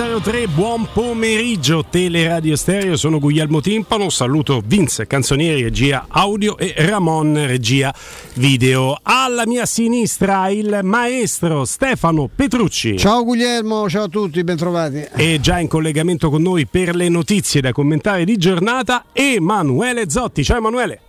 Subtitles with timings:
[0.00, 7.34] 14.03, buon pomeriggio Teleradio Stereo, sono Guglielmo Timpano, saluto Vince Canzonieri, regia audio e Ramon,
[7.46, 7.94] regia
[8.36, 8.98] video.
[9.02, 12.96] Alla mia sinistra il maestro Stefano Petrucci.
[12.96, 15.06] Ciao Guglielmo, ciao a tutti, bentrovati.
[15.14, 20.42] E già in collegamento con noi per le notizie da commentare di giornata Emanuele Zotti.
[20.42, 21.00] Ciao Emanuele.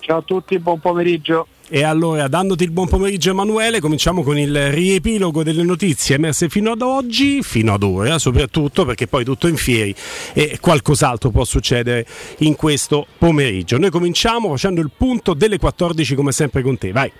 [0.00, 1.46] Ciao a tutti, buon pomeriggio.
[1.68, 6.70] E allora, dandoti il buon pomeriggio Emanuele, cominciamo con il riepilogo delle notizie emerse fino
[6.70, 9.92] ad oggi, fino ad ora soprattutto, perché poi tutto in fieri
[10.32, 12.06] e qualcos'altro può succedere
[12.38, 13.78] in questo pomeriggio.
[13.78, 17.10] Noi cominciamo facendo il punto delle 14 come sempre con te, vai.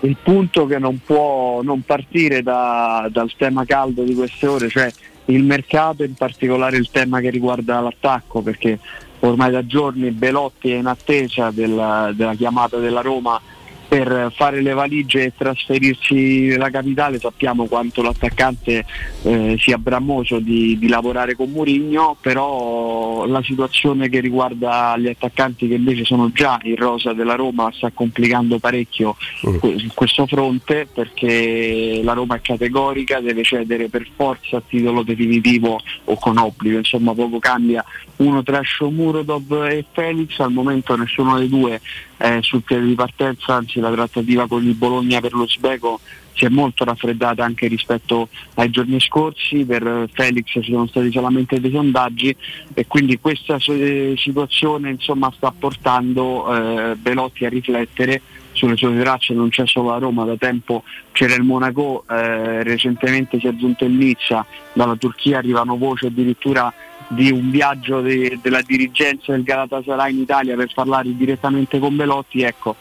[0.00, 4.92] Il punto che non può non partire da, dal tema caldo di queste ore, cioè
[5.26, 8.80] il mercato, in particolare il tema che riguarda l'attacco, perché
[9.20, 13.40] ormai da giorni Belotti è in attesa della, della chiamata della Roma
[13.88, 18.84] per fare le valigie e trasferirsi nella capitale sappiamo quanto l'attaccante
[19.22, 25.68] eh, sia bramoso di, di, lavorare con Murigno, però la situazione che riguarda gli attaccanti
[25.68, 29.16] che invece sono già in rosa della Roma sta complicando parecchio
[29.48, 29.76] mm.
[29.76, 35.80] su questo fronte perché la Roma è categorica, deve cedere per forza a titolo definitivo
[36.04, 37.84] o con obbligo, insomma poco cambia
[38.16, 41.80] uno tra Shomurodov e Felix, al momento nessuno dei due
[42.16, 46.00] è sul piede di partenza, anzi la trattativa con il Bologna per lo Sbeco
[46.36, 51.58] si è molto raffreddata anche rispetto ai giorni scorsi, per Felix ci sono stati solamente
[51.60, 52.36] dei sondaggi
[52.74, 58.20] e quindi questa situazione insomma, sta portando eh, Belotti a riflettere
[58.52, 63.38] sulle sue tracce, non c'è solo la Roma, da tempo c'era il Monaco, eh, recentemente
[63.38, 66.72] si è aggiunto il Nizza, dalla Turchia arrivano voci addirittura
[67.08, 72.42] di un viaggio de- della dirigenza del Galatasaray in Italia per parlare direttamente con Belotti,
[72.42, 72.76] ecco,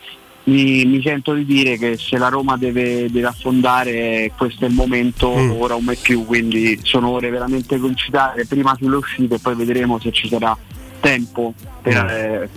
[0.45, 4.73] mi, mi, sento di dire che se la Roma deve, deve affondare questo è il
[4.73, 5.51] momento, mm.
[5.51, 9.99] ora un mai più, quindi sono ore veramente concitate, prima sulle uscite e poi vedremo
[9.99, 10.55] se ci sarà
[10.99, 12.07] tempo per, mm.
[12.09, 12.49] eh,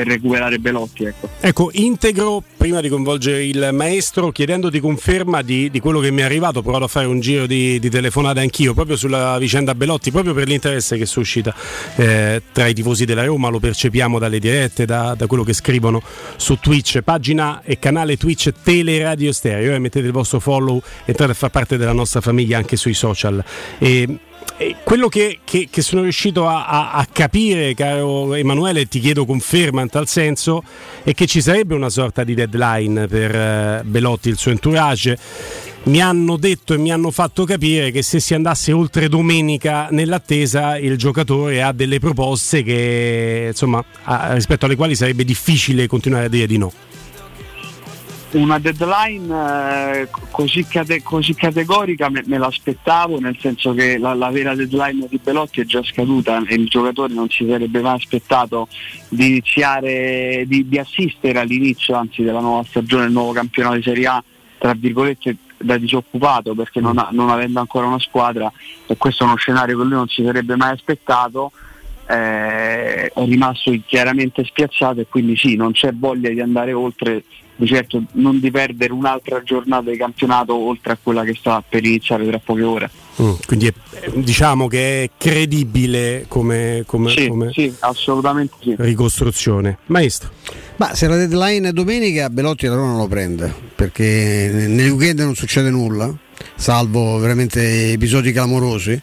[0.00, 1.04] per recuperare Belotti.
[1.04, 1.28] Ecco.
[1.40, 6.24] ecco, integro prima di coinvolgere il maestro chiedendoti conferma di, di quello che mi è
[6.24, 10.10] arrivato, ho provato a fare un giro di, di telefonate anch'io proprio sulla vicenda Belotti,
[10.10, 11.54] proprio per l'interesse che suscita
[11.96, 16.02] eh, tra i tifosi della Roma, lo percepiamo dalle dirette, da, da, quello che scrivono
[16.36, 21.34] su Twitch, pagina e canale Twitch Teleradio Stereo, eh, mettete il vostro follow, entrate a
[21.34, 23.44] far parte della nostra famiglia anche sui social.
[23.78, 24.18] E,
[24.84, 29.80] quello che, che, che, sono riuscito a, a, a, capire, caro Emanuele, ti chiedo conferma
[29.80, 30.62] in tal senso,
[31.02, 35.18] è che ci sarebbe una sorta di deadline per uh, Belotti il suo entourage.
[35.82, 40.76] Mi hanno detto e mi hanno fatto capire che se si andasse oltre domenica nell'attesa
[40.76, 46.28] il giocatore ha delle proposte che, insomma, a, rispetto alle quali sarebbe difficile continuare a
[46.28, 46.70] dire di no
[48.32, 54.30] una deadline eh, così, cate- così, categorica me-, me, l'aspettavo, nel senso che la-, la,
[54.30, 58.68] vera deadline di Belotti è già scaduta e il giocatore non si sarebbe mai aspettato
[59.08, 64.06] di iniziare, di, di assistere all'inizio anzi della nuova stagione, del nuovo campionato di Serie
[64.06, 64.22] A,
[64.58, 68.50] tra virgolette da disoccupato perché non, ha, non avendo ancora una squadra
[68.86, 71.52] e questo è uno scenario che lui non si sarebbe mai aspettato.
[72.06, 77.22] Eh, è rimasto chiaramente spiazzato e quindi sì, non c'è voglia di andare oltre
[77.60, 81.84] di certo non di perdere un'altra giornata di campionato oltre a quella che sta per
[81.84, 82.90] iniziare tra poche ore.
[83.20, 83.72] Mm, quindi è,
[84.14, 88.74] diciamo che è credibile come, come, sì, come sì, assolutamente sì.
[88.78, 89.78] ricostruzione.
[89.86, 90.30] Maestro.
[90.76, 95.20] Ma se la deadline è domenica Belotti la Roma non lo prende perché nel weekend
[95.20, 96.10] non succede nulla
[96.60, 99.00] salvo veramente episodi clamorosi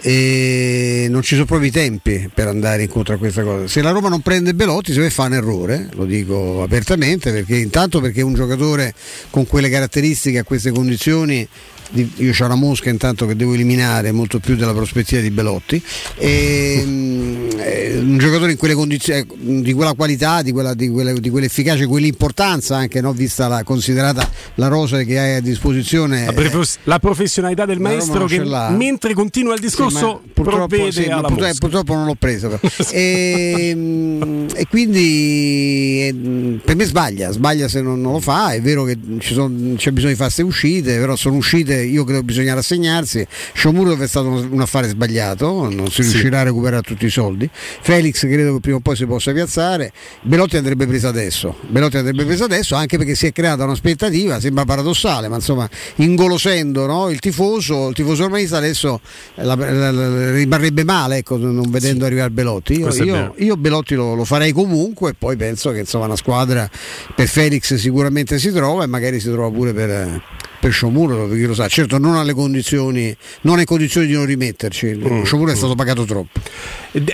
[0.00, 3.68] e non ci sono proprio i tempi per andare incontro a questa cosa.
[3.68, 8.00] Se la Roma non prende Belotti si fa un errore, lo dico apertamente, perché intanto
[8.00, 8.92] perché un giocatore
[9.30, 11.48] con quelle caratteristiche, a queste condizioni
[11.92, 15.82] io ho una mosca intanto che devo eliminare molto più della prospettiva di Belotti.
[16.16, 20.88] E, mm, eh, un giocatore in quelle condizioni eh, di quella qualità di, quella, di,
[20.88, 23.12] quella, di quell'efficacia quell'importanza anche no?
[23.12, 28.26] vista la, considerata la rosa che hai a disposizione la, prefe- la professionalità del maestro
[28.26, 32.58] che mentre continua il discorso sì, purtroppo, sì, purtroppo, purtroppo, non l'ho preso
[32.90, 38.52] e, mm, e, quindi mm, per me sbaglia sbaglia se non, non lo fa.
[38.52, 42.22] È vero che sono, c'è bisogno di fare queste uscite però sono uscite io credo
[42.22, 43.26] bisogna rassegnarsi.
[43.54, 46.42] Shomurov è stato un affare sbagliato, non si riuscirà sì.
[46.42, 47.48] a recuperare tutti i soldi.
[47.52, 49.92] Felix credo che prima o poi si possa piazzare.
[50.22, 51.56] Belotti andrebbe preso adesso.
[51.68, 56.86] Belotti andrebbe preso adesso anche perché si è creata un'aspettativa, sembra paradossale, ma insomma ingolosendo
[56.86, 57.10] no?
[57.10, 59.00] il tifoso, il tifoso ormaista adesso
[59.36, 62.06] la, la, la, rimarrebbe male ecco, non vedendo sì.
[62.06, 62.74] arrivare Belotti.
[62.74, 66.68] Io, io, io Belotti lo, lo, farei comunque e poi penso che insomma una squadra
[67.14, 70.22] per Felix sicuramente si trova e magari si trova pure per
[70.66, 74.96] per Sciomuro, chi lo sa, certo non alle condizioni, non in condizioni di non rimetterci,
[74.96, 75.22] mm.
[75.22, 76.40] Sciomuro è stato pagato troppo.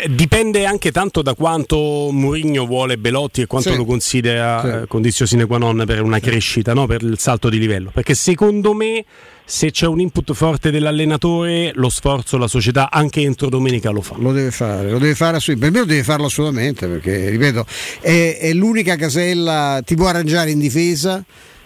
[0.09, 1.77] Dipende anche tanto da quanto
[2.11, 3.77] Mourinho vuole Belotti e quanto sì.
[3.77, 4.67] lo considera sì.
[4.69, 6.87] Eh, condizione sine qua non per una crescita, no?
[6.87, 7.91] per il salto di livello.
[7.93, 9.05] Perché secondo me
[9.45, 14.15] se c'è un input forte dell'allenatore, lo sforzo la società anche entro domenica lo fa.
[14.19, 15.61] Lo deve fare, lo deve fare assolutamente.
[15.61, 17.67] Per me lo deve farlo assolutamente perché, ripeto,
[18.01, 21.23] è, è l'unica casella, ti può arrangiare in difesa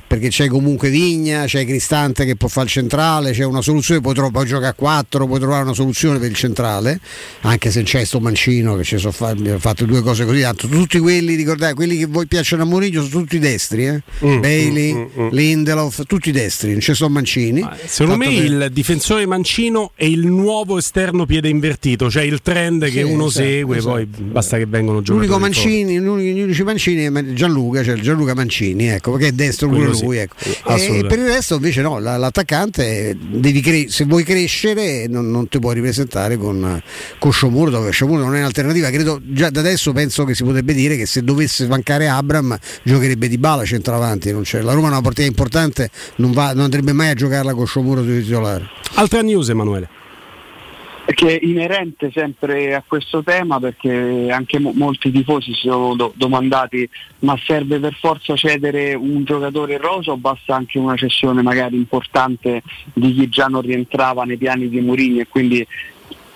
[0.07, 4.15] perché c'è comunque Vigna, c'è Cristante che può fare il centrale, c'è una soluzione, puoi,
[4.15, 7.01] tro- puoi giocare a 4, puoi trovare una soluzione per il centrale,
[7.41, 10.99] anche se c'è sto Mancino che ci sono fa- fatto due cose così, tanto tutti
[10.99, 14.03] quelli, ricordate, quelli che voi piacciono a Mourinho sono tutti destri, eh?
[14.25, 15.29] mm, Bailey, mm, mm, mm.
[15.33, 17.63] Lindelof, tutti destri, non ci sono Mancini.
[17.63, 18.45] Ah, secondo me per...
[18.45, 23.27] il difensore Mancino è il nuovo esterno piede invertito, cioè il trend sì, che uno
[23.27, 23.95] esatto, segue, esatto.
[23.95, 25.27] poi basta che vengono giocatori.
[25.27, 29.69] L'unico Mancini, l'unico, gli unici Mancini è Gianluca, cioè Gianluca Mancini, ecco, perché è destro
[29.69, 30.19] quello lui.
[30.19, 30.37] Ecco.
[30.69, 33.17] E per il resto invece no, l'attaccante
[33.63, 36.83] cre- se vuoi crescere non, non, ti puoi ripresentare con,
[37.19, 38.91] con Sciomuro, dove Sciomuro non è un'alternativa.
[38.91, 43.29] Credo già da adesso penso che si potrebbe dire che se dovesse mancare Abram giocherebbe
[43.29, 44.31] di bala centravanti.
[44.31, 48.03] La Roma è una partita importante, non, va, non andrebbe mai a giocarla con Sciomuro
[48.03, 48.65] di titolare.
[48.95, 50.05] Altra news Emanuele
[51.15, 56.13] che è inerente sempre a questo tema perché anche mo- molti tifosi si sono do-
[56.17, 56.89] domandati
[57.21, 62.63] ma serve per forza cedere un giocatore rosa o basta anche una cessione magari importante
[62.93, 65.67] di chi già non rientrava nei piani di Mourinho e quindi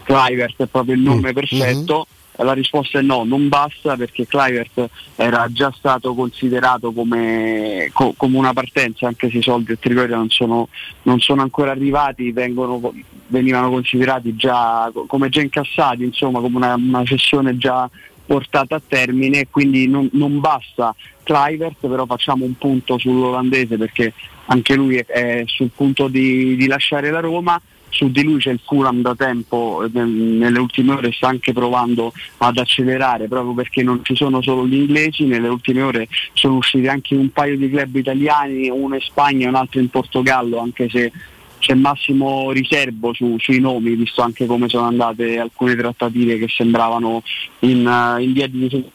[0.05, 1.35] Clivert è proprio il nome mm.
[1.35, 2.07] perfetto.
[2.43, 8.39] La risposta è no, non basta perché Clivert era già stato considerato come, co, come
[8.39, 10.69] una partenza, anche se i soldi a Trigoria non sono,
[11.03, 12.95] non sono ancora arrivati, vengono,
[13.27, 17.89] venivano considerati già come già incassati, insomma come una, una cessione già
[18.25, 24.13] portata a termine, quindi non, non basta Clivert, però facciamo un punto sull'olandese perché
[24.47, 28.51] anche lui è, è sul punto di, di lasciare la Roma su di lui c'è
[28.51, 33.83] il Fulham da tempo, eh, nelle ultime ore sta anche provando ad accelerare proprio perché
[33.83, 37.69] non ci sono solo gli inglesi, nelle ultime ore sono usciti anche un paio di
[37.69, 41.13] club italiani, uno in Spagna e un altro in Portogallo, anche se
[41.59, 47.23] c'è massimo riservo su, sui nomi, visto anche come sono andate alcune trattative che sembravano
[47.61, 48.91] in, uh, in via di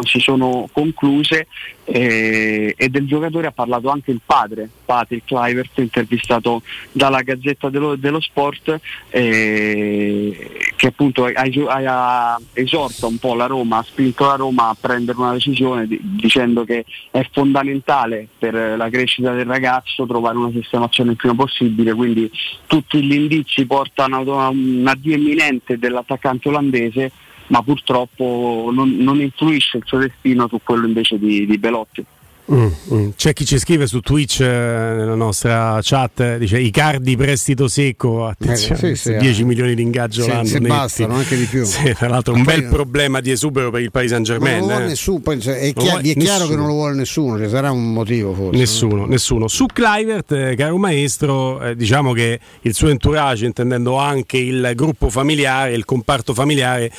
[0.00, 1.46] non si sono concluse
[1.84, 7.96] eh, e del giocatore ha parlato anche il padre, Patrick Clivert, intervistato dalla Gazzetta dello,
[7.96, 8.80] dello Sport,
[9.10, 15.18] eh, che appunto ha, esorta un po' la Roma, ha spinto la Roma a prendere
[15.18, 21.10] una decisione di, dicendo che è fondamentale per la crescita del ragazzo trovare una sistemazione
[21.10, 22.30] il prima possibile, quindi
[22.66, 27.12] tutti gli indizi portano a un addio imminente dell'attaccante olandese
[27.50, 32.04] ma purtroppo non, non influisce il suo destino su quello invece di, di Belotti.
[32.52, 33.08] Mm, mm.
[33.14, 38.90] C'è chi ci scrive su Twitch eh, nella nostra chat, dice Icardi prestito secco, attenzione,
[38.90, 39.44] eh, sì, sì, 10 eh.
[39.44, 40.44] milioni di ingaggio sì, l'anno.
[40.44, 41.64] Se bastano anche di più.
[41.64, 44.58] Sì, tra l'altro un bel problema di esubero per il Paris Saint Germain.
[44.58, 44.88] Non lo vuole eh.
[44.88, 47.92] nessuno, poi, cioè, è, chiaro, è chiaro che non lo vuole nessuno, ci sarà un
[47.92, 48.58] motivo forse.
[48.58, 49.46] Nessuno, nessuno.
[49.46, 55.08] Su Clivert, eh, caro maestro, eh, diciamo che il suo entourage, intendendo anche il gruppo
[55.08, 56.90] familiare, il comparto familiare,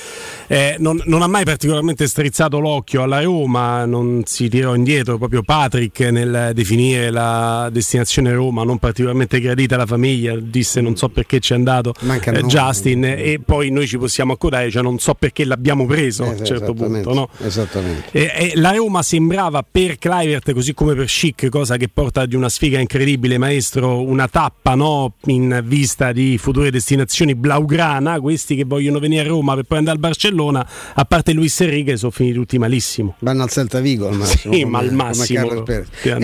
[0.77, 5.43] non, non ha mai particolarmente strizzato l'occhio alla Roma, non si tirò indietro proprio proprio
[5.43, 11.39] Patrick nel definire la destinazione Roma non particolarmente gradita alla famiglia, disse non so perché
[11.39, 15.45] ci è andato eh, Justin e poi noi ci possiamo accodare, cioè non so perché
[15.45, 17.13] l'abbiamo preso eh, a un certo punto.
[17.13, 17.29] No?
[17.39, 18.09] Esattamente.
[18.11, 22.35] E, e la Roma sembrava per Clivert così come per Schick, cosa che porta di
[22.35, 25.13] una sfiga incredibile, maestro, una tappa no?
[25.25, 29.97] in vista di future destinazioni blaugrana, questi che vogliono venire a Roma per poi andare
[29.97, 33.15] al Barcellona, a parte Luis Enrique sono finiti tutti malissimo.
[33.19, 34.53] Vanno al Celta Vigo al massimo.
[34.53, 35.30] Sì, ma al massimo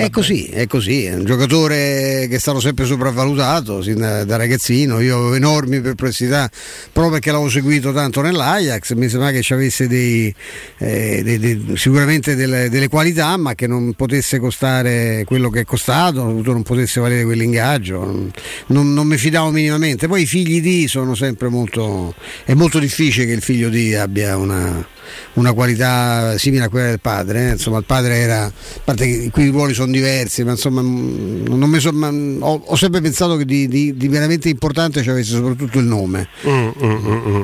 [0.04, 4.36] è così, è così, è un giocatore che è stato sempre sopravvalutato sin da, da
[4.36, 6.50] ragazzino, io avevo enormi perplessità
[6.92, 10.34] proprio perché l'avevo seguito tanto nell'Ajax, mi sembra che ci avesse dei,
[10.78, 15.66] eh, dei, dei, sicuramente delle, delle, qualità ma che non potesse costare quello che è
[15.66, 18.32] costato, non potesse valere quell'ingaggio,
[18.68, 22.14] non, non mi fidavo minimamente, poi i figli di sono sempre molto,
[22.46, 24.96] è molto difficile che il figlio di abbia una
[25.34, 27.50] una qualità simile a quella del padre.
[27.50, 27.52] Eh?
[27.52, 28.52] Insomma, il padre era, a
[28.84, 33.02] parte che qui i ruoli sono diversi, ma insomma, non so, ma, ho, ho, sempre
[33.02, 36.28] pensato che di, di, di, veramente importante ci avesse soprattutto il nome.
[36.48, 37.42] Mm, mm, mm, mm.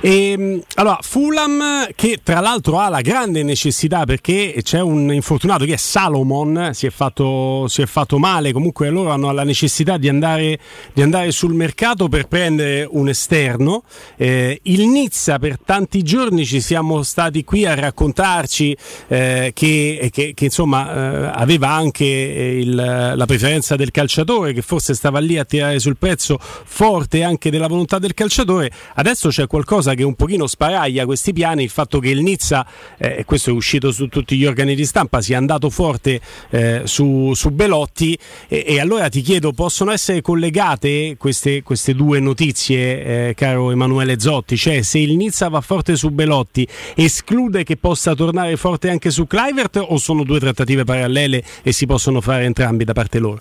[0.00, 5.64] e, ehm, allora, Fulham, che tra l'altro ha la grande necessità perché c'è un infortunato
[5.64, 9.96] che è Salomon, si è fatto, si è fatto male, comunque loro hanno la necessità
[9.96, 10.58] di andare,
[10.92, 13.84] di andare sul mercato per prendere un esterno.
[14.16, 18.76] Eh, il Nizza per tanti giorni ci siamo stati qui a raccontarci
[19.08, 24.94] eh, che, che, che, insomma eh, aveva anche il, la preferenza del calciatore, che forse
[24.94, 28.70] stava lì a tirare sul prezzo forte anche della volontà del calciatore.
[28.94, 32.66] Adesso c'è qualcosa che un pochino sparaglia questi piani, il fatto che il Nizza,
[32.98, 36.20] eh, e questo è uscito su tutti gli organi di stampa, sia andato forte
[36.50, 38.18] eh, su, su, Belotti
[38.48, 44.18] e, e, allora ti chiedo, possono essere collegate queste, queste due notizie, eh, caro Emanuele
[44.18, 44.56] Zotti?
[44.56, 49.26] Cioè se il Nizza va forte su Belotti, esclude che possa tornare forte anche su
[49.26, 53.40] Clivert o sono due trattative parallele e si possono fare entrambi da parte loro?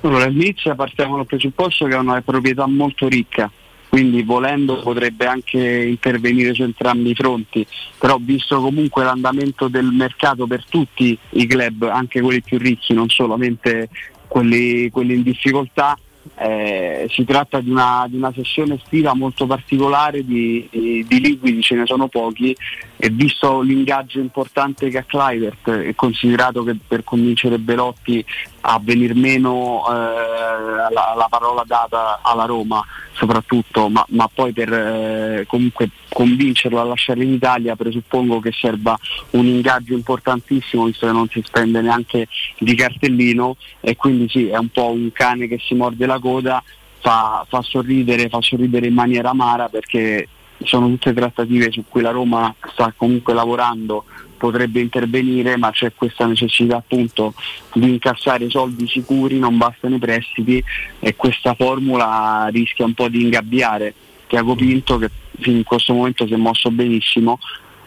[0.00, 3.50] Allora, Nizza partiamo dal presupposto che è una proprietà molto ricca,
[3.88, 7.66] quindi volendo potrebbe anche intervenire su entrambi i fronti,
[7.98, 13.08] però visto comunque l'andamento del mercato per tutti i club, anche quelli più ricchi, non
[13.08, 13.88] solamente
[14.28, 15.98] quelli, quelli in difficoltà,
[16.36, 21.62] eh, si tratta di una, di una, sessione estiva molto particolare, di, di, di, liquidi
[21.62, 22.56] ce ne sono pochi
[23.00, 28.24] e visto l'ingaggio importante che ha Clivert e considerato che per convincere Belotti
[28.62, 34.72] a venir meno eh, la, la, parola data alla Roma soprattutto, ma, ma poi per
[34.72, 38.98] eh, comunque convincerlo a lasciare l'Italia presuppongo che serva
[39.30, 42.26] un ingaggio importantissimo visto che non si spende neanche
[42.58, 46.60] di cartellino e quindi sì è un po' un cane che si morde la coda,
[46.98, 50.26] fa, fa sorridere, fa sorridere in maniera amara perché
[50.64, 54.04] sono tutte trattative su cui la Roma sta comunque lavorando
[54.36, 57.34] potrebbe intervenire, ma c'è questa necessità appunto
[57.74, 60.62] di incassare soldi sicuri, non bastano i prestiti
[61.00, 63.92] e questa formula rischia un po' di ingabbiare.
[64.26, 65.10] Tiago Pinto che
[65.44, 67.38] in questo momento si è mosso benissimo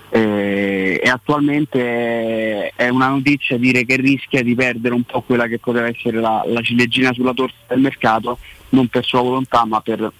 [0.09, 5.57] eh, e attualmente è una notizia dire che rischia di perdere un po' quella che
[5.57, 8.37] poteva essere la, la ciliegina sulla torta del mercato,
[8.69, 10.11] non per sua volontà ma per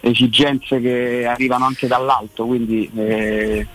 [0.00, 3.66] esigenze che arrivano anche dall'alto, quindi eh,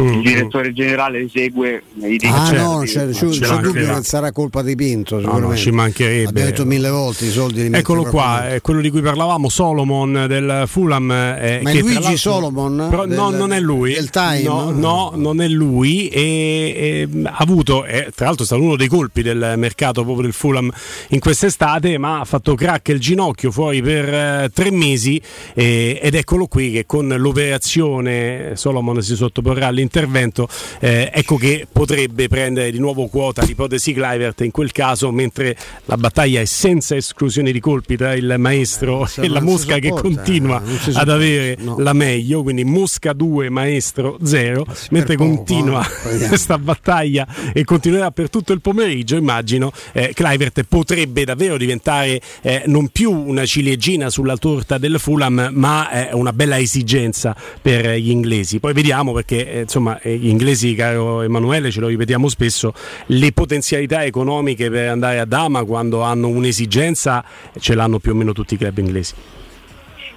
[0.00, 2.26] Mm, il direttore generale esegue i diritti.
[2.26, 5.70] Ah no, c'è, c'è, c'è dubbio che non sarà colpa di Pinto, no, no, ci
[5.70, 6.28] mancherebbe.
[6.28, 10.24] Abbiamo detto mille volte i soldi di Eccolo qua, è quello di cui parlavamo, Solomon
[10.26, 11.10] del Fulham.
[11.12, 12.88] Eh, Ma è Luigi Solomon?
[12.90, 13.94] Però, del, no, non è lui.
[13.94, 14.42] Del Time?
[14.42, 18.74] No, no non è lui e, e ha avuto, eh, tra l'altro è stato uno
[18.76, 20.72] dei colpi del mercato proprio del Fulham
[21.10, 25.20] in quest'estate, ma ha fatto crack il ginocchio fuori per eh, tre mesi
[25.54, 30.48] ed eccolo qui che con l'operazione Solomon si sottoporrà all'interno intervento,
[30.80, 35.96] eh, ecco che potrebbe prendere di nuovo quota l'ipotesi Clivert in quel caso, mentre la
[35.96, 40.62] battaglia è senza esclusione di colpi tra il maestro eh, e la Mosca che continua
[40.62, 41.76] eh, ad avere no.
[41.78, 48.10] la meglio, quindi Mosca 2, maestro 0, mentre poco, continua eh, questa battaglia e continuerà
[48.10, 54.10] per tutto il pomeriggio, immagino, eh, Clivert potrebbe davvero diventare eh, non più una ciliegina
[54.10, 58.58] sulla torta del Fulham, ma una bella esigenza per gli inglesi.
[58.58, 62.72] Poi vediamo perché insomma gli inglesi, caro Emanuele, ce lo ripetiamo spesso,
[63.06, 67.24] le potenzialità economiche per andare a Dama quando hanno un'esigenza
[67.58, 69.14] ce l'hanno più o meno tutti i club inglesi.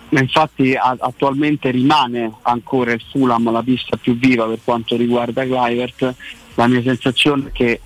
[0.09, 6.15] Infatti attualmente rimane ancora il Fulham la pista più viva per quanto riguarda Clivert,
[6.53, 7.81] la mia sensazione è che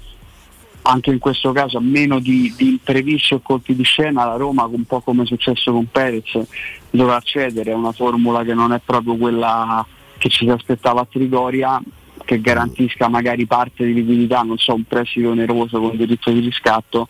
[0.83, 4.65] anche in questo caso a meno di, di imprevisti o colpi di scena la Roma
[4.65, 6.39] un po' come è successo con Perez
[6.89, 9.85] dovrà accedere a una formula che non è proprio quella
[10.21, 11.81] che ci si aspettava a Trigoria
[12.23, 17.07] che garantisca magari parte di liquidità, non so, un prestito oneroso con diritto di riscatto,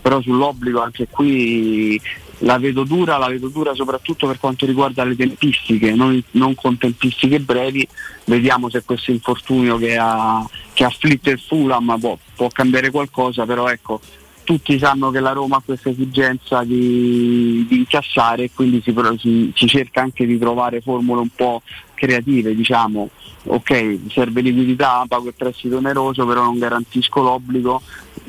[0.00, 2.00] però sull'obbligo anche qui
[2.38, 6.78] la vedo dura, la vedo dura soprattutto per quanto riguarda le tempistiche, non, non con
[6.78, 7.86] tempistiche brevi,
[8.26, 13.68] vediamo se questo infortunio che ha, che afflitte il Fulham può, può cambiare qualcosa, però
[13.68, 14.00] ecco,
[14.44, 19.52] tutti sanno che la Roma ha questa esigenza di, di incassare e quindi si, si,
[19.54, 21.62] si, cerca anche di trovare formule un po'
[22.02, 23.10] creative, diciamo,
[23.44, 27.80] ok, serve liquidità, pago il prestito oneroso, però non garantisco l'obbligo,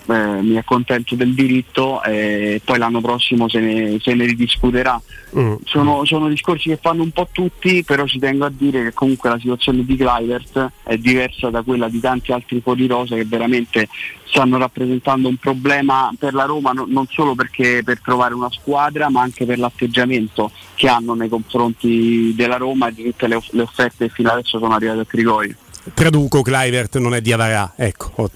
[0.10, 5.02] eh, mi accontento del diritto e poi l'anno prossimo se ne, se ne ridiscuterà.
[5.38, 5.56] Mm.
[5.64, 9.30] Sono, sono, discorsi che fanno un po' tutti, però ci tengo a dire che comunque
[9.30, 13.88] la situazione di Clivert è diversa da quella di tanti altri fuori rosa che veramente
[14.26, 19.10] stanno rappresentando un problema per la Roma no, non solo perché per trovare una squadra
[19.10, 23.62] ma anche per l'atteggiamento che hanno nei confronti della Roma e di tutte le, le
[23.62, 25.56] offerte che fino adesso sono arrivate a Trigoria.
[25.94, 28.30] Traduco, Clivert non è di Avarà, ecco,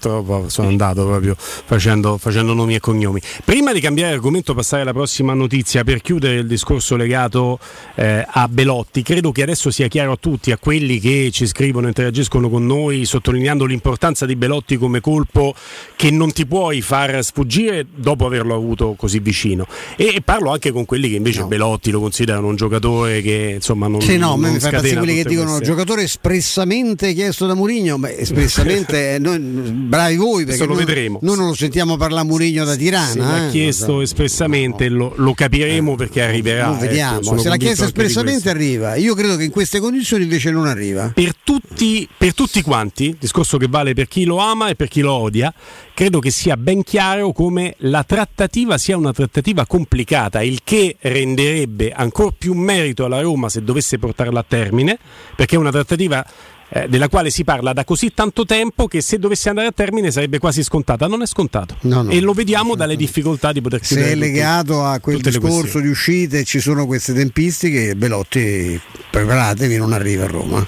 [0.48, 3.20] sono andato proprio facendo, facendo, nomi e cognomi.
[3.44, 7.58] Prima di cambiare argomento, passare alla prossima notizia per chiudere il discorso legato
[7.94, 11.86] eh, a Belotti, credo che adesso sia chiaro a tutti, a quelli che ci scrivono
[11.86, 15.54] e interagiscono con noi, sottolineando l'importanza di Belotti come colpo
[15.96, 19.66] che non ti puoi far sfuggire dopo averlo avuto così vicino.
[19.96, 21.46] E, parlo anche con quelli che invece no.
[21.46, 24.02] Belotti lo considerano un giocatore che insomma non...
[24.02, 29.18] Sì, no, non mi fa quelli che dicono giocatore espressamente chiesto chiesto da Murigno, espressamente,
[29.20, 31.18] noi, bravi voi perché lo noi, vedremo.
[31.22, 33.06] noi non lo sentiamo parlare Murigno da Tirana.
[33.06, 34.00] Se l'ha eh, chiesto so.
[34.00, 36.68] espressamente lo, lo, capiremo perché arriverà.
[36.68, 38.96] Lo vediamo, ecco, se l'ha chiesto espressamente arriva.
[38.96, 41.12] Io credo che in queste condizioni invece non arriva.
[41.14, 45.00] Per tutti, per tutti quanti, discorso che vale per chi lo ama e per chi
[45.00, 45.52] lo odia,
[45.94, 51.92] credo che sia ben chiaro come la trattativa sia una trattativa complicata, il che renderebbe
[51.92, 54.98] ancora più merito alla Roma se dovesse portarla a termine,
[55.36, 56.24] perché è una trattativa
[56.70, 60.10] eh, della quale si parla da così tanto tempo che se dovesse andare a termine
[60.10, 61.06] sarebbe quasi scontata.
[61.06, 61.76] Non è scontato.
[61.82, 64.08] No, no, e lo vediamo dalle difficoltà di poter chiudere.
[64.08, 69.92] Se è legato a quel discorso di uscite ci sono queste tempistiche, Belotti preparatevi, non
[69.92, 70.66] arriva a Roma.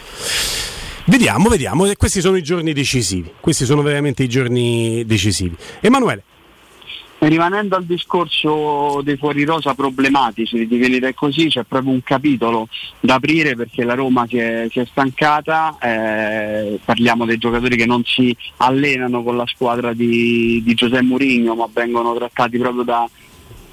[1.07, 1.91] Vediamo, vediamo.
[1.97, 3.33] Questi sono i giorni decisivi.
[3.41, 5.57] Questi sono veramente i giorni decisivi.
[5.81, 6.25] Emanuele.
[7.22, 12.66] Rimanendo al discorso dei fuori rosa problematici, di venire così, c'è proprio un capitolo
[12.98, 17.85] da aprire perché la Roma si è, si è stancata, eh, parliamo dei giocatori che
[17.85, 23.06] non si allenano con la squadra di, di Giuseppe Mourinho ma vengono trattati proprio da,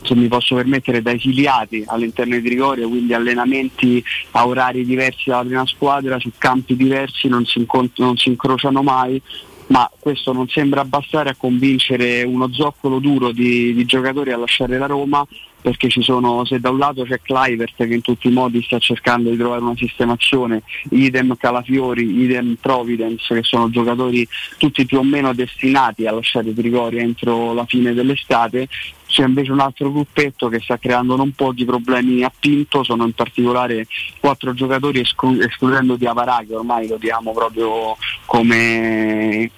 [0.03, 5.45] se mi posso permettere, da esiliati all'interno di Trigoria, quindi allenamenti a orari diversi dalla
[5.45, 9.21] prima squadra, su campi diversi, non si, incont- non si incrociano mai,
[9.67, 14.77] ma questo non sembra bastare a convincere uno zoccolo duro di, di giocatori a lasciare
[14.77, 15.25] la Roma
[15.59, 18.77] perché ci sono, se da un lato c'è Clivert che in tutti i modi sta
[18.79, 24.25] cercando di trovare una sistemazione, idem Calafiori, idem Providence, che sono giocatori
[24.57, 28.69] tutti più o meno destinati a lasciare Trigoria entro la fine dell'estate,
[29.07, 33.13] c'è invece un altro gruppetto che sta creando non pochi problemi a Pinto, sono in
[33.13, 33.87] particolare
[34.19, 39.49] quattro giocatori esclu- escludendo Diavarà che ormai lo diamo proprio come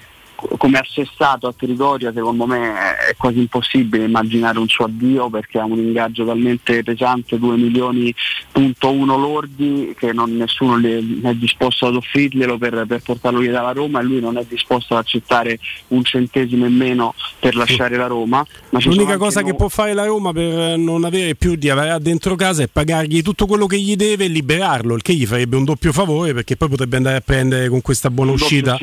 [0.58, 2.73] come assestato a Trigoria secondo me
[3.10, 8.13] è quasi impossibile immaginare un suo addio perché ha un ingaggio talmente pesante 2 milioni
[8.52, 13.71] punto uno lordi che non, nessuno è disposto ad offrirglielo per, per, portarlo via dalla
[13.71, 18.08] Roma e lui non è disposto ad accettare un centesimo in meno per lasciare la
[18.08, 19.47] Roma l'unica cosa no...
[19.47, 23.21] che può fare la Roma per non avere più di avere dentro casa è pagargli
[23.21, 26.56] tutto quello che gli deve e liberarlo il che gli farebbe un doppio favore perché
[26.56, 28.78] poi potrebbe andare a prendere con questa buona un uscita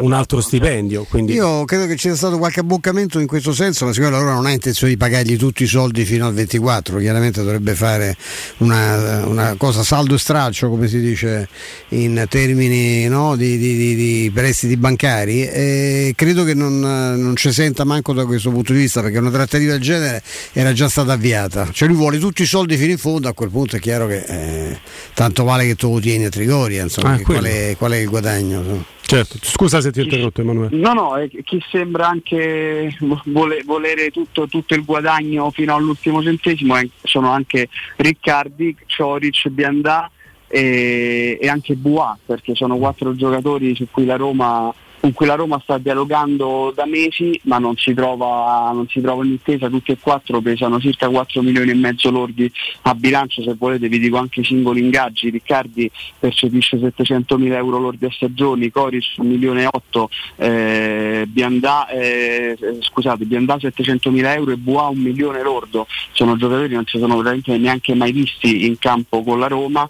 [0.00, 1.32] un altro esatto, stipendio quindi...
[1.34, 4.34] Io credo che ci sia stato qualche abboccamento in questo senso, ma siccome la Roma
[4.34, 8.16] non ha intenzione di pagargli tutti i soldi fino al 24, chiaramente dovrebbe fare
[8.58, 11.48] una, una cosa saldo e straccio, come si dice
[11.88, 17.52] in termini no, di, di, di, di, prestiti bancari, e credo che non, non ci
[17.52, 21.12] senta manco da questo punto di vista, perché una trattativa del genere era già stata
[21.12, 21.68] avviata.
[21.72, 24.24] Cioè lui vuole tutti i soldi fino in fondo, a quel punto è chiaro che
[24.26, 24.80] eh,
[25.14, 28.08] tanto vale che tu lo tieni a Trigoria, insomma, ah, qual, è, qual, è, il
[28.08, 28.58] guadagno?
[28.60, 28.84] Insomma.
[29.04, 30.76] Certo, scusa se ti ho interrotto Emanuele.
[30.76, 36.76] No, no, è chi sembra anche vole, volere tutto, tutto, il guadagno fino all'ultimo centesimo
[37.02, 40.10] sono anche Riccardi, Cioric, Biandà
[40.46, 45.34] e, e anche Bois, perché sono quattro giocatori su cui la Roma con cui la
[45.34, 49.98] Roma sta dialogando da mesi ma non si trova, non si trova un'intesa, tutti e
[49.98, 52.48] quattro pesano circa 4 milioni e mezzo lordi
[52.82, 57.80] a bilancio, se volete vi dico anche i singoli ingaggi, Riccardi percepisce 700 mila euro
[57.80, 64.32] lordi a stagioni, Coris 1 milione e 8, eh, Biandà, eh, scusate, Biandà 700 mila
[64.34, 68.12] euro e Bois 1 milione lordo, sono giocatori che non si sono veramente neanche mai
[68.12, 69.88] visti in campo con la Roma,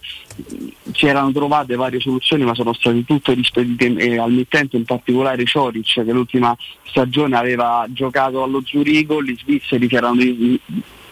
[0.93, 5.45] si erano trovate varie soluzioni ma sono state tutte rispedite eh, al mittente in particolare
[5.45, 10.15] Cioric che l'ultima stagione aveva giocato allo Zurigo, gli svizzeri si erano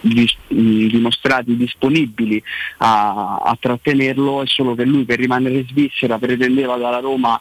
[0.02, 2.42] dimostrati disponibili
[2.78, 7.40] a, a trattenerlo, è solo che lui per rimanere in Svizzera pretendeva dalla Roma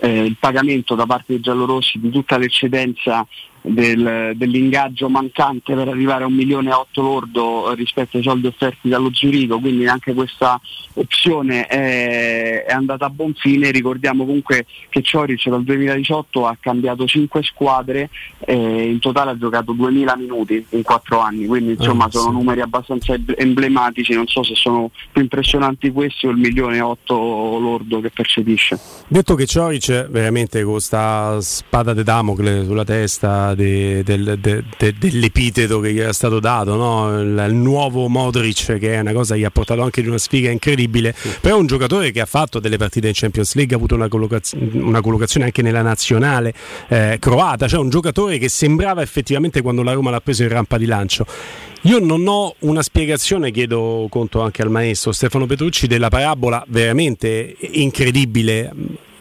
[0.00, 3.26] eh, il pagamento da parte dei giallorossi di tutta l'eccedenza
[3.66, 8.88] del, dell'ingaggio mancante per arrivare a un milione e otto lordo rispetto ai soldi offerti
[8.88, 10.60] dallo Zurigo, quindi anche questa
[10.94, 13.70] opzione è, è, andata a buon fine.
[13.70, 19.72] Ricordiamo comunque che Cioric dal 2018 ha cambiato 5 squadre e in totale ha giocato
[19.72, 22.36] 2000 minuti in 4 anni, quindi insomma ah, sono sì.
[22.36, 27.14] numeri abbastanza emblematici, non so se sono più impressionanti questi o il milione e otto
[27.14, 28.78] lordo che percepisce.
[29.08, 34.94] Detto che Cioric veramente con questa spada di Damocle sulla testa de, del, de, de,
[34.96, 37.20] dell'epiteto che gli era stato dato, no?
[37.20, 40.18] il, il, nuovo Modric che è una cosa che gli ha portato anche di una
[40.18, 41.30] sfiga incredibile, sì.
[41.40, 44.06] però è un giocatore che ha fatto delle partite in Champions League, ha avuto una,
[44.06, 46.54] collocaz- una collocazione anche nella nazionale
[46.88, 50.78] eh, croata, cioè un giocatore che sembrava effettivamente quando la Roma l'ha preso in rampa
[50.78, 51.26] di lancio.
[51.82, 57.56] Io non ho una spiegazione, chiedo conto anche al maestro Stefano Petrucci, della parabola veramente
[57.60, 58.72] incredibile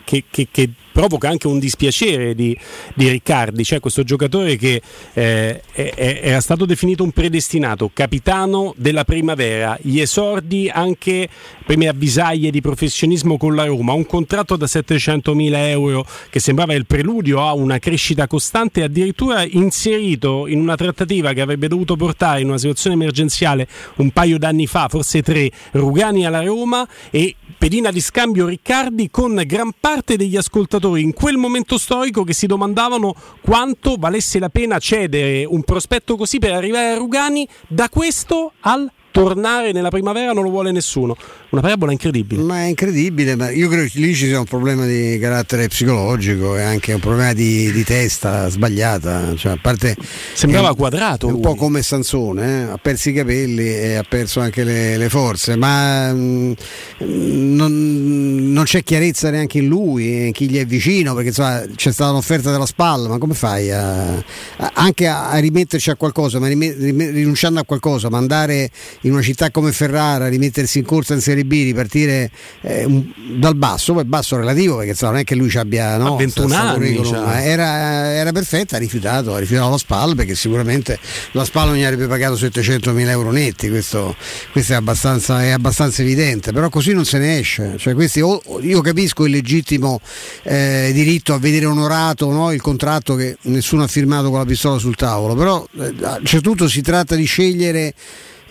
[0.04, 2.58] che, che, che provoca anche un dispiacere di,
[2.94, 4.82] di Riccardi, cioè questo giocatore che
[5.12, 11.28] eh, era stato definito un predestinato, capitano della primavera, gli esordi anche
[11.66, 16.74] prime avvisaglie di professionismo con la Roma, un contratto da 700 mila euro che sembrava
[16.74, 22.40] il preludio a una crescita costante, addirittura inserito in una trattativa che avrebbe dovuto portare
[22.40, 27.92] in una situazione emergenziale un paio d'anni fa, forse tre, Rugani alla Roma e pedina
[27.92, 33.16] di scambio Riccardi con gran parte degli ascoltatori in quel momento storico che si domandavano
[33.42, 38.92] quanto valesse la pena cedere un prospetto così per arrivare a Rugani da questo al
[39.16, 41.16] tornare nella primavera non lo vuole nessuno.
[41.50, 42.42] Una parabola incredibile.
[42.42, 46.58] Ma è incredibile, ma io credo che lì ci sia un problema di carattere psicologico
[46.58, 49.34] e anche un problema di, di testa sbagliata.
[49.38, 49.96] Cioè, a parte
[50.34, 51.28] Sembrava un, quadrato.
[51.28, 52.62] Un po' come Sansone, eh?
[52.72, 56.56] ha perso i capelli e ha perso anche le, le forze, ma mh,
[57.04, 61.64] mm, non, non, c'è chiarezza neanche in lui, in chi gli è vicino, perché insomma,
[61.74, 65.96] c'è stata un'offerta della spalla, ma come fai a, a, anche a, a, rimetterci a
[65.96, 68.70] qualcosa, ma rinunciando a qualcosa, ma andare
[69.06, 72.30] in una città come Ferrara, rimettersi in corsa in Serie B, ripartire
[72.62, 73.06] eh, un,
[73.38, 76.56] dal basso, poi basso relativo, perché insomma, non è che lui ci abbia no, 21
[76.56, 77.48] anni, cioè.
[77.48, 81.00] era, era, perfetta, ha rifiutato, ha rifiutato la SPAL perché sicuramente
[81.32, 84.16] la SPAL non gli avrebbe pagato 700 mila euro netti, questo,
[84.52, 87.76] questo è, abbastanza, è, abbastanza, evidente, però così non se ne esce.
[87.78, 90.02] Cioè, questi, io capisco il legittimo
[90.44, 94.80] eh, diritto a vedere onorato no, il contratto che nessuno ha firmato con la pistola
[94.80, 97.94] sul tavolo, però eh, a un certo punto si tratta di scegliere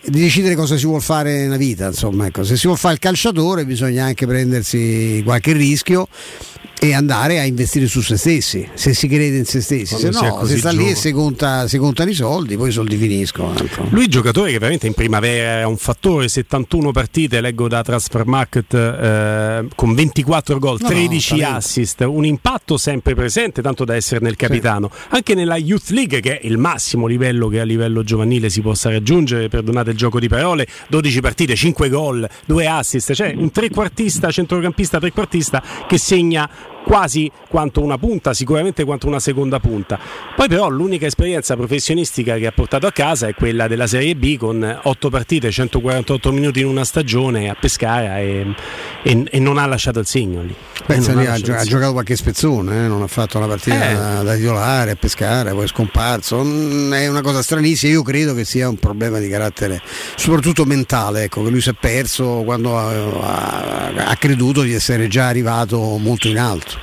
[0.06, 1.86] di decidere cosa si vuole fare nella vita.
[1.86, 2.44] Insomma, ecco.
[2.44, 6.08] Se si vuole fare il calciatore bisogna anche prendersi qualche rischio
[6.84, 10.44] e andare a investire su se stessi, se si crede in se stessi, se no,
[10.44, 13.56] se sta lì e si, conta, si, contano i soldi, poi i soldi finiscono.
[13.56, 13.86] Ecco.
[13.88, 18.74] Lui giocatore che veramente in primavera è un fattore, 71 partite, leggo da Transfer Market,
[18.74, 24.20] eh, con 24 gol, no, 13 no, assist, un impatto sempre presente, tanto da essere
[24.20, 24.90] nel capitano.
[24.92, 25.00] Sì.
[25.10, 28.90] Anche nella Youth League, che è il massimo livello che a livello giovanile si possa
[28.90, 34.30] raggiungere, perdonate il gioco di parole, 12 partite, 5 gol, 2 assist, cioè un trequartista,
[34.30, 39.98] centrocampista trequartista che segna quasi quanto una punta, sicuramente quanto una seconda punta.
[40.36, 44.36] Poi però l'unica esperienza professionistica che ha portato a casa è quella della Serie B
[44.36, 48.54] con 8 partite, 148 minuti in una stagione a Pescara e,
[49.02, 50.54] e, e non ha lasciato il segno lì.
[50.86, 52.88] Pensa ha, ha, ha, giocato qualche spezzone, eh?
[52.88, 54.24] non ha fatto una partita eh.
[54.24, 56.42] da, titolare a Pescara, poi è scomparso.
[56.44, 59.80] Mm, è una cosa stranissima, io credo che sia un problema di carattere
[60.16, 65.28] soprattutto mentale, ecco, che lui si è perso quando ha, ha creduto di essere già
[65.28, 66.73] arrivato molto in alto.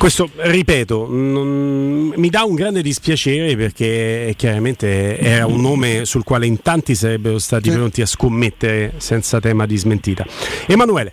[0.00, 6.46] Questo, ripeto, non, mi dà un grande dispiacere perché chiaramente era un nome sul quale
[6.46, 7.76] in tanti sarebbero stati sì.
[7.76, 10.24] pronti a scommettere senza tema di smentita.
[10.66, 11.12] Emanuele.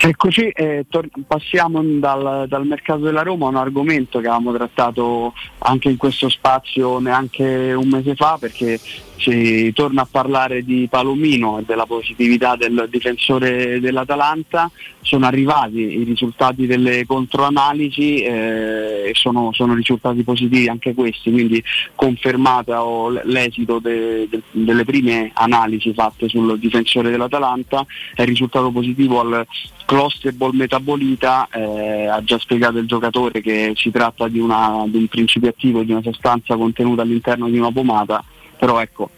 [0.00, 5.32] Eccoci, eh, tor- passiamo dal, dal, mercato della Roma a un argomento che avevamo trattato
[5.58, 8.78] anche in questo spazio neanche un mese fa perché
[9.18, 16.04] si torna a parlare di Palomino e della positività del difensore dell'Atalanta, sono arrivati i
[16.04, 21.62] risultati delle controanalisi eh, e sono, sono, risultati positivi anche questi, quindi
[21.94, 29.46] confermato l'esito de, de, delle prime analisi fatte sul difensore dell'Atalanta, è risultato positivo al
[29.84, 35.06] clusterball metabolita, eh, ha già spiegato il giocatore che si tratta di, una, di un
[35.06, 38.22] principio attivo, di una sostanza contenuta all'interno di una pomata
[38.58, 39.10] però ecco,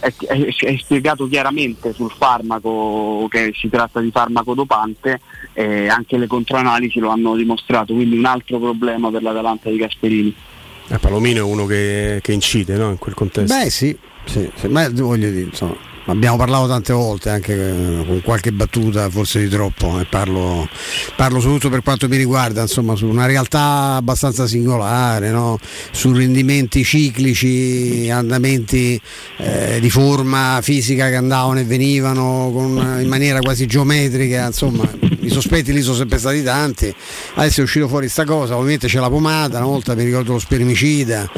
[0.00, 5.20] è, è, è, spiegato chiaramente sul farmaco che si tratta di farmaco dopante
[5.52, 10.34] e anche le controanalisi lo hanno dimostrato, quindi un altro problema per l'Atalanta di Gasperini.
[10.88, 12.90] Eh, Palomino è uno che, che incide no?
[12.90, 13.56] in quel contesto.
[13.56, 18.20] Beh sì, sì, sì ma voglio dire, insomma, abbiamo parlato tante volte anche eh, con
[18.22, 20.68] qualche battuta forse di troppo e parlo,
[21.16, 25.58] parlo soprattutto per quanto mi riguarda insomma su una realtà abbastanza singolare no?
[25.92, 29.00] su rendimenti ciclici andamenti
[29.38, 34.88] eh, di forma fisica che andavano e venivano con, in maniera quasi geometrica insomma
[35.20, 36.94] i sospetti lì sono sempre stati tanti
[37.34, 40.38] adesso è uscito fuori sta cosa ovviamente c'è la pomata una volta mi ricordo lo
[40.38, 41.30] spermicida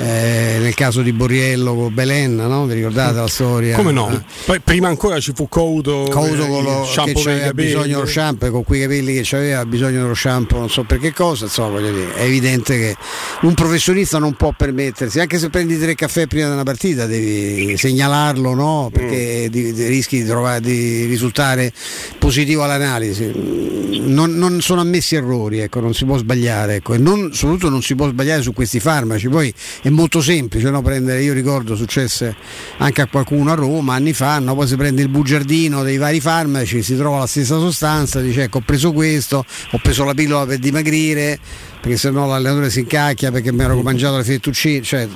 [0.00, 2.64] eh, nel caso di Borriello con Belen, no?
[2.64, 3.76] vi ricordate la storia?
[3.76, 4.10] Come no?
[4.10, 4.22] Eh.
[4.46, 8.64] Poi, prima ancora ci fu Couto, Couto con lo, che aveva bisogno dello shampoo, con
[8.64, 12.14] quei capelli che aveva bisogno dello shampoo, non so per che cosa, insomma voglio dire,
[12.14, 12.96] è evidente che
[13.42, 17.76] un professionista non può permettersi, anche se prendi tre caffè prima di una partita devi
[17.76, 18.90] segnalarlo, no?
[18.90, 19.50] perché mm.
[19.50, 21.72] di, di, rischi di, trovare, di risultare
[22.18, 23.68] positivo all'analisi.
[24.02, 26.94] Non, non, sono ammessi errori, ecco, non si può sbagliare, ecco.
[26.94, 29.28] e non, soprattutto non si può sbagliare su questi farmaci.
[29.28, 30.82] Poi è molto semplice no?
[30.82, 32.34] prendere, io ricordo successe
[32.78, 34.54] anche a qualcuno a Roma anni fa, no?
[34.54, 38.58] poi si prende il bugiardino dei vari farmaci, si trova la stessa sostanza, dice ecco
[38.58, 41.38] ho preso questo, ho preso la pillola per dimagrire,
[41.80, 45.08] perché se no l'allenatore si incacchia perché mi ero mangiato le fettuccine, cioè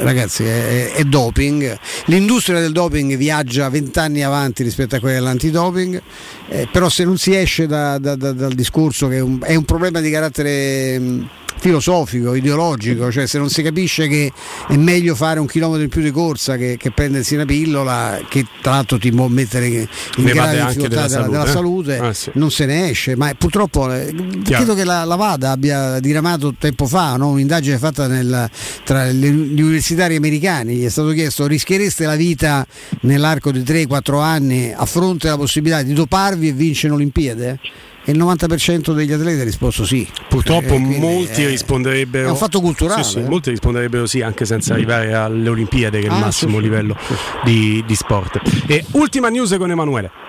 [0.00, 1.78] ragazzi è, è, doping.
[2.06, 6.02] L'industria del doping viaggia vent'anni avanti rispetto a quella dell'antidoping,
[6.48, 9.54] eh, però se non si esce da, da, da, dal discorso che è un, è
[9.54, 10.98] un problema di carattere...
[10.98, 14.32] Mh, filosofico, ideologico, cioè se non si capisce che
[14.68, 18.46] è meglio fare un chilometro in più di corsa che, che prendersi una pillola che
[18.62, 22.12] tra l'altro ti può mettere in ne grave difficoltà della, della, salute, della salute ah,
[22.12, 22.30] sì.
[22.34, 26.86] non se ne esce, ma purtroppo eh, credo che la, la, Vada abbia diramato tempo
[26.86, 27.28] fa no?
[27.28, 28.48] un'indagine fatta nel,
[28.84, 32.66] tra gli universitari americani, gli è stato chiesto rischiereste la vita
[33.02, 37.58] nell'arco di 3-4 anni a fronte della possibilità di doparvi e vincere un'Olimpiade?
[38.08, 40.08] e il 90% degli atleti ha risposto sì.
[40.30, 42.28] Purtroppo eh, molti è, risponderebbero.
[42.28, 43.04] È un fatto culturale.
[43.04, 43.28] Sì, sì, eh?
[43.28, 46.96] Molti risponderebbero sì, anche senza arrivare alle Olimpiadi, che è il ah, massimo sì, livello
[47.44, 48.40] di, di sport.
[48.66, 50.27] E ultima news con Emanuele.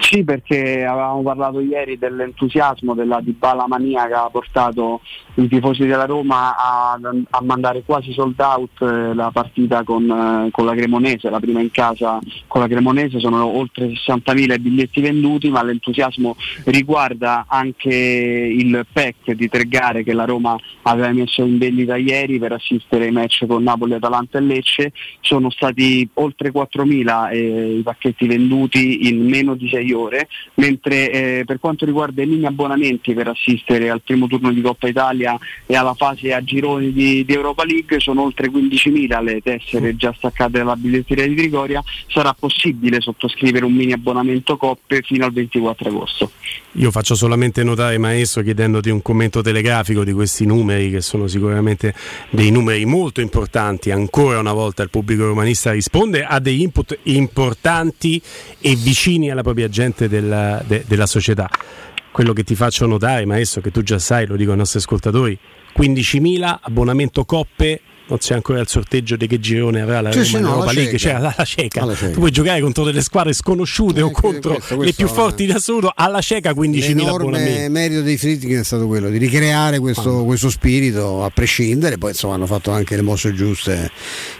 [0.00, 5.00] Sì, perché avevamo parlato ieri dell'entusiasmo della Dybala mania che ha portato
[5.36, 6.98] i tifosi della Roma a,
[7.30, 11.60] a mandare quasi sold out eh, la partita con, eh, con, la Cremonese, la prima
[11.60, 18.86] in casa con la Cremonese, sono oltre 60.000 biglietti venduti, ma l'entusiasmo riguarda anche il
[18.90, 23.12] pack di tre gare che la Roma aveva messo in vendita ieri per assistere ai
[23.12, 29.26] match con Napoli, Atalanta e Lecce, sono stati oltre 4.000 eh, i pacchetti venduti in
[29.28, 34.00] meno di 6 ore, mentre eh, per quanto riguarda i mini abbonamenti per assistere al
[34.00, 35.25] primo turno di Coppa Italia
[35.66, 40.12] e alla fase a gironi di, di Europa League sono oltre 15.000 le tessere già
[40.16, 45.88] staccate dalla biglietteria di Trigoria, sarà possibile sottoscrivere un mini abbonamento Coppe fino al 24
[45.88, 46.30] agosto.
[46.72, 51.94] Io faccio solamente notare maestro chiedendoti un commento telegrafico di questi numeri che sono sicuramente
[52.30, 58.20] dei numeri molto importanti, ancora una volta il pubblico romanista risponde a degli input importanti
[58.60, 61.48] e vicini alla propria gente della, de, della società.
[62.16, 65.38] Quello che ti faccio notare, maestro, che tu già sai, lo dico ai nostri ascoltatori,
[65.76, 70.46] 15.000 abbonamento coppe non c'è ancora il sorteggio di che girone avrà la, sì, Roma,
[70.46, 71.84] no, Europa League, c'è la, la cieca.
[71.86, 75.44] Tu puoi giocare contro delle squadre sconosciute eh, o contro questo, questo le più forti
[75.44, 77.62] di assoluto alla cieca 15.000 abbonamenti.
[77.62, 80.24] Il merito dei Friedkin è stato quello di ricreare questo, ah.
[80.24, 83.90] questo, spirito a prescindere, poi insomma hanno fatto anche le mosse giuste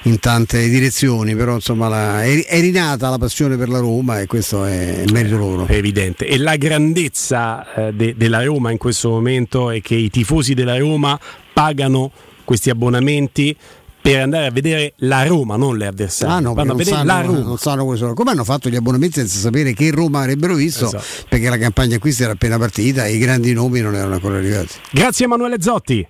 [0.02, 4.26] in tante direzioni, però insomma la, è, è, rinata la passione per la Roma e
[4.26, 5.66] questo è, è merito loro.
[5.66, 6.26] È evidente.
[6.26, 10.78] E la grandezza eh, de, della Roma in questo momento è che i tifosi della
[10.78, 11.18] Roma
[11.52, 12.12] pagano
[12.46, 13.54] questi abbonamenti
[14.00, 16.36] per andare a vedere la Roma, non le avversarie.
[16.36, 17.38] Ah, no, Vanno a vedere sanno, la Roma.
[17.40, 18.14] Non sanno questo.
[18.14, 20.86] Come hanno fatto gli abbonamenti senza sapere che Roma avrebbero visto?
[20.86, 21.04] Esatto.
[21.28, 24.74] Perché la campagna acquisti era appena partita e i grandi nomi non erano ancora arrivati.
[24.92, 26.06] Grazie Emanuele Zotti.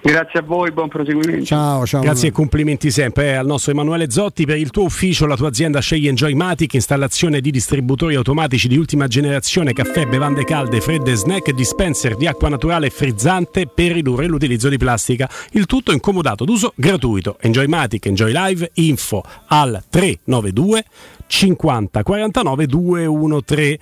[0.00, 1.44] Grazie a voi, buon proseguimento.
[1.44, 2.00] Ciao, ciao.
[2.00, 5.48] Grazie e complimenti sempre eh, al nostro Emanuele Zotti per il tuo ufficio, la tua
[5.48, 11.50] azienda sceglie Enjoymatic, installazione di distributori automatici di ultima generazione, caffè, bevande calde, fredde, snack,
[11.50, 15.28] dispenser di acqua naturale e frizzante per ridurre l'utilizzo di plastica.
[15.50, 17.36] Il tutto incomodato d'uso gratuito.
[17.40, 20.84] Enjoymatic, Enjoy Live, info al 392
[21.26, 23.78] 50 49 213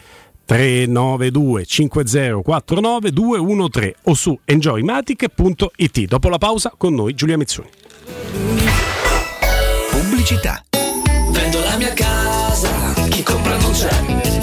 [0.46, 6.00] 392 5049 213 o su enjoymatic.it.
[6.06, 7.68] Dopo la pausa con noi Giulia Mezzoni.
[9.90, 10.64] Pubblicità.
[11.30, 12.70] Vendo la mia casa,
[13.10, 13.90] chi compra non c'è.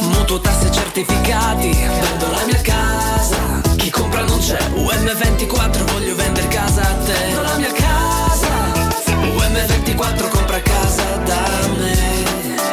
[0.01, 1.69] Mutuo tasse certificati.
[1.71, 4.57] Vendo la mia casa, chi compra non c'è.
[4.75, 5.42] UM24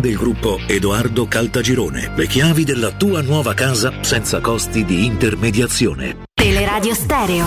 [0.00, 2.12] del gruppo Edoardo Caltagirone.
[2.16, 6.16] Le chiavi della tua nuova casa senza costi di intermediazione.
[6.34, 7.46] Teleradio Stereo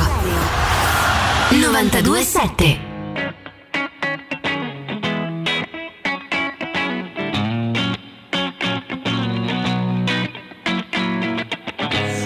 [1.49, 2.91] 927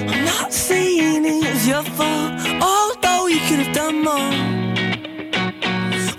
[0.09, 4.33] I'm not saying it's your fault, although you could have done more.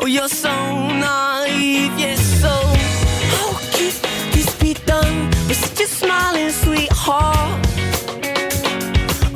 [0.00, 1.37] Oh, you're so naive,
[5.60, 7.66] done with smiling sweetheart?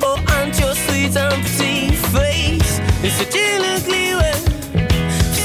[0.03, 4.39] Oh, and your sweet pretty face is such an ugly way.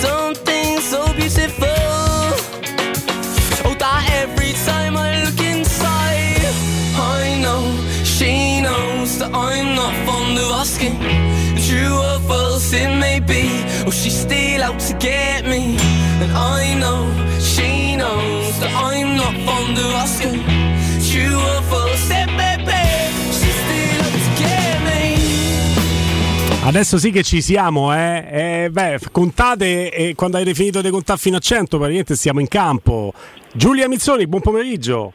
[0.01, 1.67] Something so beautiful.
[3.65, 6.45] Oh, that every time I look inside,
[6.95, 7.63] I know
[8.03, 10.97] she knows that I'm not fond of asking.
[11.67, 15.78] True or false it may be, oh, she's still out to get me.
[16.21, 17.01] And I know
[17.39, 20.66] she knows that I'm not fond of asking.
[26.68, 28.28] Adesso sì che ci siamo, eh.
[28.30, 32.49] Eh, beh, contate e quando avete finito di contare fino a 100 praticamente siamo in
[32.49, 33.13] campo.
[33.53, 35.13] Giulia Mizzoni, buon pomeriggio.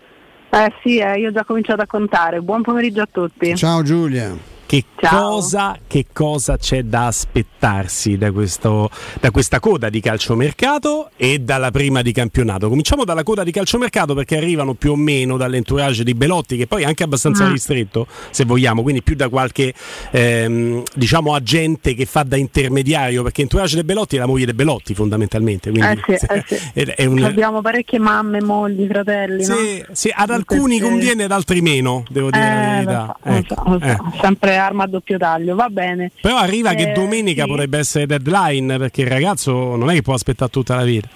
[0.48, 2.40] Eh sì, eh, io ho già cominciato a contare.
[2.40, 3.54] Buon pomeriggio a tutti.
[3.54, 4.51] Ciao Giulia.
[4.66, 8.88] Che cosa, che cosa c'è da aspettarsi da, questo,
[9.20, 12.68] da questa coda di calciomercato e dalla prima di campionato.
[12.68, 16.82] Cominciamo dalla coda di calciomercato perché arrivano più o meno dall'entourage di Belotti che poi
[16.82, 17.50] è anche abbastanza Mm.
[17.52, 19.74] ristretto se vogliamo, quindi più da qualche
[20.10, 24.54] ehm, diciamo agente che fa da intermediario perché entourage di Belotti è la moglie di
[24.54, 25.70] Belotti fondamentalmente.
[25.70, 26.56] Quindi, Eh sì, eh sì.
[26.96, 29.44] è- un- Abbiamo parecchie mamme, mogli, fratelli.
[29.46, 29.54] no?
[29.56, 33.06] sì, sì, ad alcuni conviene, ad altri meno, devo dire la Eh, verità.
[33.06, 33.84] lo so, lo Ecco, so, lo so.
[33.86, 33.96] eh.
[34.20, 36.10] Sempre arma a doppio taglio, va bene.
[36.20, 37.48] Però arriva che Eh, domenica sì.
[37.48, 41.08] potrebbe essere deadline perché il ragazzo non è che può aspettare tutta la vita.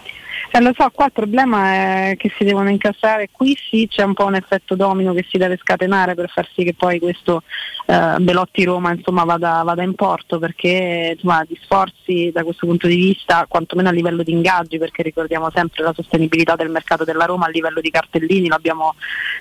[0.52, 4.14] Eh, lo so, qua il problema è che si devono incassare, qui sì c'è un
[4.14, 7.42] po' un effetto domino che si deve scatenare per far sì che poi questo
[7.86, 12.86] eh, Belotti Roma insomma, vada, vada in porto perché insomma, gli sforzi da questo punto
[12.86, 17.24] di vista, quantomeno a livello di ingaggi, perché ricordiamo sempre la sostenibilità del mercato della
[17.24, 18.94] Roma a livello di cartellini, l'abbiamo,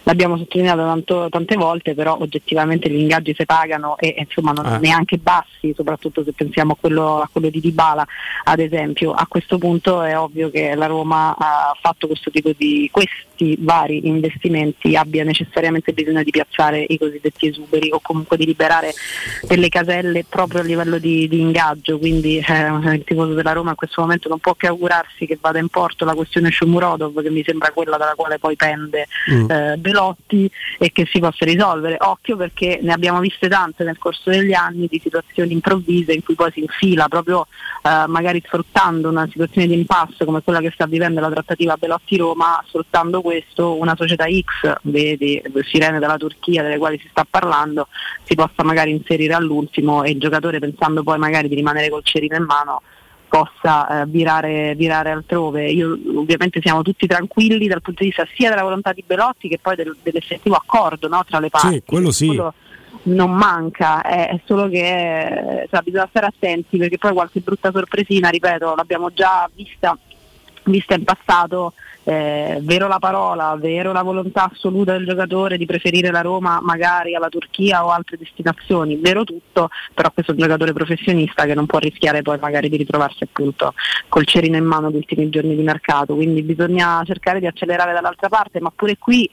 [0.04, 4.66] l'abbiamo sottolineato tanto- tante volte, però oggettivamente gli ingaggi si pagano e e, insomma non
[4.66, 4.78] Ah.
[4.78, 8.06] neanche bassi, soprattutto se pensiamo a quello, a quello di Dybala
[8.46, 9.12] ad esempio.
[9.14, 12.88] A questo punto è ovvio che la Roma ha fatto questo tipo di
[13.36, 18.94] questi vari investimenti abbia necessariamente bisogno di piazzare i cosiddetti esuberi o comunque di liberare
[19.44, 23.76] delle caselle proprio a livello di, di ingaggio, quindi eh, il tifoso della Roma in
[23.76, 27.44] questo momento non può che augurarsi che vada in porto la questione Shomurodov che mi
[27.44, 29.50] sembra quella dalla quale poi pende Mm.
[29.50, 31.98] eh, Belotti e che si possa risolvere.
[32.00, 36.36] Occhio perché ne abbiamo viste tante nel corso degli anni di situazioni improvvise in cui
[36.36, 37.48] poi si infila proprio
[37.82, 42.64] eh, magari sfruttando una situazione di impasse come quella che sta vivendo la trattativa Belotti-Roma,
[42.68, 47.88] sfruttando questo una società X, vedi sirene della Turchia delle quali si sta parlando,
[48.24, 52.36] si possa magari inserire all'ultimo e il giocatore pensando poi magari di rimanere col cerino
[52.36, 52.84] in mano
[53.28, 55.68] possa eh, virare, virare altrove.
[55.70, 59.58] Io, ovviamente siamo tutti tranquilli dal punto di vista sia della volontà di Belotti che
[59.60, 61.74] poi del- dell'effettivo accordo no, tra le parti.
[61.74, 62.28] Sì, quello sì.
[62.28, 62.54] Quello
[63.06, 67.72] non manca, è, è solo che eh, cioè, bisogna stare attenti perché poi qualche brutta
[67.72, 69.98] sorpresina, ripeto, l'abbiamo già vista,
[70.72, 76.12] vista in passato, eh, vero la parola, vero la volontà assoluta del giocatore di preferire
[76.12, 80.74] la Roma magari alla Turchia o altre destinazioni, vero tutto, però questo è un giocatore
[80.74, 83.74] professionista che non può rischiare poi magari di ritrovarsi appunto
[84.08, 88.30] col cerino in mano gli ultimi giorni di mercato, quindi bisogna cercare di accelerare dall'altra
[88.30, 89.30] parte, ma pure qui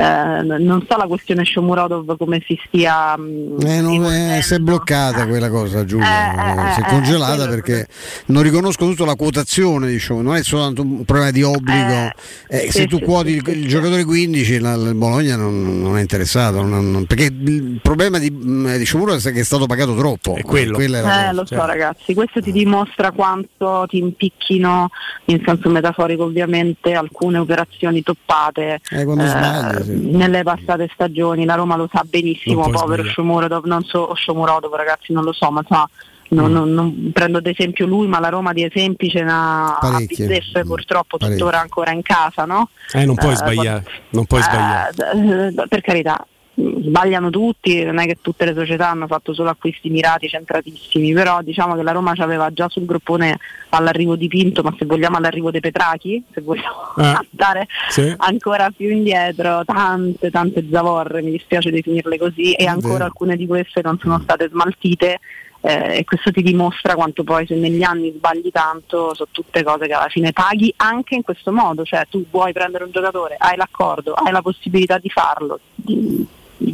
[0.00, 4.58] eh, non so la questione Shomurodov come si stia mm, Eh, non è, si è
[4.58, 7.86] bloccata quella cosa Giulia, eh, si è eh, congelata quello- perché
[8.26, 12.12] non riconosco tutto la quotazione, diciamo, non è soltanto un problema di obbligo,
[12.46, 15.98] Eh, sì, se tu sì, quoti il, il giocatore 15 la- il Bologna non, non
[15.98, 19.66] è interessato, non- non- perché il problema di, mm, di Sciomuro è che è stato
[19.66, 20.36] pagato troppo.
[20.36, 20.74] È quello.
[20.74, 21.66] Quella Eh, lo so cioè.
[21.66, 24.90] ragazzi, questo ti dimostra quanto ti impicchino,
[25.24, 30.10] in senso metaforico ovviamente, alcune operazioni toppate Eh, quando sbaglia, sì.
[30.16, 31.44] nelle passate stagioni.
[31.44, 33.04] La Roma lo sa benissimo, Non povero.
[33.04, 35.88] Shomurodov, non so Shomurodov ragazzi, non lo so, ma insomma,
[36.30, 36.52] non, Mm.
[36.54, 40.62] non- non prendo ad esempio lui, ma la Roma di esempi ce n'ha a bizzeffe
[40.64, 41.38] purtroppo Parecchie.
[41.40, 42.68] tuttora ancora in casa, no?
[42.92, 45.52] Eh, non puoi Eh, sbagliare, non puoi eh, sbagliare.
[45.52, 46.26] d- per carità,
[46.58, 51.40] sbagliano tutti, non è che tutte le società hanno fatto solo acquisti mirati, centratissimi, però
[51.42, 53.38] diciamo che la Roma aveva già sul gruppone
[53.68, 58.12] all'arrivo di Pinto, ma se vogliamo all'arrivo dei Petrachi, se vogliamo Eh, andare sì.
[58.16, 63.04] ancora più indietro, tante, tante zavorre, mi dispiace definirle così, e ancora vero.
[63.04, 65.20] alcune di queste non sono state smaltite.
[65.60, 69.88] eh, e questo ti dimostra quanto poi se negli anni sbagli tanto sono tutte cose
[69.88, 73.56] che alla fine paghi anche in questo modo, cioè tu vuoi prendere un giocatore, hai
[73.56, 76.24] l'accordo, hai la possibilità di farlo, di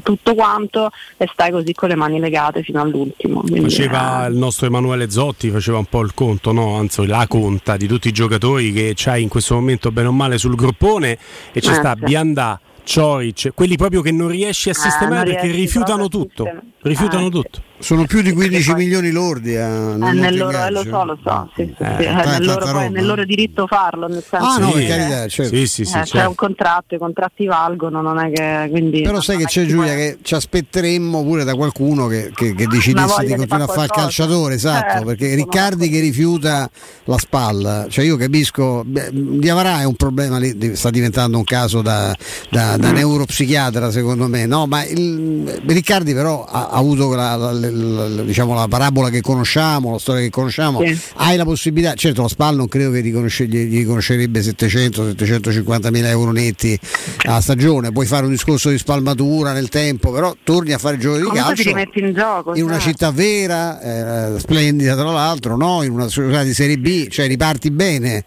[0.03, 3.41] tutto quanto e stai così con le mani legate fino all'ultimo.
[3.41, 6.77] Quindi, Faceva il nostro Emanuele Zotti, faceva un po' il conto, no?
[6.77, 10.39] anzi la conta di tutti i giocatori che c'hai in questo momento bene o male
[10.39, 11.19] sul gruppone
[11.53, 12.05] e ci Eh, sta sì.
[12.05, 16.49] Biandà, Cioric, quelli proprio che non riesci a Eh, sistemare non perché rifiutano tutto.
[16.83, 17.63] Rifiutano Eh, tutto.
[17.79, 21.05] Sono più di 15 poi- milioni lordi a, Eh, nel nel loro eh, lo so,
[21.05, 24.07] lo so, sì, sì, sì, Eh, eh, tanta nel, loro, poi, nel loro diritto farlo,
[24.07, 25.55] nel senso Ah, no, che carità, certo.
[25.57, 26.29] Sì, sì, sì, eh, c'è certo.
[26.29, 30.19] un contratto, i contratti valgono, non è che quindi Però sai che c'è Giulia che
[30.23, 33.91] ci aspetteremmo pure da qualcuno che, che- che decidesse di continuare a far fare il
[33.93, 36.71] calciatore, esatto, Certo, perché Riccardi che rifiuta
[37.05, 40.39] la spalla, cioè io capisco, beh, Diavarà è un problema
[40.75, 42.15] sta diventando un caso da,
[42.51, 44.67] da- da neuropsichiatra secondo me, no?
[44.67, 49.93] Ma il- Riccardi però ha, ha avuto la, la- la- diciamo, la parabola che conosciamo,
[49.93, 50.99] la storia che conosciamo, Sì.
[51.17, 56.31] hai la possibilità, certo la spalla non credo che riconosce- gli, riconoscerebbe 700-750 mila euro
[56.33, 56.79] netti
[57.27, 61.01] a stagione, puoi fare un discorso di spalmatura nel tempo, però torni a fare il
[61.01, 62.55] gioco di comunque calcio in gioco.
[62.55, 62.93] in una cioè.
[62.93, 65.83] città vera, eh, splendida tra l'altro, no?
[65.83, 68.25] in una società di Serie B, cioè riparti bene.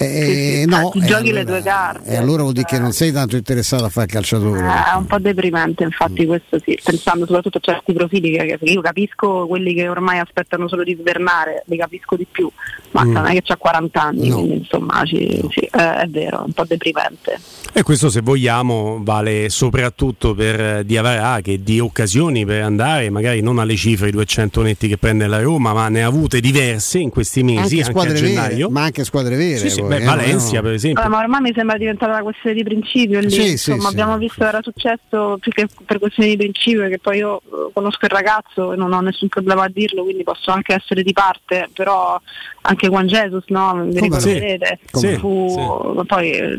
[0.00, 2.10] Eh, sì, no, ti e giochi le allora- tue carte.
[2.10, 4.60] E allora vuol dire che non sei tanto interessato a fare calciatore.
[4.60, 6.26] Eh, È un po' deprimente, infatti, Mm.
[6.28, 10.84] questo sì, pensando soprattutto a certi profili che, io capisco quelli che ormai aspettano solo
[10.84, 12.48] di svernare, li capisco di più,
[12.92, 13.12] ma Mm.
[13.12, 14.36] non è che c'ha 40 anni, No.
[14.36, 17.40] quindi insomma sì, sì, eh, è vero, è un po' deprimente.
[17.72, 23.40] E questo se vogliamo vale soprattutto per eh, Diavarà che di occasioni per andare, magari
[23.40, 26.98] non alle cifre i 200 netti che prende la Roma, ma ne ha avute diverse
[26.98, 28.70] in questi mesi, anche anche, a squadre vere, gennaio.
[28.70, 29.58] ma anche squadre vere.
[29.58, 31.02] Sì, sì, poi, beh, eh, Valencia no, per esempio.
[31.02, 33.86] Vabbè, ma ormai mi sembra diventata una questione di principio lì, Sì, insomma sì.
[33.88, 38.04] abbiamo visto era successo più che per questioni di principio perché poi io eh, conosco
[38.04, 41.68] il ragazzo e non ho nessun problema a dirlo quindi posso anche essere di parte
[41.74, 42.20] però
[42.68, 43.84] anche Juan Jesus no?
[43.86, 46.58] vi ricorderete Sì, Fu- poi eh,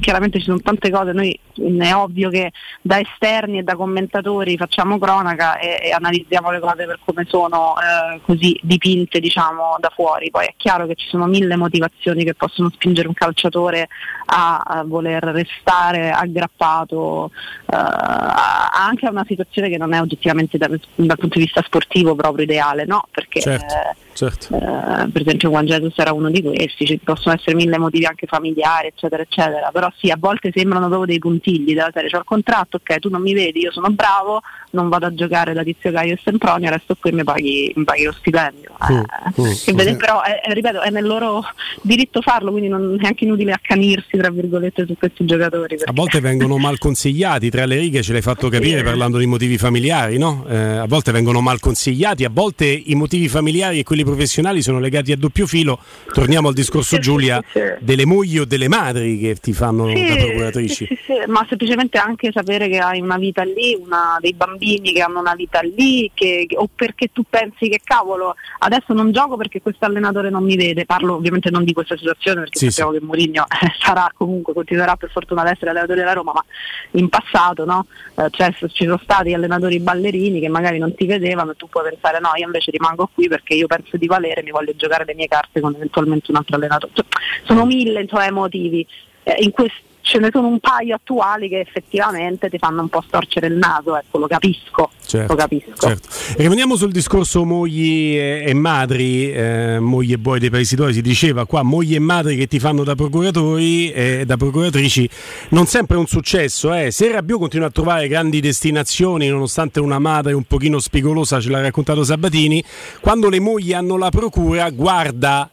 [0.00, 1.12] chiaramente ci sono tante cose.
[1.12, 2.50] Noi mm, è ovvio che
[2.82, 7.74] da esterni e da commentatori facciamo cronaca e, e analizziamo le cose per come sono
[7.76, 10.30] eh, così dipinte diciamo da fuori.
[10.30, 13.88] Poi è chiaro che ci sono mille motivazioni che possono spingere un calciatore
[14.26, 17.30] a, a voler restare aggrappato
[17.70, 21.62] eh, a- anche a una situazione che non è oggettivamente da- dal punto di vista
[21.64, 23.04] sportivo proprio ideale no?
[23.10, 24.54] perché Certo, eh, certo.
[24.56, 28.26] eh, per esempio Juan Jesus era uno di questi, ci possono essere mille motivi anche
[28.26, 32.24] familiari, eccetera, eccetera, però sì, a volte sembrano proprio dei puntigli della serie, c'ho il
[32.24, 34.40] contratto, ok, tu non mi vedi, io sono bravo,
[34.76, 37.84] non vado a giocare da Tizio Caio e Sempronio, resto qui e mi paghi, mi
[37.84, 38.70] paghi lo stipendio.
[38.88, 39.04] Eh,
[39.40, 41.42] Mm, che vede- però, è- è- ripeto, è nel loro
[41.82, 45.74] diritto farlo, quindi non è anche inutile accanirsi, tra virgolette, su questi giocatori.
[45.74, 49.26] A perché- volte vengono mal consigliati, tra le righe ce l'hai fatto capire parlando di
[49.26, 50.44] motivi familiari, no?
[50.48, 54.78] Eh, a volte vengono mal consigliati, a volte i motivi familiari e quelli professionali sono
[54.78, 55.78] legati a doppio filo.
[56.12, 57.42] Torniamo al discorso Giulia
[57.80, 60.86] delle mogli o delle madri che ti fanno Sì, da procuratrici.
[60.86, 64.65] sì, sì, sì, ma semplicemente anche sapere che hai una vita lì, una- dei bambini
[64.74, 69.36] che hanno una vita lì, che- o perché tu pensi che cavolo, adesso non gioco
[69.36, 72.98] perché questo allenatore non mi vede, parlo ovviamente non di questa situazione perché Sì, sappiamo
[72.98, 76.44] che Mourinho eh, sarà comunque, continuerà per fortuna ad essere allenatore della Roma, ma
[76.92, 77.86] in passato no?
[78.16, 81.88] Eh, cioè, ci sono stati allenatori ballerini che magari non ti vedevano e tu puoi
[81.88, 85.14] pensare no, io invece rimango qui perché io penso di valere, mi voglio giocare le
[85.14, 86.92] mie carte con eventualmente un altro allenatore.
[86.94, 87.04] Cioè,
[87.44, 88.86] sono mille insomma, motivi.
[89.22, 93.02] Eh, in quest- ce ne sono un paio attuali che effettivamente ti fanno un po'
[93.04, 94.90] storcere il naso, ecco, lo capisco.
[95.04, 95.72] Certo, Lo capisco.
[95.76, 96.08] certo.
[96.36, 101.62] Rimaniamo sul discorso mogli e, madri, eh, mogli e buoi dei paesi si diceva qua
[101.62, 105.08] mogli e madri che ti fanno da procuratori e da procuratrici,
[105.50, 106.90] non sempre è un successo, eh.
[106.92, 111.60] se Rabiot continua a trovare grandi destinazioni nonostante una madre un pochino spigolosa, ce l'ha
[111.60, 112.62] raccontato Sabatini,
[113.00, 115.50] quando le mogli hanno la procura guarda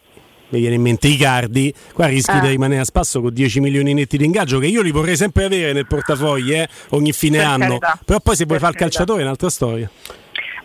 [0.54, 2.40] mi viene in mente Icardi, qua rischi Ah.
[2.40, 5.46] di rimanere a spasso con 10 milioni netti di ingaggio che io li vorrei sempre
[5.46, 8.00] avere nel portafogli eh, ogni fine Per anno, carità.
[8.06, 9.90] però poi se vuoi fare il calciatore è un'altra storia.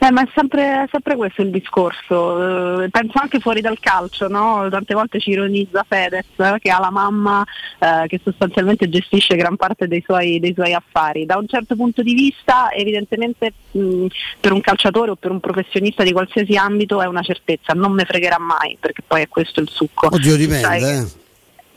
[0.01, 4.29] Eh, ma è sempre, è sempre questo il discorso, Eh, penso anche fuori dal calcio,
[4.29, 4.69] no?
[4.71, 7.45] tante volte ci ironizza Fedez eh, che ha la mamma
[7.81, 11.27] eh, che sostanzialmente gestisce gran parte dei suoi, dei suoi affari.
[11.27, 14.07] Da un certo punto di vista evidentemente mh,
[14.41, 18.05] per un calciatore o per un professionista di qualsiasi ambito è una certezza, non me
[18.05, 20.09] fregherà mai perché poi è questo il succo.
[20.13, 21.27] Oddio, dipende.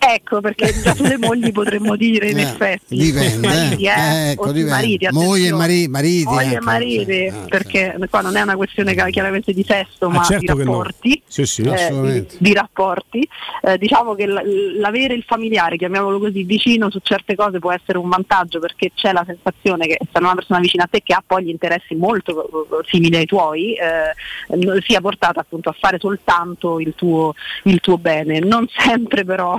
[0.04, 0.14] Eh.
[0.14, 2.96] Ecco, perché già sulle mogli potremmo dire in Eh, effetti.
[2.98, 3.90] dipende, Mariti, eh.
[3.90, 4.72] eh, Ecco, o sui dipende.
[4.72, 7.28] mariti, Mogli e mari- mariti, Mogli e ecco, mariti, sì.
[7.28, 10.64] Ah, perché qua non è una questione chiaramente di sesso, ma Ah, certo di che
[10.66, 10.72] no.
[10.72, 11.22] rapporti.
[11.28, 12.36] Sì, sì, eh, assolutamente.
[12.40, 13.28] di, di rapporti.
[13.64, 17.98] Eh, diciamo che l- l'avere il familiare, chiamiamolo così, vicino su certe cose può essere
[17.98, 21.24] un vantaggio perché c'è la sensazione che essendo una persona vicina a te che ha
[21.26, 22.44] poi gli interessi molto
[22.82, 27.34] eh, simili ai tuoi, eh, sia portata appunto a fare soltanto il tuo,
[27.64, 28.40] il tuo bene.
[28.40, 29.58] Non sempre però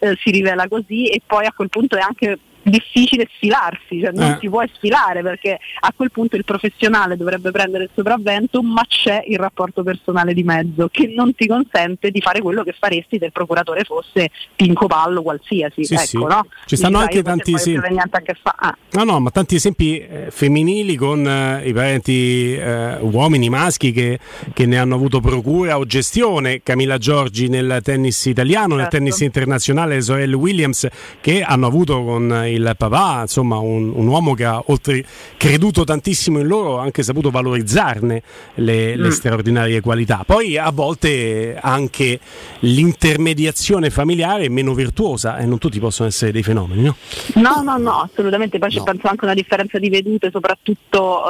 [0.00, 4.32] eh, si rivela così e poi a quel punto è anche difficile sfilarsi, cioè non
[4.32, 4.38] Eh.
[4.40, 9.22] si può sfilare perché a quel punto il professionale dovrebbe prendere il sopravvento, ma c'è
[9.26, 13.26] il rapporto personale di mezzo che non ti consente di fare quello che faresti se
[13.26, 15.84] il procuratore fosse Pinco Pallo qualsiasi.
[15.84, 16.16] Sì, ecco, sì.
[16.18, 16.46] no?
[16.66, 18.54] Ci stanno Dici, anche "Dai, io tanti poi se poi esempi." niente a che fa-
[18.58, 23.92] ah, No, no, ma tanti esempi eh, femminili con eh, i parenti eh, uomini, maschi
[23.92, 24.18] che,
[24.52, 26.62] che ne hanno avuto procura o gestione.
[26.62, 28.96] Camilla Giorgi nel tennis italiano, nel Certo.
[28.96, 30.86] tennis internazionale, le sorelle Williams
[31.20, 35.04] che hanno avuto con il papà, insomma, un, un uomo che ha oltre
[35.36, 38.22] creduto tantissimo in loro, ha anche saputo valorizzarne
[38.56, 39.10] le, le Mm.
[39.10, 40.22] straordinarie qualità.
[40.26, 42.18] Poi a volte anche
[42.60, 46.96] l'intermediazione familiare è meno virtuosa e non tutti possono essere dei fenomeni, no?
[47.34, 48.58] No, no, no, assolutamente.
[48.58, 48.84] Poi c'è No.
[48.84, 51.22] penso anche una differenza di vedute, soprattutto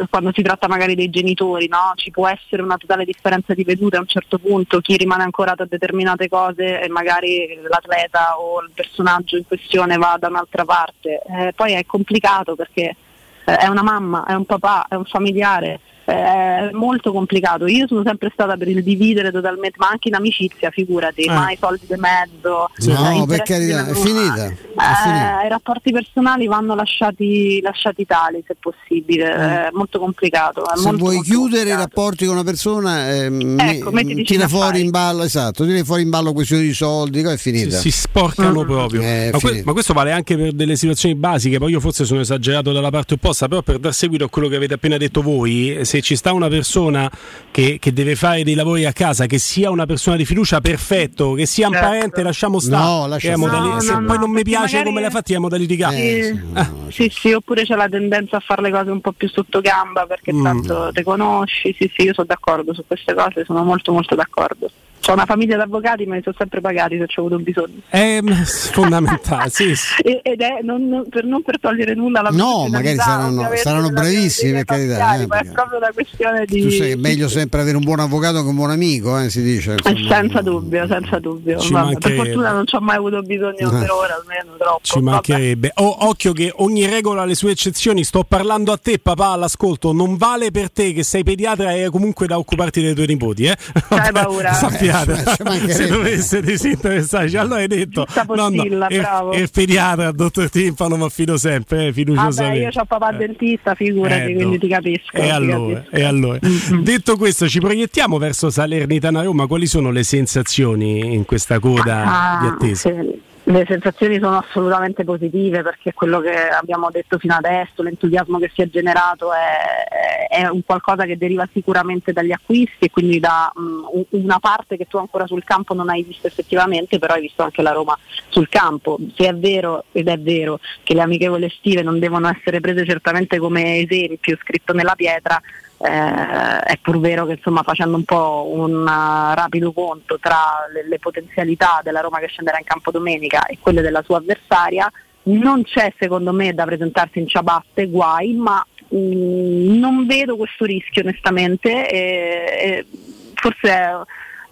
[0.00, 1.92] eh, quando si tratta magari dei genitori, no?
[1.96, 5.62] Ci può essere una totale differenza di vedute a un certo punto, chi rimane ancorato
[5.62, 11.22] a determinate cose e magari l'atleta o il personaggio in questione va da un'altra parte.
[11.26, 12.96] Eh, poi è complicato perché
[13.44, 15.80] eh, è una mamma, è un papà, è un familiare.
[16.04, 17.66] È molto complicato.
[17.66, 21.32] Io sono sempre stata per il dividere totalmente, ma anche in amicizia, figurati, Eh.
[21.32, 22.68] mai soldi di mezzo.
[22.78, 25.46] Eh, No, per carità, è finita, Eh.
[25.46, 29.32] I rapporti personali vanno lasciati, lasciati tali, se possibile.
[29.34, 30.62] È molto complicato.
[30.64, 33.26] È Se molto, vuoi molto chiudere i rapporti con una persona, eh,
[33.58, 37.36] Ecco, me- tira fuori in ballo, esatto, tira fuori in ballo questioni di soldi, è
[37.36, 37.76] finita.
[37.76, 39.00] Si, si sporcano proprio.
[39.02, 41.58] Eh, Ma, que- ma questo vale anche per delle situazioni basiche.
[41.58, 44.56] Poi io forse sono esagerato dalla parte opposta, però per dar seguito a quello che
[44.56, 47.08] avete appena detto voi, se ci sta una persona
[47.52, 51.34] che, che deve fare dei lavori a casa, che sia una persona di fiducia, perfetto,
[51.34, 51.88] che sia un Certo.
[51.88, 52.82] parente, lasciamo stare.
[52.82, 53.52] No, lascia Che è stare.
[53.52, 55.90] modali- No, se no, poi no, non mi piace magari- come l'hai fatta, è modalità.
[55.90, 56.40] Sì,
[56.88, 60.04] sì, sì, oppure c'è la tendenza a fare le cose un po' più sotto gamba
[60.06, 60.42] perché Mm.
[60.42, 64.68] tanto te conosci, sì sì, io sono d'accordo su queste cose, sono molto molto d'accordo.
[65.06, 67.80] Ho una famiglia di avvocati ma mi sono sempre pagati se ci ho avuto bisogno.
[67.88, 68.28] È mm,
[68.72, 70.02] fondamentale, sì, sì.
[70.22, 74.52] Ed è non, non- per non per togliere nulla alla No, magari saranno- saranno bravissimi,
[74.52, 77.60] per carità, eh, ma è proprio una questione di Tu sai che è meglio sempre
[77.60, 79.72] avere un buon avvocato che un buon amico, eh, si dice.
[79.84, 80.14] Eh, insomma.
[80.14, 81.58] senza dubbio, senza dubbio.
[81.70, 83.78] Vabbè, per fortuna non ci ho mai avuto bisogno Eh.
[83.78, 84.80] per ora, almeno troppo.
[84.82, 85.72] Ci mancherebbe.
[85.74, 88.04] Oh, occhio che ogni regola ha le sue eccezioni.
[88.04, 89.92] Sto parlando a te, papà, all'ascolto.
[89.92, 93.44] Non vale per te che sei pediatra e hai comunque da occuparti dei tuoi nipoti,
[93.44, 93.56] eh?
[93.88, 94.52] C'hai paura?
[94.54, 95.72] Sappiate, Eh, mancherebbe.
[95.72, 97.36] se dovesse disinteressarci.
[97.36, 99.32] Allora hai detto, no, no, bravo.
[99.34, 102.42] il pediatra, il dottor Timpano, ma fido sempre, eh, fiduciosamente.
[102.64, 105.16] Vabbè, io ho papà dentista, figurati, Eh, quindi ti capisco.
[105.16, 105.96] E allora, capisco.
[105.96, 106.38] e allora.
[106.82, 109.46] detto questo, ci proiettiamo verso Salernitana Roma.
[109.46, 112.88] Quali sono le sensazioni in questa coda Ah, di attesa?
[112.90, 113.32] sì.
[113.46, 118.62] Le sensazioni sono assolutamente positive perché quello che abbiamo detto fino adesso, l'entusiasmo che si
[118.62, 124.02] è generato è, è un qualcosa che deriva sicuramente dagli acquisti e quindi da un-
[124.10, 127.60] una parte che tu ancora sul campo non hai visto effettivamente, però hai visto anche
[127.60, 128.96] la Roma sul campo.
[129.14, 133.38] Se è vero, ed è vero, che le amichevoli estive non devono essere prese certamente
[133.38, 135.38] come esempio scritto nella pietra,
[135.84, 140.86] eh, è pur vero che insomma facendo un po' un uh, rapido conto tra le,
[140.88, 144.90] le potenzialità della Roma che scenderà in campo domenica e quelle della sua avversaria,
[145.24, 148.64] non c'è secondo me da presentarsi in ciabatte, guai, ma
[148.94, 151.88] mm, non vedo questo rischio onestamente.
[151.88, 152.86] e- e
[153.34, 153.96] forse è-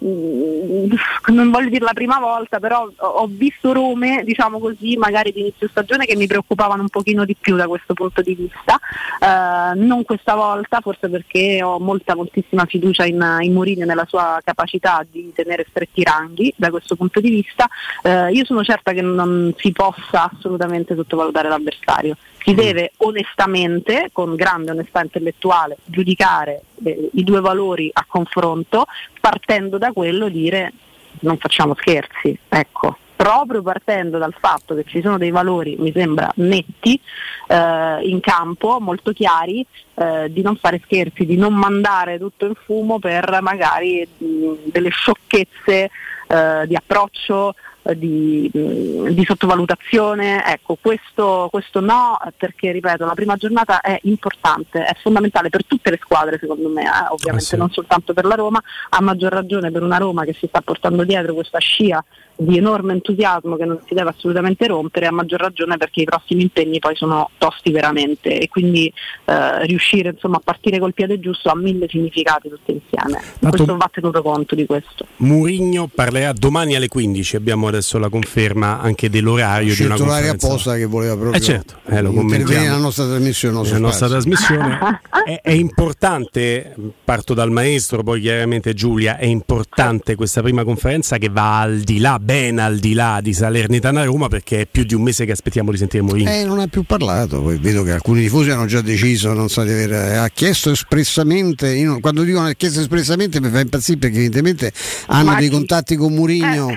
[0.03, 5.69] non voglio dire la prima volta, però ho visto Rome, diciamo così, magari di inizio
[5.69, 8.79] stagione che mi preoccupavano un pochino di più da questo punto di vista.
[9.19, 14.05] Eh, non questa volta, forse perché ho molta, moltissima fiducia in, in Mourinho e nella
[14.05, 17.67] sua capacità di tenere stretti i ranghi da questo punto di vista.
[18.01, 22.17] Eh, io sono certa che non si possa assolutamente sottovalutare l'avversario.
[22.43, 28.85] Si deve onestamente, con grande onestà intellettuale, giudicare eh, i due valori a confronto,
[29.19, 30.73] partendo da quello dire
[31.21, 32.97] non facciamo scherzi, ecco.
[33.15, 36.99] Proprio partendo dal fatto che ci sono dei valori, mi sembra, netti
[37.47, 42.55] eh, in campo, molto chiari, eh, di non fare scherzi, di non mandare tutto in
[42.55, 44.25] fumo per magari mh,
[44.65, 45.89] delle sciocchezze
[46.27, 47.53] eh, di approccio,
[47.95, 50.45] di, di sottovalutazione.
[50.45, 55.89] Ecco, questo, questo no, perché ripeto, la prima giornata è importante, è fondamentale per tutte
[55.89, 57.57] le squadre secondo me, eh, ovviamente Ah, sì.
[57.57, 61.03] non soltanto per la Roma, a maggior ragione per una Roma che si sta portando
[61.03, 62.03] dietro questa scia
[62.35, 66.43] di enorme entusiasmo che non si deve assolutamente rompere, a maggior ragione perché i prossimi
[66.43, 68.91] impegni poi sono tosti veramente e quindi
[69.25, 73.21] eh, riuscire insomma, a partire col piede giusto ha mille significati tutti insieme.
[73.39, 75.05] Questo va tenuto conto di questo.
[75.17, 77.35] Murigno parlerà domani alle 15.
[77.35, 80.47] Abbiamo adesso la conferma anche dell'orario di una scelto l'aria conferenza.
[80.47, 82.63] apposta che voleva proprio Eh certo, eh, lo intervenire commentiamo.
[82.63, 83.61] nella nostra trasmissione.
[83.63, 90.41] Nella nostra trasmissione è, è importante, parto dal maestro, poi chiaramente Giulia, è importante questa
[90.41, 94.61] prima conferenza che va al di là, ben al di là di Salernitana Roma perché
[94.61, 96.29] è più di un mese che aspettiamo di sentire Mourinho.
[96.31, 99.61] Eh, non ha più parlato, poi vedo che alcuni tifosi hanno già deciso, non so
[99.63, 103.59] di aver, eh, ha chiesto espressamente, io non- quando dicono ha chiesto espressamente mi fa
[103.59, 104.71] impazzire perché evidentemente
[105.07, 106.69] hanno Ma dei chi- contatti con Murigno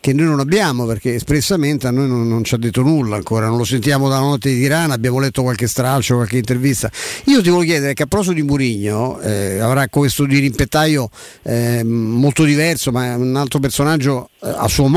[0.00, 3.46] che noi non abbiamo perché espressamente a noi non, non ci ha detto nulla ancora,
[3.48, 6.90] non lo sentiamo dalla notte di Tirana, abbiamo letto qualche stralcio, qualche intervista.
[7.24, 11.10] Io ti volevo chiedere che a proposito di Murigno eh, avrà questo dirimpettaio
[11.42, 14.92] eh, molto diverso, ma è un altro personaggio eh, a suo modo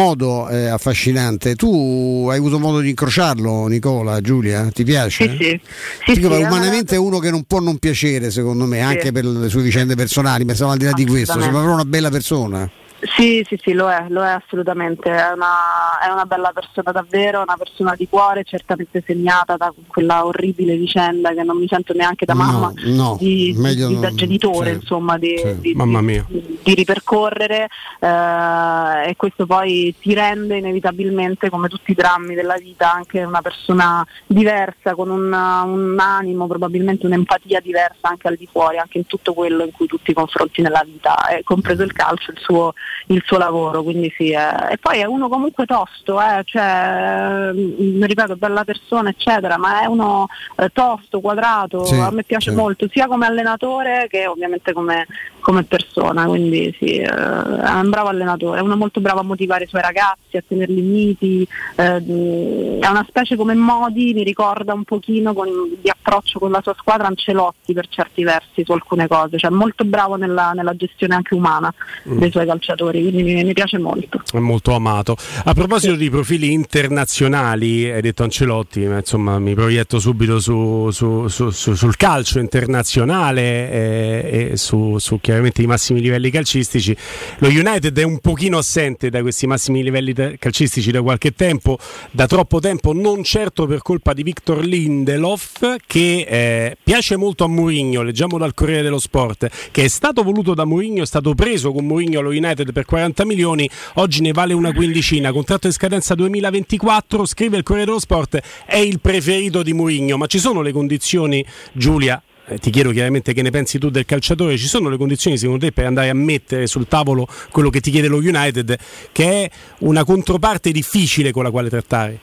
[0.49, 1.55] eh, affascinante.
[1.55, 4.69] Tu hai avuto modo di incrociarlo, Nicola, Giulia?
[4.71, 5.29] Ti piace?
[5.29, 5.61] Sì, sì.
[6.05, 9.11] Sì, Dico, sì, ma umanamente è uno che non può non piacere, secondo me, anche
[9.11, 11.43] per le sue vicende personali, ma siamo al di là di questo, Assolutamente.
[11.43, 12.71] sembra proprio una bella persona.
[13.01, 17.41] Sì, sì, sì, lo è, lo è assolutamente, è una, è una bella persona davvero,
[17.41, 22.25] una persona di cuore, certamente segnata da quella orribile vicenda che non mi sento neanche
[22.25, 25.59] da mamma, No, no, di, di- da genitore, sì, insomma, di, sì.
[25.59, 26.25] di- Mamma mia.
[26.27, 27.67] di ripercorrere
[27.99, 33.41] eh, e questo poi ti rende inevitabilmente, come tutti i drammi della vita, anche una
[33.41, 39.05] persona diversa, con un, un animo, probabilmente un'empatia diversa anche al di fuori, anche in
[39.05, 42.73] tutto quello in cui tu ti confronti nella vita, eh, compreso il calcio, il suo,
[43.07, 43.83] il suo lavoro.
[43.83, 44.71] Quindi sì, eh.
[44.71, 49.85] E poi è uno comunque tosto, eh, cioè, mm, ripeto, bella persona, eccetera, ma è
[49.85, 50.27] uno
[50.57, 52.55] eh, tosto, quadrato, Sì, a me piace sì.
[52.55, 55.05] molto, sia come allenatore che ovviamente come,
[55.47, 59.63] come persona, quindi sì, eh, è un bravo allenatore, è uno molto bravo a motivare
[59.63, 64.83] i suoi ragazzi, a tenerli uniti, eh, è una specie come Modi, mi ricorda un
[64.83, 65.47] pochino con,
[65.81, 69.85] di approccio con la sua squadra Ancelotti per certi versi su alcune cose, cioè molto
[69.85, 71.73] bravo nella, nella gestione anche umana
[72.09, 72.19] Mm.
[72.19, 74.21] dei suoi calciatori, quindi mi, mi piace molto.
[74.31, 75.15] È molto amato.
[75.45, 81.27] A proposito di profili internazionali, hai detto Ancelotti, ma insomma mi proietto subito su- su-
[81.27, 86.95] su- su- sul calcio internazionale eh, e su, su chiaramente i massimi livelli calcistici.
[87.39, 91.77] Lo United è un pochino assente da questi massimi livelli calcistici da qualche tempo,
[92.11, 97.47] da troppo tempo, non certo per colpa di Victor Lindelof che eh, piace molto a
[97.47, 101.71] Mourinho, leggiamo dal Corriere dello Sport, che è stato voluto da Mourinho, è stato preso
[101.71, 106.15] con Mourinho allo United per 40 milioni, oggi ne vale una quindicina, contratto in scadenza
[106.15, 110.71] 2024, scrive il Corriere dello Sport, è il preferito di Mourinho, ma ci sono le
[110.71, 112.21] condizioni, Giulia?
[112.47, 115.65] Eh, Ti chiedo chiaramente che ne pensi tu del calciatore, ci sono le condizioni secondo
[115.65, 118.77] te per andare a mettere sul tavolo quello che ti chiede lo United,
[119.11, 122.19] che è una controparte difficile con la quale trattare?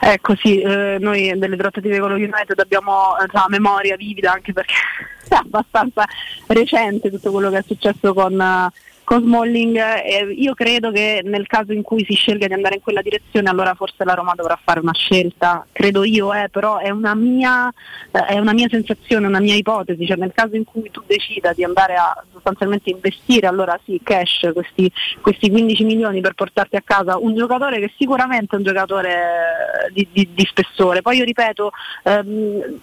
[0.00, 4.52] Ecco sì, eh, noi delle trattative con lo United abbiamo eh, la memoria vivida anche
[4.52, 4.74] perché
[5.28, 6.04] è abbastanza
[6.48, 8.70] recente tutto quello che è successo con, eh,
[9.04, 9.76] con Smalling.
[9.76, 13.48] Eh, io credo che nel caso in cui si scelga di andare in quella direzione
[13.48, 17.72] allora forse la Roma dovrà fare una scelta, credo io, eh, però è una, mia,
[18.10, 21.52] eh, è una mia sensazione, una mia ipotesi, cioè nel caso in cui tu decida
[21.52, 24.90] di andare a sostanzialmente investire allora sì, cash, questi,
[25.20, 29.12] questi 15 milioni per portarti a casa un giocatore che sicuramente è un giocatore
[29.88, 31.00] eh, di, di- di spessore.
[31.00, 31.70] Poi io ripeto,
[32.02, 32.80] ehm,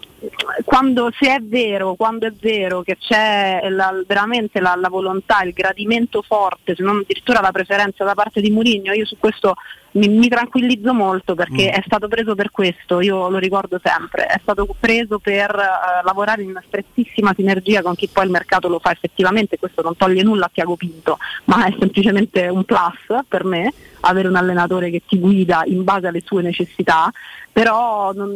[0.63, 5.53] quando se è vero, quando è vero che c'è la- veramente la, la volontà, il
[5.53, 9.55] gradimento forte, se non addirittura la preferenza da parte di Mourinho, io su questo
[9.93, 14.39] mi, mi tranquillizzo molto perché è stato preso per questo, io lo ricordo sempre, è
[14.41, 18.79] stato preso per eh, lavorare in una strettissima sinergia con chi poi il mercato lo
[18.79, 23.43] fa effettivamente, questo non toglie nulla a Tiago Pinto, ma è semplicemente un plus per
[23.43, 27.11] me avere un allenatore che ti guida in base alle sue necessità,
[27.51, 28.31] però non-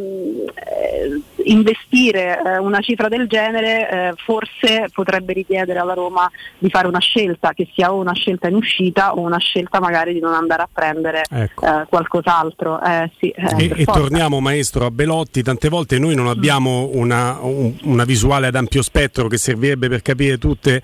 [0.56, 6.88] eh, investire eh, una cifra del genere eh, forse potrebbe richiedere alla Roma di fare
[6.88, 10.34] una scelta che sia o una scelta in uscita o una scelta magari di non
[10.34, 11.65] andare a prendere Ecco.
[11.65, 12.81] eh, qualcos'altro.
[12.81, 17.37] Eh, sì, eh, E, e torniamo maestro a Belotti, tante volte noi non abbiamo una,
[17.41, 20.81] un- una visuale ad ampio spettro che servirebbe per capire tutte,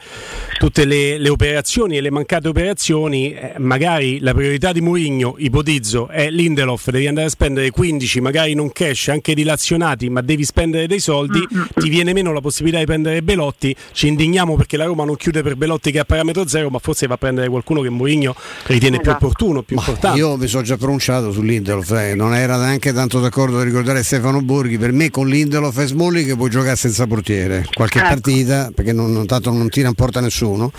[0.57, 6.07] tutte le, le operazioni e le mancate operazioni, Eh, magari la priorità di Mourinho, ipotizzo,
[6.09, 10.87] è Lindelof, devi andare a spendere 15, magari non cash, anche dilazionati, ma devi spendere
[10.87, 11.39] dei soldi,
[11.75, 15.41] ti viene meno la possibilità di prendere Belotti, ci indigniamo perché la Roma non chiude
[15.43, 18.35] per Belotti che è a parametro zero, ma forse va a prendere qualcuno che Mourinho
[18.65, 20.17] ritiene più opportuno, più importante.
[20.19, 24.03] Io mi sono già pronunciato su Lindelof, eh, non era neanche tanto d'accordo a ricordare
[24.03, 28.07] Stefano Borghi, per me con Lindelof e Smalling puoi giocare senza portiere, qualche Ecco.
[28.07, 30.71] partita, perché non, non- tanto non tira in porta nessuno,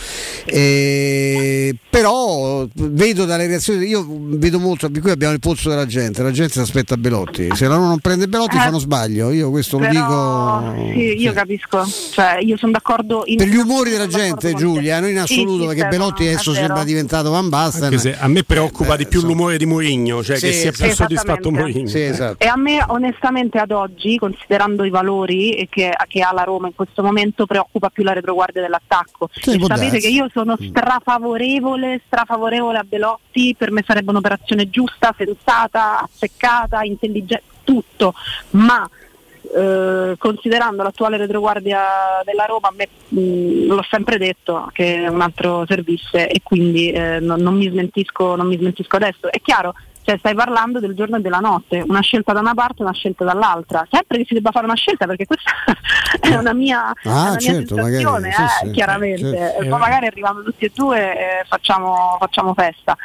[0.47, 6.31] E- però vedo dalle reazioni, io vedo molto, qui abbiamo il polso della gente, la
[6.31, 9.87] gente si aspetta Belotti, se la non prende Belotti Eh, fanno sbaglio, io questo lo
[9.87, 10.93] Però, dico...
[10.93, 15.11] sì, io capisco, cioè io sono d'accordo in Per gli umori della gente, Giulia, noi
[15.13, 17.85] in Sì, assoluto, sì, perché Belotti adesso sembra diventato Van Basten.
[17.85, 20.85] Anche se a me preoccupa di più l'umore di Mourinho, cioè che Sì, sia sì.
[20.85, 21.51] più soddisfatto.
[21.51, 21.87] Mourinho.
[21.87, 22.43] Sì, esatto.
[22.43, 26.75] E a me onestamente ad oggi, considerando i valori che, che ha la Roma in
[26.75, 29.29] questo momento, preoccupa più la retroguardia dell'attacco.
[29.35, 30.01] Sì, E sapete darsi.
[30.01, 37.43] che io sono strafavorevole, strafavorevole a Belotti, per me sarebbe un'operazione giusta, sensata, azzeccata, intelligente,
[37.65, 38.15] tutto,
[38.51, 38.89] ma
[39.55, 41.81] eh, considerando l'attuale retroguardia
[42.25, 46.91] della Roma, a me, mh, l'ho sempre detto che è un altro servizio e quindi
[46.91, 49.31] eh, non, non mi smentisco, non mi smentisco adesso.
[49.31, 52.81] È chiaro, cioè stai parlando del giorno e della notte, una scelta da una parte
[52.81, 53.87] e una scelta dall'altra.
[53.91, 55.51] Sempre che si debba fare una scelta, perché questa
[56.21, 58.33] è una mia, una mia certo, magari, eh,
[58.63, 59.37] sì, chiaramente.
[59.37, 59.69] certo.
[59.69, 62.97] Poi magari arrivando tutti e due eh, facciamo, facciamo festa.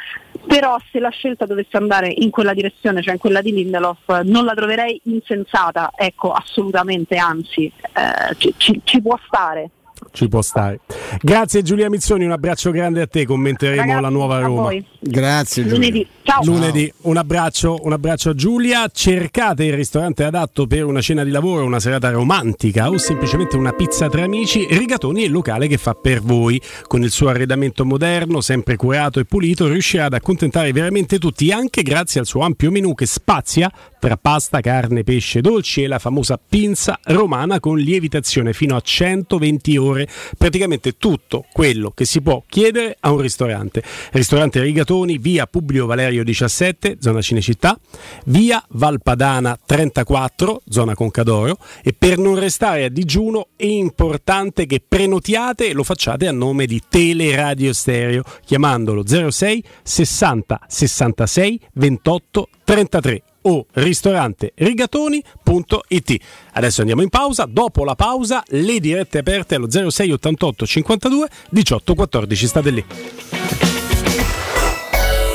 [0.46, 4.44] Però se la scelta dovesse andare in quella direzione, cioè in quella di Lindelof, non
[4.44, 9.70] la troverei insensata, ecco, assolutamente, anzi, eh, ci, ci- ci può stare.
[10.16, 10.80] Ci può stare.
[11.20, 14.62] Grazie Giulia Mizzoni, un abbraccio grande a te, commenteremo Ragazzi, la nuova Roma.
[14.62, 14.84] voi.
[14.98, 15.78] Grazie Giulia.
[15.78, 16.06] Lunedì.
[16.22, 16.42] Ciao.
[16.44, 18.88] Lunedì, un abbraccio, un abbraccio a Giulia.
[18.92, 23.72] Cercate il ristorante adatto per una cena di lavoro, una serata romantica o semplicemente una
[23.72, 24.66] pizza tra amici.
[24.68, 26.60] Rigatoni è il locale che fa per voi.
[26.86, 31.82] Con il suo arredamento moderno, sempre curato e pulito, riuscirà ad accontentare veramente tutti, anche
[31.82, 36.38] grazie al suo ampio menù che spazia tra pasta, carne, pesce, dolci e la famosa
[36.38, 40.05] pinza romana con lievitazione fino a 120 ore.
[40.36, 43.82] Praticamente tutto quello che si può chiedere a un ristorante.
[44.12, 47.78] Ristorante Rigatoni, via Publio Valerio 17, zona Cinecittà,
[48.26, 51.58] via Valpadana 34, zona Concadoro.
[51.82, 56.66] E per non restare a digiuno è importante che prenotiate e lo facciate a nome
[56.66, 66.16] di Teleradio Stereo, chiamandolo 06 60 66 28 33 o ristorante rigatoni.it.
[66.52, 71.94] Adesso andiamo in pausa, dopo la pausa le dirette aperte allo 06 88 52 18
[71.94, 72.84] 14, state lì.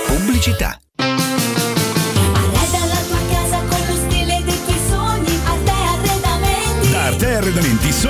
[0.07, 0.79] Pubblicità.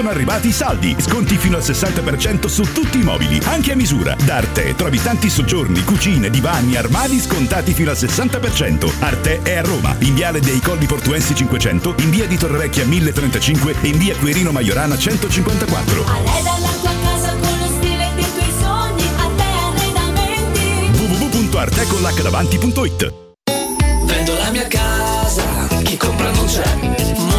[0.01, 4.15] Sono arrivati i saldi, sconti fino al 60% su tutti i mobili, anche a misura.
[4.15, 8.91] Da Arte trovi tanti soggiorni, cucine, divani, armadi scontati fino al 60%.
[8.97, 13.75] Arte è a Roma, in viale dei Colli Portuensi 500, in via di Torrevecchia 1035
[13.79, 16.03] e in via Quirino Maiorana 154.
[16.03, 20.97] Arreda la tua casa con lo stile dei tuoi sogni, Arte Arredamenti.
[20.97, 23.13] www.artecollacdavanti.it
[24.05, 27.30] Vendo la mia casa, chi compra non c'è.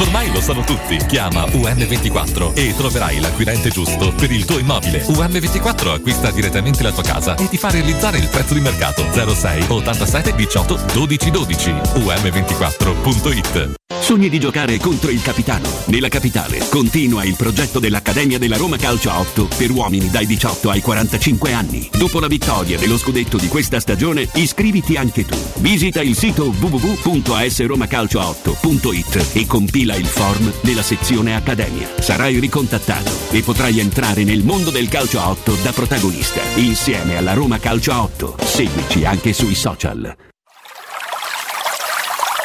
[0.00, 0.96] Ormai lo sanno tutti.
[1.06, 5.04] Chiama UM24 e troverai l'acquirente giusto per il tuo immobile.
[5.04, 9.64] UM24 acquista direttamente la tua casa e ti fa realizzare il prezzo di mercato 06
[9.66, 11.70] 87 18 12 12.
[11.70, 15.68] UM24.it Sogni di giocare contro il capitano.
[15.86, 20.70] Nella capitale continua il progetto dell'Accademia della Roma Calcio a 8 per uomini dai 18
[20.70, 21.90] ai 45 anni.
[21.92, 25.36] Dopo la vittoria dello scudetto di questa stagione, iscriviti anche tu.
[25.56, 31.88] Visita il sito www.asromacalcio8.it e compila il form nella sezione Accademia.
[31.98, 37.34] Sarai ricontattato e potrai entrare nel mondo del calcio a 8 da protagonista, insieme alla
[37.34, 38.36] Roma Calcio a 8.
[38.40, 40.16] Seguici anche sui social.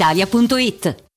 [0.00, 1.09] brispalitalia.it.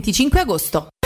[0.00, 0.99] 25 agosto.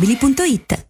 [0.00, 0.89] ValentinoAutomobili.it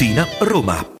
[0.01, 1.00] Tiburtina, Roma.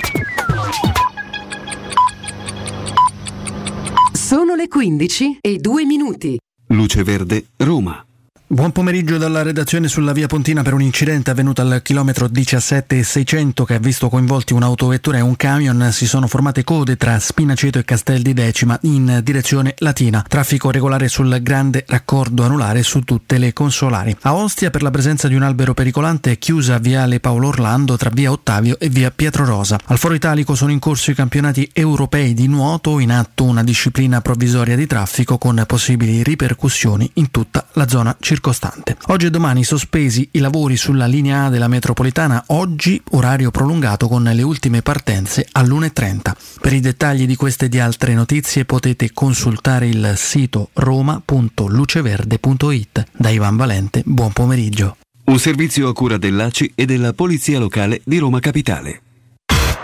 [4.12, 6.38] Sono le 15 e 2 minuti.
[6.68, 8.04] Luce Verde, Roma.
[8.48, 13.74] Buon pomeriggio dalla redazione sulla via Pontina per un incidente avvenuto al chilometro 17,600 che
[13.74, 15.90] ha visto coinvolti un'autovettura e un camion.
[15.92, 20.24] Si sono formate code tra Spinaceto e Castel di Decima in direzione latina.
[20.28, 24.16] Traffico regolare sul grande raccordo anulare su tutte le consolari.
[24.22, 28.12] A Ostia per la presenza di un albero pericolante è chiusa viale Paolo Orlando tra
[28.14, 29.80] via Ottavio e via Pietro Rosa.
[29.86, 34.22] Al Foro Italico sono in corso i campionati europei di nuoto, in atto una disciplina
[34.22, 38.98] provvisoria di traffico con possibili ripercussioni in tutta la zona circostante circostante.
[39.08, 44.24] Oggi e domani sospesi i lavori sulla linea A della metropolitana, oggi orario prolungato con
[44.24, 46.34] le ultime partenze all'1.30.
[46.60, 53.06] Per i dettagli di queste e di altre notizie potete consultare il sito roma.luceverde.it.
[53.14, 54.98] Da Ivan Valente, buon pomeriggio.
[55.26, 59.00] Un servizio a cura dell'ACI e della Polizia Locale di Roma Capitale.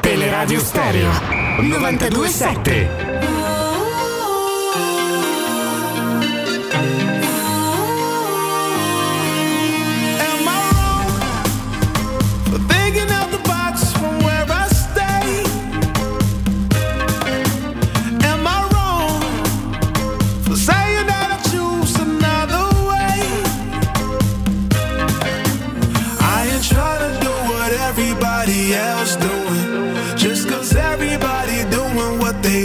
[0.01, 1.09] Teleradio Stereo
[1.61, 3.20] 92.7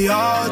[0.07, 0.45] we all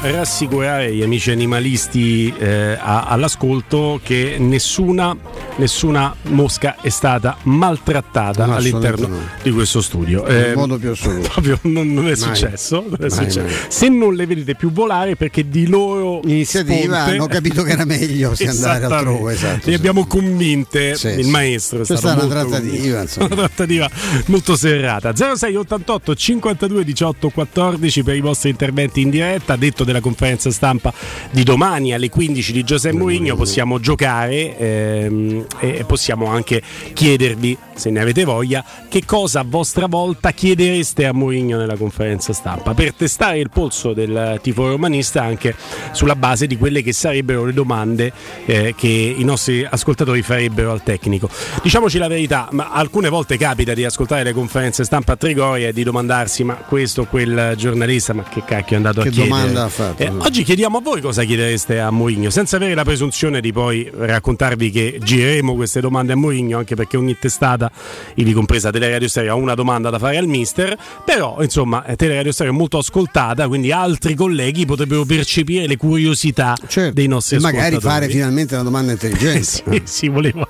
[0.00, 5.16] vogliamo rassicurare gli amici animalisti eh, a- all'ascolto che nessuna,
[5.56, 10.24] nessuna mosca è stata maltrattata No, all'interno assolutamente di questo studio.
[10.26, 11.28] In Eh, modo più assoluto.
[11.32, 12.84] proprio non, non è successo.
[12.88, 13.40] non è Mai, successo.
[13.40, 13.52] mai.
[13.68, 17.84] Se non le vedete più volare perché di loro Iniziativa sponte- hanno capito che era
[17.84, 19.32] meglio se andare altrove.
[19.32, 19.74] Esatto, sì.
[19.74, 21.82] abbiamo convinte Sì, il maestro.
[21.82, 22.70] È Questa stato è una trattativa.
[23.22, 23.90] Una trattativa
[24.26, 25.12] molto serrata.
[25.14, 29.56] 0688 52 18 14 per i vostri interventi in diretta.
[29.56, 30.92] Detto della conferenza stampa
[31.30, 34.56] di domani alle 15 di Giuseppe Mourinho, possiamo giocare.
[34.58, 36.60] ehm, e possiamo anche
[36.92, 42.32] chiedervi, se ne avete voglia, che cosa a vostra volta chiedereste a Mourinho nella conferenza
[42.32, 45.54] stampa per testare il polso del tifo romanista anche
[45.92, 48.12] sulla base di quelle che sarebbero le domande
[48.44, 51.28] eh, che i nostri ascoltatori farebbero al tecnico.
[51.62, 55.72] Diciamoci la verità, ma alcune volte capita di ascoltare le conferenze stampa a Trigoria e
[55.72, 59.28] di domandarsi ma questo o quel giornalista ma che cacchio è andato Che a chiedere?
[59.38, 60.02] domanda ha fatto?
[60.02, 63.90] Eh, oggi chiediamo a voi cosa chiedereste a Mourinho, senza avere la presunzione di poi
[63.92, 67.70] raccontarvi che gireremo queste domande a Mourinho, anche perché ogni testata,
[68.14, 72.30] ivi compresa Teleradio Stereo, ha una domanda da fare al mister, però insomma eh, Teleradio
[72.30, 76.54] Stereo è molto ascoltata, quindi altri colleghi potrebbero percepire le curiosità
[76.92, 79.42] dei nostri E magari fare finalmente una domanda intelligente.
[79.42, 80.46] sì, sì, volevo.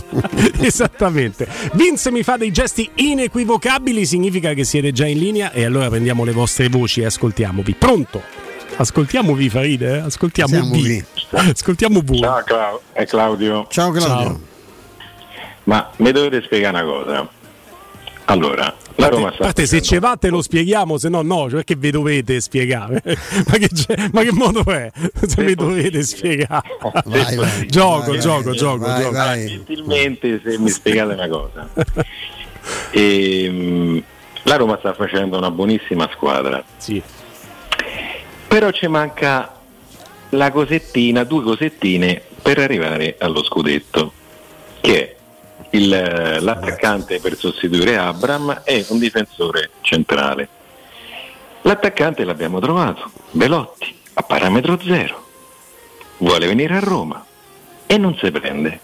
[0.60, 1.46] Esattamente.
[1.74, 6.24] Vince mi fa dei gesti inequivocabili, significa che siete già in linea e allora prendiamo
[6.24, 7.74] le vostre voci e ascoltiamovi.
[7.74, 8.53] Pronto?
[8.76, 9.98] Ascoltiamovi Faride, eh?
[9.98, 11.04] ascoltiamo Siamo V.
[11.54, 12.14] Ascoltiamo V.
[12.18, 13.66] Ciao Clau- è Claudio.
[13.70, 14.40] Ciao Claudio.
[15.64, 17.28] Ma mi dovete spiegare una cosa.
[18.26, 21.56] Allora, la Roma sta parte se ci va te lo spieghiamo, se no no, cioè
[21.62, 23.02] perché vi dovete spiegare?
[23.04, 24.90] ma, che c'è- ma che modo è?
[25.26, 26.66] Se mi dovete spiegare.
[27.04, 27.66] Vai, vai.
[27.66, 29.12] gioco, Vai, gioco, vai, gioco, vai, gioco.
[29.14, 29.46] vai.
[29.46, 31.68] Gentilmente se mi spiegate una cosa.
[32.92, 34.02] Ehm,
[34.44, 36.62] la Roma sta facendo una buonissima squadra.
[36.78, 37.02] Sì.
[38.54, 39.52] Però ci manca
[40.28, 44.12] la cosettina, due cosettine per arrivare allo scudetto,
[44.80, 45.16] che è
[45.70, 45.88] il-
[46.38, 50.48] l'attaccante per sostituire Abram e un difensore centrale.
[51.62, 55.26] L'attaccante l'abbiamo trovato, Belotti, a parametro zero.
[56.18, 57.26] Vuole venire a Roma
[57.86, 58.78] e non si prende.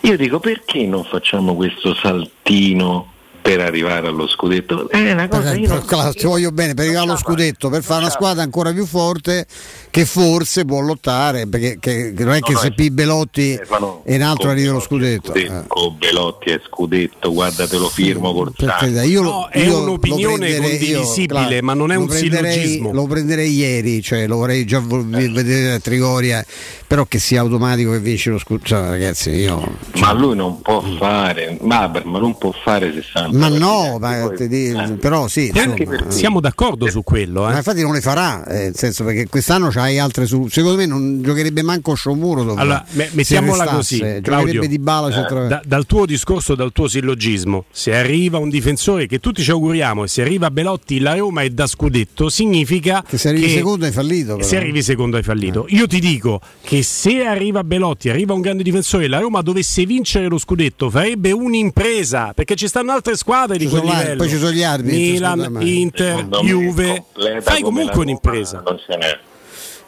[0.00, 3.12] Io dico perché non facciamo questo saltino
[3.44, 4.88] per arrivare allo scudetto?
[4.88, 7.82] È una cosa io Però, non- Claudio, ti voglio bene per arrivare allo scudetto, per
[7.82, 9.44] fare una squadra ancora più forte
[9.90, 13.52] che forse può lottare, perché che- che non è che no, se eh, P Belotti
[13.56, 15.34] Stefano, e in altro arriva lo Belotti e scudetto.
[15.34, 15.64] eh.
[15.66, 19.72] Con Belotti e scudetto, guarda te lo firmo col Per io lo- No, è io
[19.72, 22.92] lo un'opinione condivisibile, Claudio, ma non è un prenderei- sillogismo.
[22.92, 25.28] Lo prenderei ieri, cioè lo vorrei già Eh.
[25.28, 26.42] vedere a Trigoria,
[26.86, 28.68] però che sia automatico che vinci lo scudetto.
[28.68, 29.76] Cioè, ragazzi, io.
[29.98, 33.33] Ma lui non può fare, ma, ma non può fare 60.
[33.38, 36.10] Ma no, ma ti dico- però sì, insomma, eh.
[36.10, 37.52] Siamo d'accordo su quello, eh.
[37.52, 40.48] Ma infatti non le farà, eh, nel senso perché quest'anno c'hai altre su.
[40.48, 42.54] Secondo me non giocherebbe manco Sciomuro.
[42.54, 46.88] Allora, me- se mettiamola così, Claudio, di bala centro- da- dal tuo discorso, dal tuo
[46.88, 51.42] sillogismo, se arriva un difensore che tutti ci auguriamo e se arriva Belotti la Roma
[51.42, 54.36] è da scudetto, significa che se arrivi secondo hai fallito.
[54.36, 54.46] però.
[54.48, 55.66] se arrivi secondo hai fallito.
[55.68, 59.84] Io ti dico che se arriva Belotti, arriva un grande difensore e la Roma dovesse
[59.86, 63.22] vincere lo scudetto, farebbe un'impresa perché ci stanno altre squadre
[63.56, 64.16] di Ci quel livello.
[64.16, 65.58] poi ci sono gli arbitri, Milan.
[65.60, 67.04] Inter, Juve.
[67.40, 68.62] Fai comunque un'impresa.
[68.64, 69.18] Non ce n'è.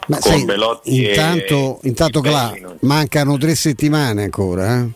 [0.07, 4.79] Ma con sai, Belotti intanto, intanto Cla, mancano tre settimane ancora.
[4.79, 4.87] eh.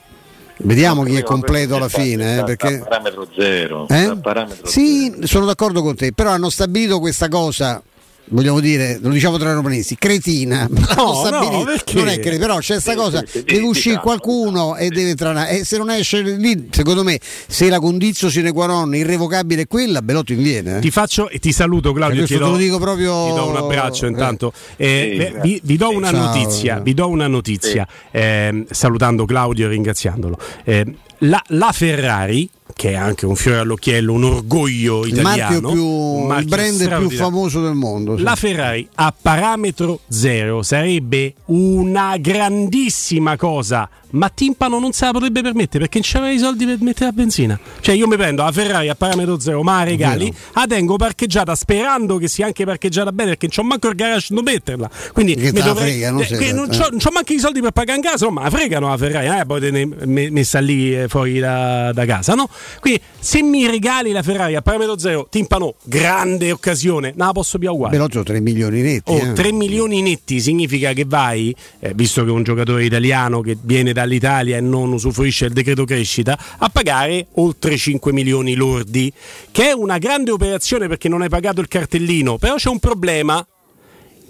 [0.63, 2.39] Vediamo chi è completo alla fine.
[2.39, 2.79] eh, perché...
[2.79, 3.87] parametro zero.
[3.89, 4.15] Eh?
[4.21, 7.81] parametro Sì, sono d'accordo con te, però hanno stabilito questa cosa.
[8.30, 10.68] Vogliamo dire, lo diciamo tra romanisti, cretina.
[10.69, 11.22] No,
[11.65, 11.95] perché?
[11.95, 15.49] non è che però c'è questa cosa, deve uscire qualcuno e deve entrare.
[15.60, 19.68] E se non esce lì, secondo me, se la condizio sine qua non irrevocabile è
[19.68, 20.77] quella, Belotti viene.
[20.77, 20.80] eh.
[20.80, 22.26] Ti faccio e ti saluto Claudio.
[22.26, 24.10] Ti te do, lo dico proprio- ti do un abbraccio Eh.
[24.10, 24.53] intanto.
[24.77, 25.41] Eh, Sì, beh, grazie.
[25.41, 26.26] vi, vi do una Ciao.
[26.27, 30.38] notizia, vi do una notizia ehm, salutando Claudio e ringraziandolo.
[30.64, 30.85] Eh,
[31.23, 35.85] la, la Ferrari, che è anche un fiore all'occhiello, un orgoglio il italiano, marchio più,
[35.85, 38.18] un il brand più famoso del mondo.
[38.18, 38.23] sì.
[38.23, 45.41] La Ferrari a parametro zero sarebbe una grandissima cosa, ma Timpano non se la potrebbe
[45.41, 47.60] permettere perché non c'aveva i soldi per mettere la benzina.
[47.80, 51.56] Cioè io mi prendo la Ferrari a parametro zero, ma la regali, la tengo parcheggiata
[51.56, 54.89] sperando che sia anche parcheggiata bene perché non c'ho manco il garage da metterla.
[55.14, 56.77] Quindi Che mi te la frega, non eh, che non, eh.
[56.77, 59.39] c'ho, non c'ho manco i soldi per pagare in casa, ma la fregano la Ferrari,
[59.39, 62.49] eh, poi te ne me- messa lì eh, fuori da, da casa, no?
[62.79, 67.57] Quindi se mi regali la Ferrari a parametro zero, Timpano, grande occasione, non la posso
[67.57, 67.95] più uguale.
[67.95, 69.11] Ho 3 milioni netti.
[69.11, 69.33] Oh, eh.
[69.33, 73.93] 3 milioni netti significa che vai, eh, visto che è un giocatore italiano che viene
[73.93, 79.11] dall'Italia e non usufruisce del decreto crescita, a pagare oltre 5 milioni lordi,
[79.51, 83.45] che è una grande operazione perché non hai pagato il cartellino, però c'è un problema.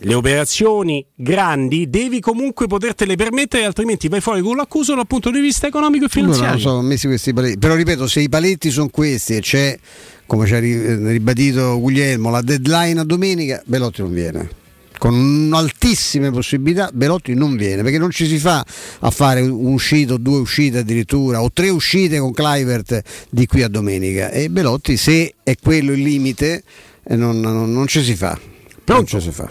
[0.03, 5.39] Le operazioni grandi devi comunque potertele permettere, altrimenti vai fuori con l'accuso dal punto di
[5.39, 6.49] vista economico e finanziario.
[6.53, 7.59] non so, ho messi questi paletti.
[7.59, 9.77] Però ripeto, se i paletti sono questi e c'è,
[10.25, 14.49] come ci ha ri- ribadito Guglielmo, la deadline a domenica, Belotti non viene.
[14.97, 18.63] Con altissime possibilità Belotti non viene perché non ci si fa
[18.99, 23.67] a fare un'uscita o due uscite addirittura o tre uscite con Clivert di qui a
[23.67, 26.61] domenica e Belotti se è quello il limite
[27.03, 28.39] eh, non, non- non ci si fa
[28.85, 29.49] non ci si fa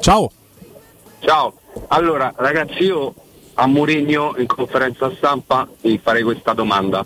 [0.00, 0.30] Ciao.
[1.20, 1.54] Ciao.
[1.88, 3.14] Allora, ragazzi, io
[3.54, 7.04] a Mourinho in conferenza stampa gli farei questa domanda.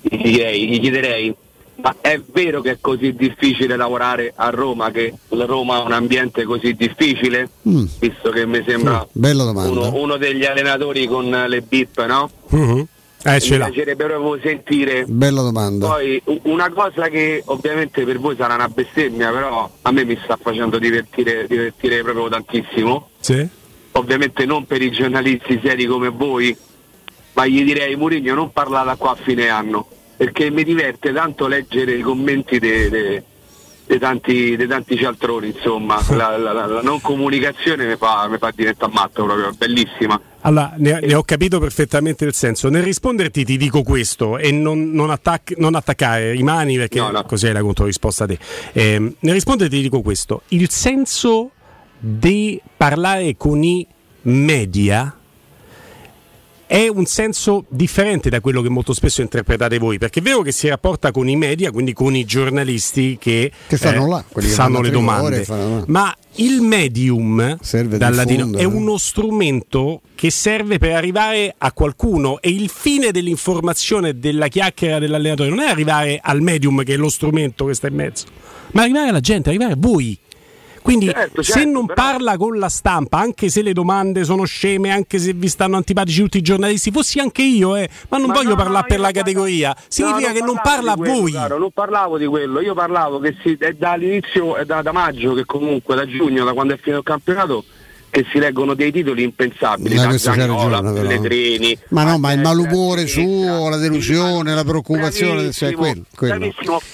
[0.00, 1.34] Gli, direi, gli chiederei,
[1.76, 6.44] ma è vero che è così difficile lavorare a Roma, che Roma è un ambiente
[6.44, 7.50] così difficile?
[7.68, 7.84] Mm.
[7.98, 9.06] Visto che mi sembra
[9.64, 12.30] Mm, uno, uno degli allenatori con le bip, no?
[12.48, 12.86] Mhm.
[13.34, 15.88] Eh, mi piacerebbe proprio sentire Bella domanda.
[15.88, 20.38] poi una cosa che ovviamente per voi sarà una bestemmia, però a me mi sta
[20.40, 23.10] facendo divertire, divertire proprio tantissimo.
[23.20, 23.46] Sì.
[23.92, 26.56] Ovviamente non per i giornalisti seri come voi,
[27.32, 29.86] ma gli direi Mourinho non parlate qua a fine anno,
[30.16, 33.22] perché mi diverte tanto leggere i commenti dei
[33.98, 38.50] tanti, dei tanti cialtroni, insomma, la, la- la- la non comunicazione mi fa, mi fa
[38.54, 40.20] diventare matto proprio, è bellissima.
[40.46, 42.68] Allora, ne, ne ho capito perfettamente il senso.
[42.68, 47.52] Nel risponderti ti dico questo e non, non attac- non attaccare, rimani perché così hai
[47.52, 48.38] la controrisposta a te.
[48.72, 50.42] Ehm, nel risponderti ti dico questo.
[50.48, 51.50] Il senso
[51.98, 53.84] di parlare con i
[54.22, 55.16] media
[56.66, 60.52] è un senso differente da quello che molto spesso interpretate voi, perché è vero che
[60.52, 64.54] si rapporta con i media, quindi con i giornalisti che, Che stanno là, quelli che
[64.54, 67.56] fanno fanno le domande, fanno- ma il medium
[67.96, 74.18] dal latino è uno strumento che serve per arrivare a qualcuno e il fine dell'informazione
[74.18, 77.94] della chiacchiera dell'allenatore non è arrivare al medium che è lo strumento che sta in
[77.94, 78.26] mezzo,
[78.72, 80.18] ma arrivare alla gente, arrivare a voi.
[80.86, 84.92] Quindi Certo, se certo, non parla con la stampa, anche se le domande sono sceme,
[84.92, 88.34] anche se vi stanno antipatici tutti i giornalisti, fossi anche io, eh, ma non Ma
[88.34, 91.32] voglio no, parlare no, per la categoria, significa No, che non parla a voi.
[91.32, 95.34] caro, non parlavo di quello, io parlavo che si, è dall'inizio, è da, da maggio
[95.34, 97.64] che comunque da giugno, da quando è finito il campionato,
[98.16, 100.80] che si leggono dei titoli impensabili, da Zagnola.
[100.80, 101.76] Pellegrini.
[101.90, 106.04] Ma no, ma il malumore suo, la delusione, la preoccupazione, cioè quello.
[106.14, 106.46] quello.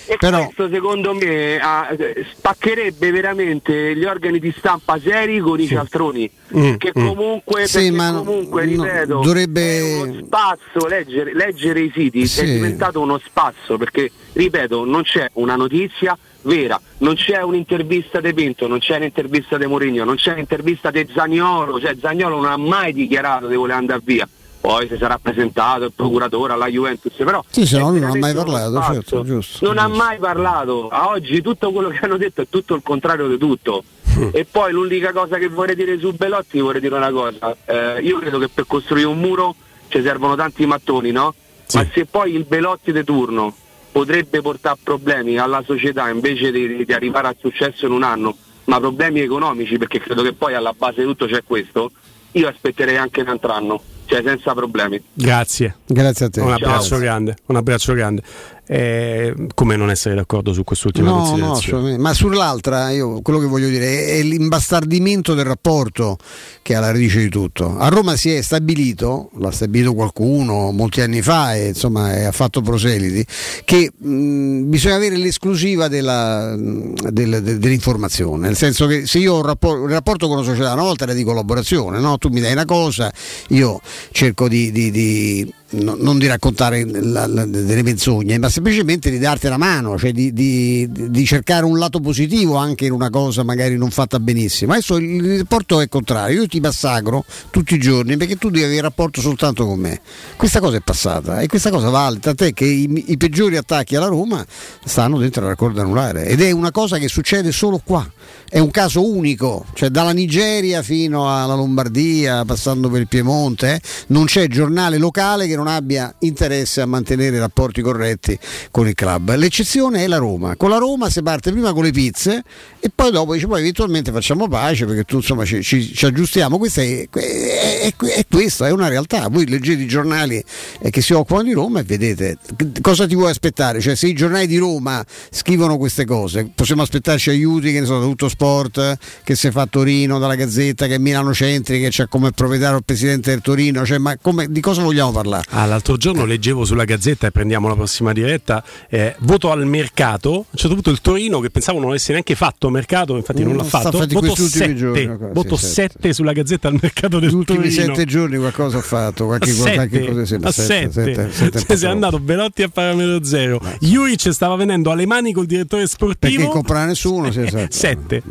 [0.07, 1.95] E Però questo secondo me ah,
[2.35, 6.29] spaccherebbe veramente gli organi di stampa seri con i cialtroni.
[6.57, 7.07] Mm, che mm.
[7.07, 12.41] comunque, Sì, perché ma comunque no, ripeto, dovrebbe- spazio, leggere, leggere i siti Sì.
[12.41, 18.33] è diventato uno spazio perché, ripeto, non c'è una notizia vera, non c'è un'intervista di
[18.35, 22.57] Pinto, non c'è un'intervista di Mourinho, non c'è un'intervista di Zagnolo, cioè Zagnolo non ha
[22.57, 24.29] mai dichiarato di voler andare via.
[24.61, 28.33] Poi si sarà presentato il procuratore alla Juventus, però Sì, se no non ha mai
[28.33, 28.93] parlato, spazio.
[28.95, 29.67] certo, giusto.
[29.67, 30.89] Non ha mai parlato.
[30.89, 33.83] A oggi tutto quello che hanno detto è tutto il contrario di tutto.
[34.33, 37.57] e poi l'unica cosa che vorrei dire su Belotti, vorrei dire una cosa.
[37.65, 39.57] Eh, io credo che per costruire un muro
[39.89, 41.35] ci servono tanti mattoni, no?
[41.75, 43.53] Ma se poi il Belotti di turno
[43.93, 48.81] potrebbe portare problemi alla società invece di, di arrivare al successo in un anno, ma
[48.81, 51.93] problemi economici, perché credo che poi alla base di tutto c'è questo,
[52.33, 55.01] io aspetterei anche un altro anno, cioè senza problemi.
[55.13, 55.77] Grazie.
[55.87, 56.41] Grazie a te.
[56.41, 56.99] Un abbraccio Ciao.
[56.99, 58.23] grande, un abbraccio grande.
[58.65, 61.59] Eh, come non essere d'accordo su quest'ultima No, no, considerazione?
[61.59, 62.01] assolutamente.
[62.03, 66.17] Ma sull'altra, io quello che voglio dire è l'imbastardimento del rapporto
[66.63, 67.77] che è alla radice di tutto.
[67.77, 72.61] A Roma si è stabilito, l'ha stabilito qualcuno molti anni fa e insomma ha fatto
[72.61, 73.27] proseliti,
[73.65, 79.37] che mh, bisogna avere l'esclusiva della, del- de- dell'informazione, nel senso che se io ho
[79.39, 82.17] un rapporto, un rapporto con una società, una volta era di collaborazione, no?
[82.17, 83.13] tu mi dai una cosa,
[83.49, 83.81] io
[84.13, 89.19] cerco di, di- di- no- non di raccontare la- la- delle menzogne, ma semplicemente di
[89.19, 93.43] darti la mano, cioè di, di- di cercare un lato positivo anche in una cosa
[93.43, 94.73] magari non fatta benissimo.
[94.73, 98.81] Adesso il rapporto è contrario, io ti massacro tutti i giorni perché tu devi avere
[98.83, 100.01] rapporto soltanto con me.
[100.37, 104.07] Questa cosa è passata e questa cosa vale, tant'è che i, i peggiori attacchi alla
[104.07, 104.45] Roma
[104.85, 108.09] stanno dentro al raccordo anulare ed è una cosa che succede solo qua.
[108.49, 113.81] È un caso unico, cioè dalla Nigeria fino alla Lombardia, passando per il Piemonte, eh,
[114.09, 118.39] non c'è giornale locale che non abbia interesse a mantenere rapporti corretti
[118.71, 119.35] con il club.
[119.35, 120.57] L'eccezione è la Roma.
[120.57, 122.43] Con la Roma si parte prima con le pizze
[122.81, 126.59] e poi dopo dice poi eventualmente facciamo pace perché tu insomma ci, ci- ci aggiustiamo.
[126.59, 129.29] Questa è, è, è- è questo, è una realtà.
[129.29, 130.43] Voi leggete i giornali
[130.81, 132.39] eh, che si occupano di Roma e vedete
[132.81, 133.81] cosa ti vuoi aspettare.
[133.81, 137.99] Cioè se i giornali di Roma scrivono queste cose, possiamo aspettarci aiuti che ne so,
[137.99, 141.89] da tutto sport, che si fa a Torino, dalla Gazzetta, che è Milano Centri, che
[141.91, 145.45] c'ha come proprietario il presidente del Torino, cioè, ma come- di cosa vogliamo parlare?
[145.55, 148.65] Ah, l'altro giorno leggevo sulla Gazzetta e prendiamo la prossima diretta.
[148.89, 150.31] eh, voto al mercato.
[150.31, 153.53] A un certo punto il Torino, che pensavo non avesse neanche fatto mercato, infatti non
[153.53, 153.99] Mm, l'ha sta fatto.
[153.99, 155.93] Voto questi ultimi 7, giorni, sì, voto sette.
[155.99, 157.85] 7 sulla Gazzetta al mercato del Gli ultimi Torino.
[157.95, 161.15] sette giorni qualcosa ho fatto, qualche, qualche sette, cosa sì, ma a sette, sette.
[161.15, 163.61] sette, sette Cioè, sei andato Belotti a parametro zero.
[163.81, 166.35] Juric stava venendo alle mani col direttore sportivo.
[166.37, 167.67] Perché comprare nessuno, sì, esatto.
[167.77, 168.23] 7.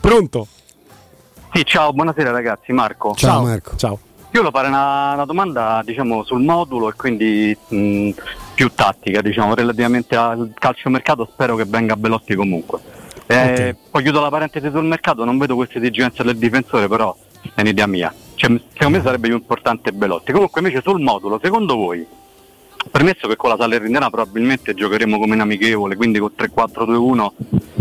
[0.00, 0.46] Pronto?
[1.52, 3.12] Sì, ciao, buonasera ragazzi, Marco.
[3.16, 3.76] Ciao, Marco.
[3.76, 3.98] Ciao.
[4.32, 8.10] Io volevo fare una, una domanda diciamo, sul modulo e quindi mh,
[8.54, 12.78] più tattica, diciamo, relativamente al calciomercato spero che venga Belotti comunque.
[13.26, 17.16] Eh, Poi chiudo la parentesi sul mercato, non vedo questa esigenza del difensore, però
[17.54, 18.14] è un'idea mia.
[18.36, 20.30] cioè, secondo me sarebbe più importante Belotti.
[20.30, 22.06] Comunque invece sul modulo, secondo voi,
[22.88, 27.28] premesso che con la Salernitana probabilmente giocheremo come in amichevole, quindi con 3-4-2-1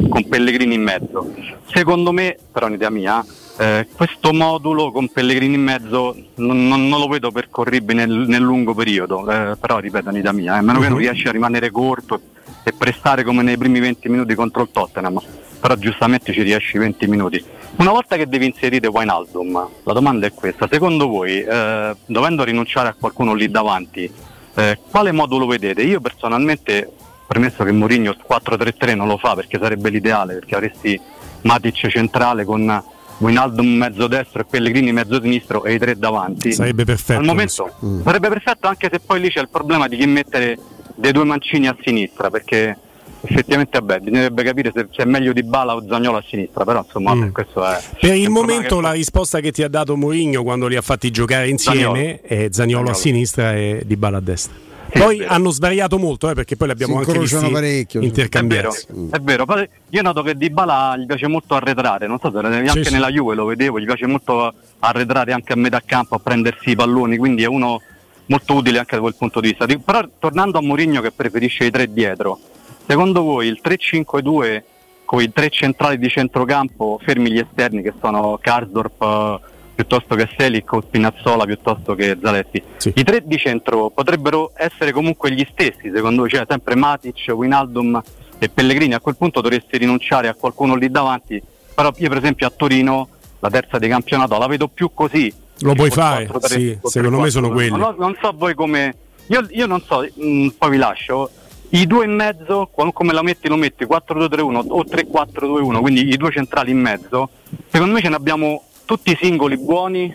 [0.09, 1.31] con Pellegrini in mezzo.
[1.71, 3.23] Secondo me, però è un'idea mia,
[3.59, 8.41] eh, questo modulo con Pellegrini in mezzo non, non- non lo vedo percorribile nel, nel
[8.41, 11.03] lungo periodo, eh, però ripeto un'idea mia, eh, a meno che non Mhm.
[11.03, 12.21] riesci a rimanere corto
[12.63, 15.21] e prestare come nei primi 20 minuti contro il Tottenham,
[15.59, 17.43] però giustamente ci riesci 20 minuti.
[17.77, 22.87] Una volta che devi inserire Wijnaldum, la domanda è questa, secondo voi, eh, dovendo rinunciare
[22.89, 24.09] a qualcuno lì davanti,
[24.55, 25.81] eh, quale modulo vedete?
[25.83, 26.91] Io personalmente,
[27.27, 30.99] premesso che Mourinho 4-3-3 non lo fa perché sarebbe l'ideale, perché avresti
[31.41, 32.83] Matic centrale con
[33.19, 36.51] Wijnaldum mezzo destro e Pellegrini mezzo sinistro e i tre davanti.
[36.51, 37.19] Sarebbe perfetto.
[37.19, 38.01] Al momento Mm.
[38.03, 40.57] sarebbe perfetto anche se poi lì c'è il problema di chi mettere
[40.95, 42.77] dei due mancini a sinistra perché
[43.21, 47.13] effettivamente vabbè, bisognerebbe capire se c'è meglio di Bala o Zagnolo a sinistra, però insomma
[47.13, 50.41] vabbè, questo è Per è il momento che- la risposta che ti ha dato Mourinho
[50.43, 54.53] quando li ha fatti giocare insieme è Zaniolo a sinistra e Di Bala a destra.
[54.91, 58.87] Poi hanno svariato molto eh, perché poi li abbiamo Si anche visti parecchio, intercambiarsi.
[59.11, 62.37] È vero, poi io noto che Di Bala gli piace molto arretrare, non so se
[62.37, 62.93] anche sì.
[62.93, 66.75] nella Juve lo vedevo, gli piace molto arretrare anche a metà campo, a prendersi i
[66.75, 67.81] palloni, quindi è uno
[68.25, 69.65] molto utile anche da quel punto di vista.
[69.65, 72.39] Però tornando a Mourinho che preferisce i tre dietro,
[72.87, 74.63] secondo voi il 3-5-2
[75.05, 79.41] con i tre centrali di centrocampo, fermi gli esterni che sono Karsdorp
[79.79, 82.61] piuttosto che Selic o Spinazzola piuttosto che Zaletti,
[82.95, 88.01] i tre di centro potrebbero essere comunque gli stessi, secondo voi, cioè sempre Matic, Winaldum
[88.37, 91.41] e Pellegrini, a quel punto dovresti rinunciare a qualcuno lì davanti,
[91.73, 93.07] però io per esempio a Torino
[93.39, 95.33] la terza di campionato la vedo più così.
[95.59, 97.53] Lo puoi fare, 4-3, sì, col secondo me sono 3-4-2.
[97.53, 97.77] quelli.
[97.77, 98.95] Non, non so voi come...
[99.27, 101.29] Io, io non so, mh, poi vi lascio.
[101.69, 106.31] I due in mezzo, come la metti, lo metti 4-2-3-1 o 3-4-2-1, quindi i due
[106.31, 107.29] centrali in mezzo.
[107.69, 110.11] Secondo me ce ne abbiamo tutti singoli buoni,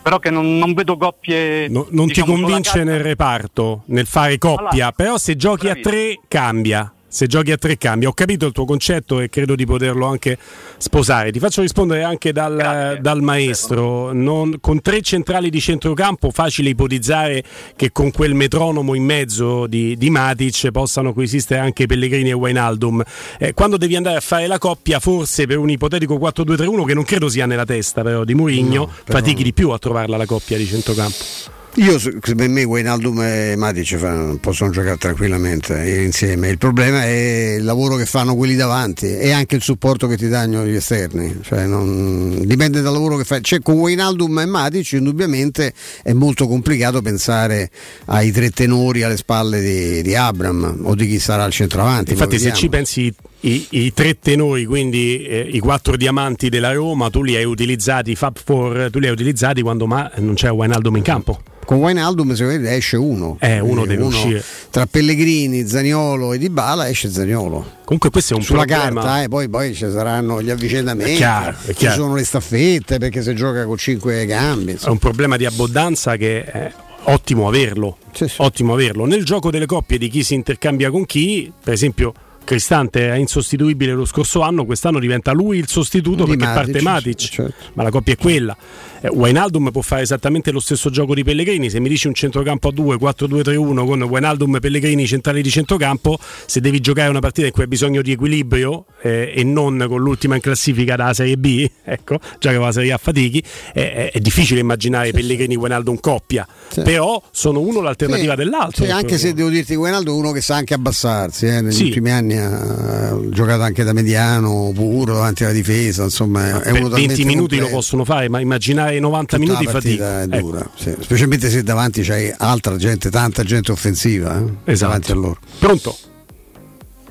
[0.00, 1.66] però che non, non vedo coppie...
[1.66, 5.74] No- non diciamo, ti convince nel reparto, nel fare coppia, Allora, però se giochi a
[5.74, 6.92] tre cambia.
[7.10, 8.08] Se giochi a tre cambia.
[8.08, 10.36] Ho capito il tuo concetto e credo di poterlo anche
[10.76, 11.32] sposare.
[11.32, 14.12] Ti faccio rispondere anche dal, dal maestro.
[14.12, 17.42] Non- con tre centrali di centrocampo facile ipotizzare
[17.76, 23.02] che con quel metronomo in mezzo di, di Matic possano coesistere anche Pellegrini e Wijnaldum.
[23.38, 27.04] Eh, quando devi andare a fare la coppia, forse per un ipotetico 4-2-3-1 che non
[27.04, 30.26] credo sia nella testa però di Mourinho, No, però- fatichi di più a trovarla la
[30.26, 31.56] coppia di centrocampo.
[31.78, 31.96] Io
[32.34, 36.48] per me Wijnaldum e Matic possono giocare tranquillamente insieme.
[36.48, 40.26] Il problema è il lavoro che fanno quelli davanti e anche il supporto che ti
[40.26, 41.38] danno gli esterni.
[41.40, 43.42] Cioè non- dipende dal lavoro che fai.
[43.42, 45.72] Cioè, con Wijnaldum e Matic indubbiamente
[46.02, 47.70] è molto complicato pensare
[48.06, 52.10] ai tre tenori alle spalle di, di Abram o di chi sarà al centravanti.
[52.10, 57.08] Infatti, se ci pensi, i, i tre tenori, quindi eh, i quattro diamanti della Roma,
[57.08, 60.96] tu li hai utilizzati, Fab Four, tu li hai utilizzati quando ma non c'è Wijnaldum
[60.96, 61.40] in campo.
[61.68, 63.36] Con Wijnaldum secondo me esce uno.
[63.40, 64.42] Eh, uno deve uscire.
[64.70, 67.72] Tra Pellegrini, Zaniolo e Dybala esce Zaniolo.
[67.84, 69.02] Comunque questo è un Sulla problema.
[69.02, 72.96] carta, eh, poi, poi ci saranno gli avvicendamenti, È chiaro, è ci sono le staffette
[72.96, 74.70] perché si gioca con cinque gambe.
[74.70, 74.92] È insomma.
[74.92, 76.72] un problema di abbondanza che è
[77.02, 77.98] ottimo averlo.
[78.38, 79.04] Ottimo averlo.
[79.04, 82.14] Nel gioco delle coppie di chi si intercambia con chi, per esempio.
[82.48, 86.82] Cristante era insostituibile lo scorso anno, quest'anno diventa lui il sostituto Di perché Matic, parte
[86.82, 87.64] Matic, certo.
[87.74, 88.56] ma la coppia è quella.
[89.00, 92.68] Eh, Wijnaldum può fare esattamente lo stesso gioco di Pellegrini, se mi dici un centrocampo
[92.68, 97.46] a 2, 4-2-3-1 con Wijnaldum e Pellegrini centrali di centrocampo, se devi giocare una partita
[97.46, 101.36] in cui hai bisogno di equilibrio eh, e non con l'ultima in classifica dalla Serie
[101.36, 103.42] B, ecco, già che va la Serie A fatichi,
[103.72, 106.82] eh, è, è difficile immaginare Pellegrini e Wijnaldum coppia, Sì.
[106.82, 108.84] però sono uno l'alternativa Sì, dell'altro.
[108.84, 111.84] sì, anche se devo dirti Wijnaldum è uno che sa anche abbassarsi, eh, negli Sì.
[111.84, 116.90] ultimi anni ha giocato anche da mediano puro davanti alla difesa, insomma è uno 20
[116.90, 117.68] talmente minuti lo completo.
[117.76, 120.20] possono fare, ma immaginare 90 Tutta minuti fatica.
[120.22, 120.38] è Ecco.
[120.38, 120.94] dura, sì.
[121.00, 124.86] specialmente se davanti c'hai altra gente, tanta gente offensiva eh, Esatto.
[124.90, 125.38] davanti a loro.
[125.58, 125.96] Pronto?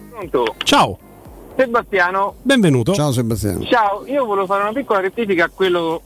[0.09, 0.55] Pronto?
[0.63, 0.99] Ciao,
[1.55, 2.93] Sebastiano, benvenuto.
[2.93, 3.63] Ciao Sebastiano.
[3.65, 6.01] ciao, io volevo fare una piccola rettifica a quello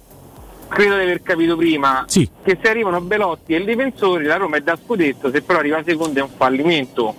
[0.68, 2.06] credo di aver capito prima.
[2.07, 2.30] Sì.
[2.43, 5.81] Che se arrivano Belotti e il difensore, la Roma è da scudetto, se però arriva
[5.85, 7.14] secondo è un fallimento.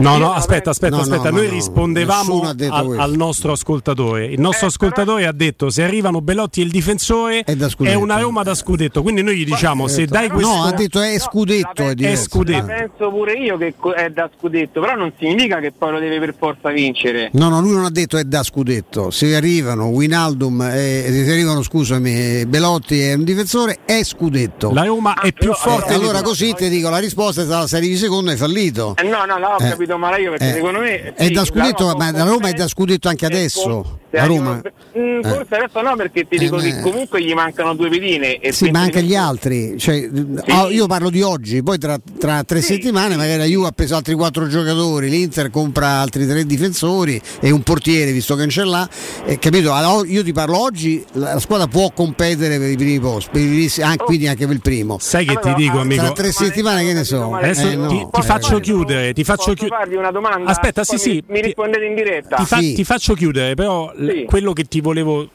[0.00, 1.30] No, no, aspetta, aspetta, No, no, aspetta.
[1.30, 1.52] no, Noi no.
[1.52, 2.40] rispondevamo
[2.70, 4.26] al, al nostro ascoltatore.
[4.26, 7.98] Il nostro ascoltatore ha detto: se arrivano Belotti e il difensore è, scudetto.
[7.98, 9.02] una Roma da scudetto.
[9.02, 10.48] Quindi noi gli diciamo: se dai questo.
[10.54, 12.24] No, ha detto è scudetto, è La diverso.
[12.28, 12.66] scudetto.
[12.66, 16.34] penso pure io che è da scudetto, però non significa che poi lo deve per
[16.38, 17.30] forza vincere.
[17.32, 19.10] No, no, lui non ha detto è da scudetto.
[19.10, 24.72] Se arrivano Winaldum, eh, se arrivano, scusami, Belotti e un difensore, è scudetto.
[24.72, 25.92] La Roma è più forte.
[25.94, 28.94] allora così ti dico la risposta è stata se arrivi secondo hai fallito.
[28.96, 29.68] Eh, no, no, no, ho Eh.
[29.70, 32.10] capito capito male io perché Eh, secondo me È sì, da la scudetto, Roma ma
[32.12, 33.98] la Roma è da scudetto anche adesso.
[34.12, 34.62] La arriva- Roma.
[34.98, 35.22] Mm, Eh.
[35.22, 36.80] forse adesso no perché ti dico Eh, che beh.
[36.80, 39.78] comunque gli mancano due pedine e Sì, ma anche gli altri.
[39.78, 40.08] Cioè,
[40.48, 43.94] oh, io parlo di oggi, poi tra, tra tre settimane magari la Juve ha preso
[43.94, 48.64] altri quattro giocatori, l'Inter compra altri tre difensori e un portiere, visto che non ce
[48.64, 48.88] l'ha.
[49.26, 49.72] Eh, capito?
[49.72, 53.42] Allora, io ti parlo oggi, la, la squadra può competere per i primi posti, per
[53.42, 54.98] i primi- anche, quindi anche per il primo.
[54.98, 56.02] Sai che ti dico, amico?
[56.02, 57.32] Tra tre settimane che ne so.
[57.34, 58.60] Adesso Eh, no, ti, ti eh, faccio eh.
[58.60, 59.69] chiudere, ti faccio chiudere.
[59.70, 60.50] Farvi una domanda?
[60.50, 62.36] Aspetta, Poi sì, mi, sì, mi rispondete in diretta.
[62.36, 64.24] Ti, fa- ti faccio chiudere, però l- Sì.
[64.24, 65.28] quello che ti volevo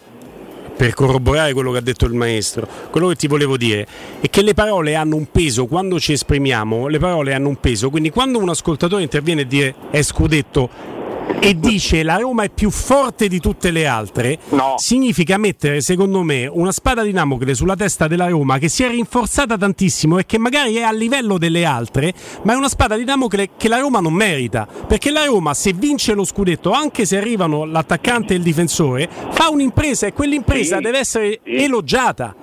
[0.76, 3.88] per corroborare quello che ha detto il maestro, quello che ti volevo dire
[4.20, 7.90] è che le parole hanno un peso quando ci esprimiamo, le parole hanno un peso,
[7.90, 10.70] quindi quando un ascoltatore interviene e dire è scudetto
[11.40, 14.40] e dice la Roma è più forte di tutte le altre,
[14.78, 18.90] significa mettere secondo me una spada di Damocle sulla testa della Roma che si è
[18.90, 23.04] rinforzata tantissimo e che magari è a livello delle altre, ma è una spada di
[23.04, 27.18] Damocle che la Roma non merita, perché la Roma se vince lo scudetto, anche se
[27.18, 32.36] arrivano l'attaccante e il difensore, fa un'impresa e quell'impresa Sì, deve essere elogiata.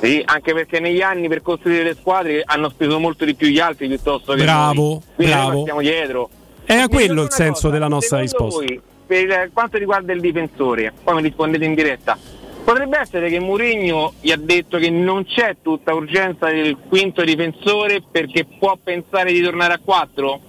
[0.00, 3.58] Sì, anche perché negli anni per costruire le squadre hanno speso molto di più gli
[3.58, 5.00] altri piuttosto che Bravo, noi.
[5.14, 5.60] Quindi bravo.
[5.62, 6.30] stiamo dietro.
[6.66, 8.58] Era quello il senso cosa, della nostra risposta.
[8.58, 12.18] voi, per quanto riguarda il difensore, poi mi rispondete in diretta.
[12.64, 18.02] Potrebbe essere che Mourinho gli ha detto che non c'è tutta urgenza del quinto difensore
[18.10, 20.40] perché può pensare di tornare a quattro?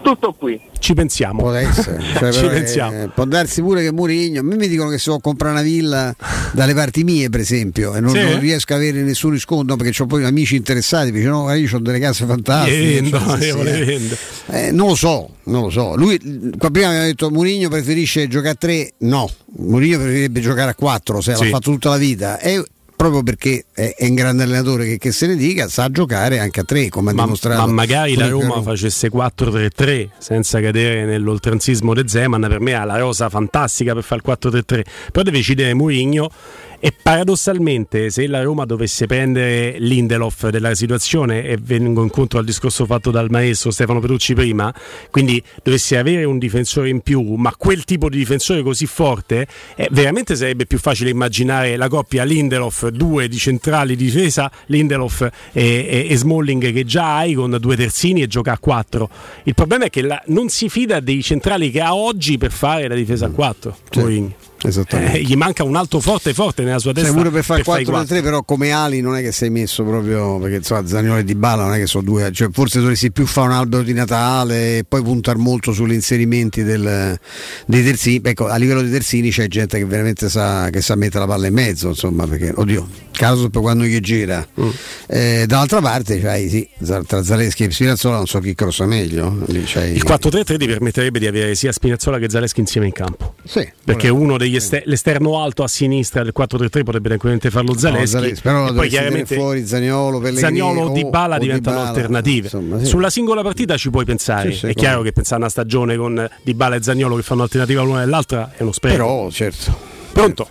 [0.00, 0.58] Tutto qui.
[0.78, 1.40] Ci pensiamo.
[1.40, 3.02] Può essere, cioè, Ci pensiamo.
[3.02, 4.40] eh, può darsi pure che Murigno.
[4.40, 6.14] A me mi dicono che se vuoi comprare una villa
[6.52, 8.20] dalle parti mie, per esempio, e non, Sì.
[8.22, 11.68] non riesco a avere nessun riscontro perché ho poi amici interessati, dice no, guarda, io
[11.74, 13.00] ho delle case fantastiche.
[13.00, 13.98] Vendo, cioè,
[14.48, 14.66] eh.
[14.66, 15.96] Eh, non lo so, non lo so.
[15.96, 16.18] Lui
[16.56, 19.28] qua prima mi ha detto Mourinho preferisce giocare a tre, no,
[19.58, 21.44] Mourinho preferirebbe giocare a quattro, se Sì.
[21.44, 22.38] l'ha fatto tutta la vita.
[22.38, 22.62] E
[22.96, 26.60] proprio perché è, è un grande allenatore che, che se ne dica, sa giocare anche
[26.60, 27.60] a tre, come ha Ma, dimostrato.
[27.66, 32.96] ma magari la Roma facesse 4-3-3 senza cadere nell'oltranzismo de Zeman, per me ha la
[32.98, 34.64] rosa fantastica per fare il 4-3-3,
[35.12, 36.30] però deve decidere Mourinho
[36.78, 42.86] e paradossalmente se la Roma dovesse prendere l'Indelof della situazione e vengo incontro al discorso
[42.86, 44.72] fatto dal maestro Stefano Petrucci prima,
[45.10, 49.46] quindi dovesse avere un difensore in più, ma quel tipo di difensore così forte,
[49.76, 55.22] eh, veramente sarebbe più facile immaginare la coppia Lindelof, due di centrali di difesa, Lindelof
[55.22, 59.08] e, e- e Smalling che già hai con due terzini e gioca a 4.
[59.44, 62.88] Il problema è che la- non si fida dei centrali che ha oggi per fare
[62.88, 63.76] la difesa a 4.
[63.96, 64.34] Mourinho.
[64.62, 65.18] Esattamente.
[65.18, 67.12] Eh, gli manca un alto forte forte nella sua testa.
[67.12, 69.84] pure per fare fare i 4 3 però come ali non è che sei messo
[69.84, 73.12] proprio perché insomma Zaniolo e Di Bala non è che sono due cioè, forse dovresti
[73.12, 77.18] più fare un albero di Natale e poi puntare molto sugli inserimenti del-
[77.66, 81.20] dei terzini ecco a livello di terzini c'è gente che veramente sa, che sa mettere
[81.20, 84.68] la palla in mezzo insomma perché oddio caso per quando gli gira Mm.
[85.08, 86.68] Eh, dall'altra parte c'hai sì,
[87.06, 91.26] tra Zaleschi e Spinazzola non so chi crossa meglio c'hai- Il 4-3-3 ti permetterebbe di
[91.26, 93.34] avere sia Spinazzola che Zaleschi insieme in campo.
[93.44, 97.78] Sì, Perché uno degli este- l'esterno alto a sinistra del 4-3-3 potrebbe tranquillamente farlo No,
[97.78, 98.06] Zaleschi.
[98.08, 101.88] Zaleschi, però e poi chiaramente fuori Zaniolo, Pellegrini Zaniolo o o- Di Bala diventano Dybala,
[101.96, 102.44] alternative.
[102.44, 102.86] insomma, sì.
[102.86, 104.50] Sulla singola partita ci puoi pensare.
[104.52, 107.16] Sì, sì, è come chiaro che pensare a una stagione con Di Bala e Zaniolo
[107.16, 108.96] che fanno alternativa l'una dell'altra è uno spreco.
[108.96, 109.76] Però, certo.
[110.12, 110.48] Pronto?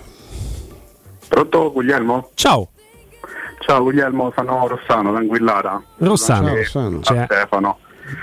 [1.28, 2.30] Pronto Guglielmo?
[2.36, 2.70] Ciao.
[3.60, 5.82] Ciao Guglielmo, sono Rossano, d'Anguillara.
[5.98, 6.48] Rossano.
[6.48, 6.98] Ciao, Rossano.
[7.00, 7.80] A Cioè- Stefano.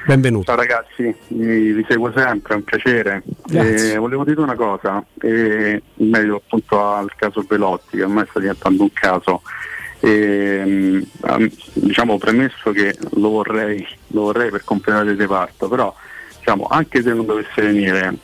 [0.06, 0.44] Benvenuto.
[0.44, 3.22] Ciao ragazzi, vi, vi seguo sempre, è un piacere.
[3.46, 3.94] Grazie.
[3.94, 8.38] E volevo dire una cosa, e in merito appunto al caso Velotti, che ormai sta
[8.38, 9.42] diventando un caso.
[9.98, 15.92] E, mm, am- diciamo premesso che lo vorrei, lo vorrei per completare il reparto, però
[16.38, 18.14] diciamo, anche se non dovesse venire,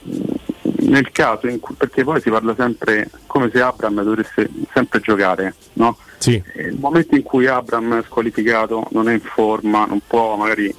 [0.80, 5.54] nel caso in cui, perché poi si parla sempre come se Abram dovesse sempre giocare,
[5.74, 5.96] no?
[6.18, 6.42] Sì.
[6.54, 10.74] E Nel momento in cui Abram è squalificato, non è in forma, non può magari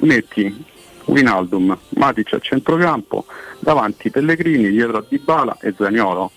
[0.00, 0.64] metti
[1.04, 3.26] Winaldum, Matic a centrocampo,
[3.58, 6.30] davanti Pellegrini, dietro a Dybala e Zagnolo.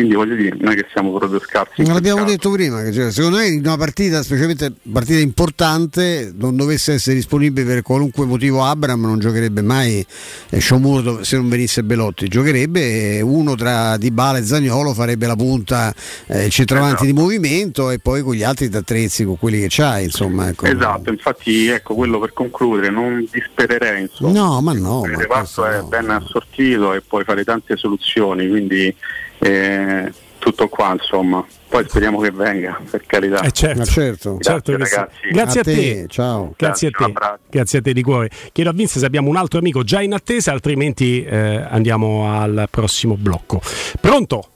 [0.00, 1.82] Quindi voglio dire, non è che siamo proprio scarsi.
[1.82, 2.30] Non l'abbiamo caso.
[2.30, 7.16] detto prima, che cioè, secondo me in una partita, specialmente partita importante, non dovesse essere
[7.16, 10.04] disponibile per qualunque motivo Abram, non giocherebbe mai
[10.48, 15.36] eh, Sciomuro se non venisse Belotti, giocherebbe eh, uno tra Dybala e Zagnolo, farebbe la
[15.36, 15.92] punta
[16.28, 19.66] eh, il centravanti di movimento e poi con gli altri ti attrezzi con quelli che
[19.68, 20.48] c'hai, insomma.
[20.48, 20.64] Ecco.
[20.64, 24.32] Esatto, infatti ecco quello per concludere, non dispererei insomma.
[24.32, 28.96] No, ma no, il reparto è ben assortito e puoi fare tante soluzioni, quindi
[29.40, 31.44] eh, tutto qua insomma.
[31.68, 33.40] Poi speriamo che venga, per carità.
[33.42, 33.78] Eh, certo.
[33.78, 34.36] Ma certo.
[34.38, 35.28] Grazie, Certo ragazzi.
[35.30, 36.06] Grazie a, A te, te.
[36.08, 36.54] ciao.
[36.56, 37.04] Grazie a Grazie, un te.
[37.04, 37.42] abbraccio.
[37.50, 38.30] Grazie a te di cuore.
[38.52, 42.66] Chiedo a Vince se abbiamo un altro amico già in attesa, altrimenti eh, andiamo al
[42.70, 43.60] prossimo blocco.
[44.00, 44.48] Pronto?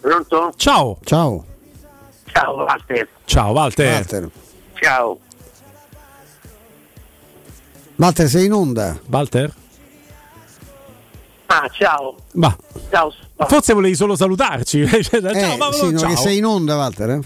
[0.00, 0.52] Pronto?
[0.56, 0.98] Ciao.
[1.04, 1.44] Ciao.
[2.32, 3.08] Ciao Walter.
[3.26, 3.92] Ciao Walter.
[3.92, 4.30] Walter.
[4.80, 5.18] Ciao.
[7.96, 8.98] Walter, sei in onda?
[9.10, 9.52] Walter?
[11.50, 12.14] Ah, ciao.
[12.34, 12.54] Ma
[12.90, 13.12] Ciao.
[13.48, 14.86] forse volevi solo salutarci.
[15.02, 16.10] Cioè, ciao, Eh, ma- sì, no, ciao.
[16.10, 17.10] che sei in onda, Walter?
[17.10, 17.20] eh?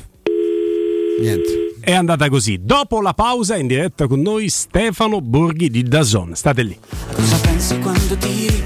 [1.20, 1.76] Niente.
[1.80, 2.60] È andata così.
[2.62, 6.34] Dopo la pausa in diretta con noi Stefano Borghi di Dazon.
[6.36, 6.78] State lì.
[7.14, 8.62] Cosa pensi quando tiri?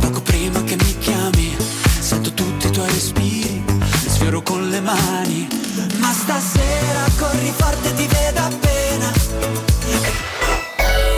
[0.00, 1.56] Poco prima che mi chiami
[1.98, 5.46] Sento tutti i tuoi respiri Li sfioro con le mani
[5.98, 9.12] Ma stasera corri forte ti vedo appena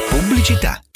[0.09, 0.81] Pubblicità.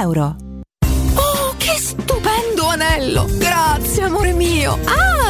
[0.00, 0.34] euro.
[1.14, 3.24] Oh, che stupendo anello!
[3.38, 4.76] Grazie, amore mio!
[4.84, 5.29] Ah,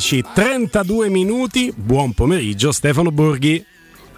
[0.00, 1.72] 11, 32 minuti.
[1.76, 3.64] Buon pomeriggio Stefano Borghi.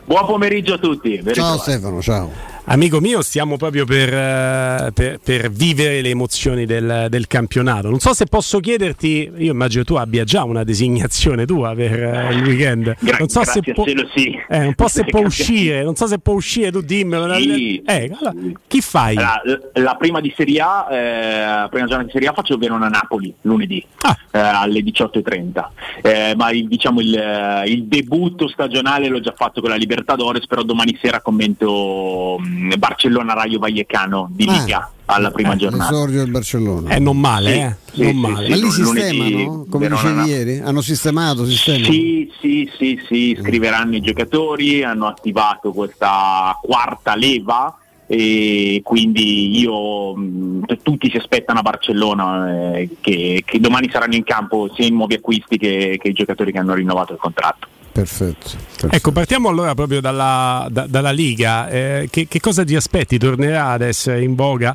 [0.05, 1.21] Buon pomeriggio a tutti.
[1.33, 2.52] Ciao Stefano, ciao.
[2.65, 7.91] Amico mio, stiamo proprio per, eh, per- per vivere le emozioni del, del campionato.
[7.91, 12.33] Non so se posso chiederti, io immagino tu abbia già una designazione tua per eh,
[12.35, 12.95] il weekend.
[13.01, 13.85] Gra- non so se può,
[14.15, 14.39] sì.
[14.49, 17.35] eh, un po' se può uscire, non so se può uscire, tu dimmelo.
[17.35, 17.83] Sì.
[17.85, 18.33] Eh, allora,
[18.69, 19.17] chi fai?
[19.17, 19.41] La,
[19.75, 24.17] la prima di Serie A, eh, prima giornata di Serie A faccio Verona-Napoli lunedì Ah.
[24.31, 25.69] eh, alle 18.30.
[26.01, 30.63] Eh, ma il, diciamo il, il debutto stagionale l'ho già fatto con la Libertadores, però
[30.63, 34.53] domani sera commento mh, Barcellona-Raio Vallecano di Ah.
[34.53, 35.91] Liga alla prima giornata.
[35.91, 36.95] L'esordio del Barcellona.
[36.95, 37.77] Eh, non male, Sì, eh?
[37.93, 38.45] sì, non male.
[38.45, 38.51] sì.
[38.51, 40.59] Ma lì sistemano, come Verona- dicevi ieri?
[40.61, 41.85] Hanno sistemato, sistemano?
[41.85, 47.77] Sì, sì, sì, sì, scriveranno i giocatori, hanno attivato questa quarta leva
[48.07, 54.25] e quindi io mh, tutti si aspettano a Barcellona eh, che, che domani saranno in
[54.25, 57.69] campo sia i nuovi acquisti che, che i giocatori che hanno rinnovato il contratto.
[57.93, 58.51] Perfetto.
[58.91, 61.69] Ecco, partiamo allora proprio dalla, da- dalla Liga.
[61.69, 63.19] Eh, che, che cosa ti aspetti?
[63.19, 64.75] Tornerà ad essere in voga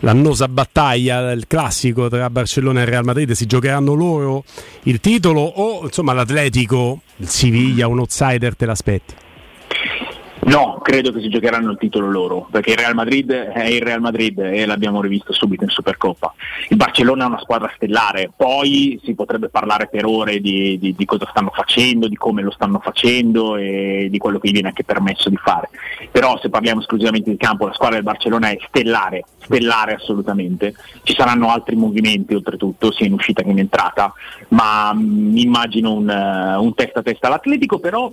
[0.00, 3.32] l'annosa battaglia del classico tra Barcellona e Real Madrid?
[3.32, 4.44] Si giocheranno loro
[4.84, 9.14] il titolo o insomma l'Atletico, il Siviglia, un outsider te l'aspetti?
[10.44, 14.00] No, credo che si giocheranno il titolo loro, perché il Real Madrid è il Real
[14.00, 16.34] Madrid e l'abbiamo rivisto subito in Supercoppa.
[16.68, 21.04] Il Barcellona è una squadra stellare, poi si potrebbe parlare per ore di, di- di
[21.04, 24.82] cosa stanno facendo, di come lo stanno facendo e di quello che gli viene anche
[24.82, 25.70] permesso di fare.
[26.10, 30.74] Però se parliamo esclusivamente di campo, la squadra del Barcellona è stellare, stellare assolutamente.
[31.04, 34.12] Ci saranno altri movimenti oltretutto, sia in uscita che in entrata,
[34.48, 38.12] ma mi immagino un, eh, un testa a testa all'Atletico, però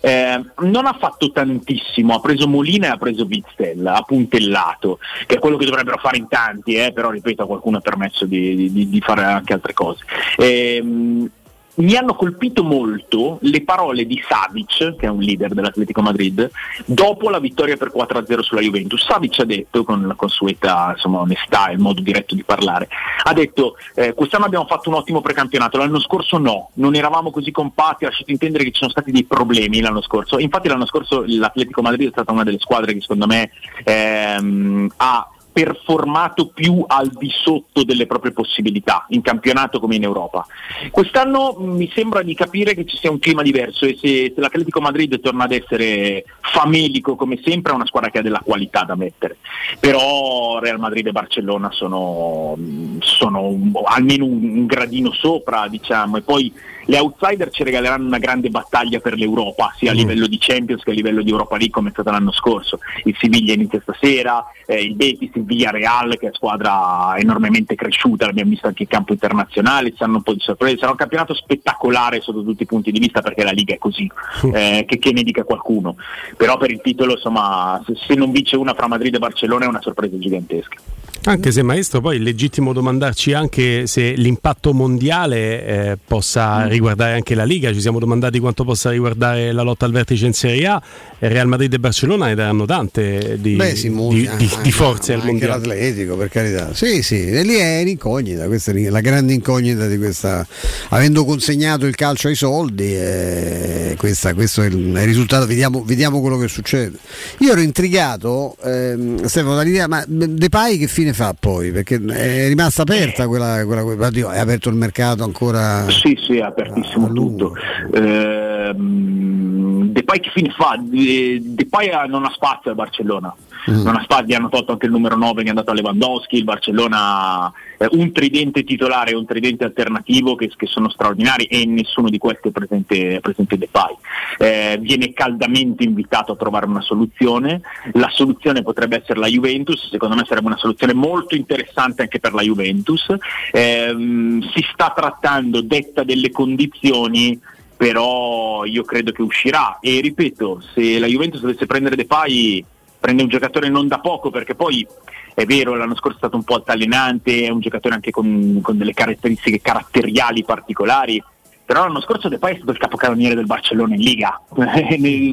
[0.00, 5.36] eh, non ha fatto tantissimo, ha preso Molina e ha preso Witzel, ha puntellato, che
[5.36, 8.88] è quello che dovrebbero fare in tanti, eh, però ripeto qualcuno ha permesso di, di-
[8.88, 10.04] di fare anche altre cose.
[10.36, 11.30] Ehm,
[11.78, 16.50] mi hanno colpito molto le parole di Savic, che è un leader dell'Atletico Madrid,
[16.84, 19.04] dopo la vittoria per 4-0 sulla Juventus.
[19.04, 22.88] Savic ha detto, con la consueta insomma, onestà e il modo diretto di parlare,
[23.24, 27.50] ha detto eh, quest'anno abbiamo fatto un ottimo precampionato, l'anno scorso no, non eravamo così
[27.50, 30.38] compatti, ha lasciato intendere che ci sono stati dei problemi l'anno scorso.
[30.38, 33.50] Infatti l'anno scorso l'Atletico Madrid è stata una delle squadre che secondo me
[33.84, 35.28] ehm, ha
[35.58, 40.46] performato più al di sotto delle proprie possibilità, in campionato come in Europa.
[40.92, 44.40] Quest'anno mh, mi sembra di capire che ci sia un clima diverso e se, se
[44.40, 48.84] l'Atletico Madrid torna ad essere famelico come sempre è una squadra che ha della qualità
[48.84, 49.38] da mettere.
[49.80, 56.20] Però Real Madrid e Barcellona sono, mh, sono almeno un, un gradino sopra, diciamo, e
[56.20, 56.52] poi
[56.88, 59.96] le outsider ci regaleranno una grande battaglia per l'Europa, sia a Mm.
[59.98, 62.78] livello di Champions che a livello di Europa League come è stato l'anno scorso.
[63.04, 68.50] Il Siviglia inizia stasera, eh, il Betis, il Villarreal che è squadra enormemente cresciuta, l'abbiamo
[68.50, 72.20] visto anche in campo internazionale, ci saranno un po' di sorprese, sarà un campionato spettacolare
[72.22, 74.10] sotto tutti i punti di vista perché la Liga è così,
[74.54, 75.96] eh, che, che ne dica qualcuno.
[76.38, 79.68] Però per il titolo insomma se, se non vince una fra Madrid e Barcellona è
[79.68, 80.76] una sorpresa gigantesca.
[81.24, 86.68] Anche se maestro poi è legittimo domandarci anche se l'impatto mondiale eh, possa Mm.
[86.78, 90.32] Riguardare anche la Liga, ci siamo domandati quanto possa riguardare la lotta al vertice in
[90.32, 90.82] Serie A,
[91.18, 94.72] Real Madrid e Barcellona ne daranno tante di, Beh, sì, di- molti, di- anche- di
[94.72, 95.52] forze al mondiale.
[95.58, 96.72] l'Atletico, per carità.
[96.74, 100.46] Sì, sì, e lì è l'incognita, questa è la grande incognita di questa.
[100.90, 105.82] Avendo consegnato il calcio ai soldi, eh, questa- questo è il, è il risultato, vediamo,
[105.84, 106.96] vediamo quello che succede.
[107.38, 111.70] Io ero intrigato, ehm, Stefano, dall'idea, ma Depay che fine fa poi?
[111.72, 115.86] Perché è rimasta aperta quella, quella, quella- oddio, è aperto il mercato ancora.
[115.90, 117.54] Sì, sì, è apertissimo tutto.
[117.92, 120.76] Ehm, Depay che fine fa?
[120.78, 123.34] De- Depay non ha spazio al Barcellona.
[123.70, 126.44] Non ha gli hanno tolto anche il numero 9 che è andato a Lewandowski, il
[126.44, 132.08] Barcellona eh, un tridente titolare e un tridente alternativo che, che sono straordinari e nessuno
[132.08, 133.96] di questi è presente, presente Depay.
[134.38, 137.60] Eh, viene caldamente invitato a trovare una soluzione,
[137.92, 142.34] la soluzione potrebbe essere la Juventus, secondo me sarebbe una soluzione molto interessante anche per
[142.34, 143.06] la Juventus.
[143.52, 147.38] Ehm, si sta trattando, detta delle condizioni,
[147.76, 152.64] però io credo che uscirà e ripeto, se la Juventus dovesse prendere Depay
[152.98, 154.86] prende un giocatore non da poco perché poi
[155.34, 158.76] è vero l'anno scorso è stato un po' altalenante, è un giocatore anche con, con
[158.76, 161.22] delle caratteristiche caratteriali particolari,
[161.68, 164.40] però l'anno scorso Depay è stato il capocannoniere del Barcellona in Liga,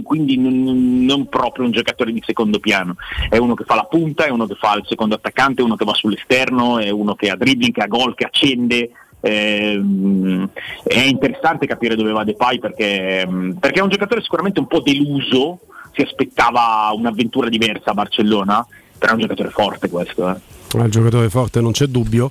[0.03, 2.97] quindi non, non proprio un giocatore di secondo piano,
[3.29, 5.77] è uno che fa la punta, è uno che fa il secondo attaccante, è uno
[5.77, 8.91] che va sull'esterno, è uno che ha dribbling, che ha gol, che accende.
[9.21, 10.49] Ehm,
[10.83, 13.25] è interessante capire dove va Depay perché,
[13.57, 15.61] perché è un giocatore sicuramente un po' deluso,
[15.95, 18.65] si aspettava un'avventura diversa a Barcellona,
[18.97, 20.29] però è un giocatore forte questo.
[20.29, 20.54] Eh.
[20.75, 22.29] Un giocatore forte, non c'è dubbio.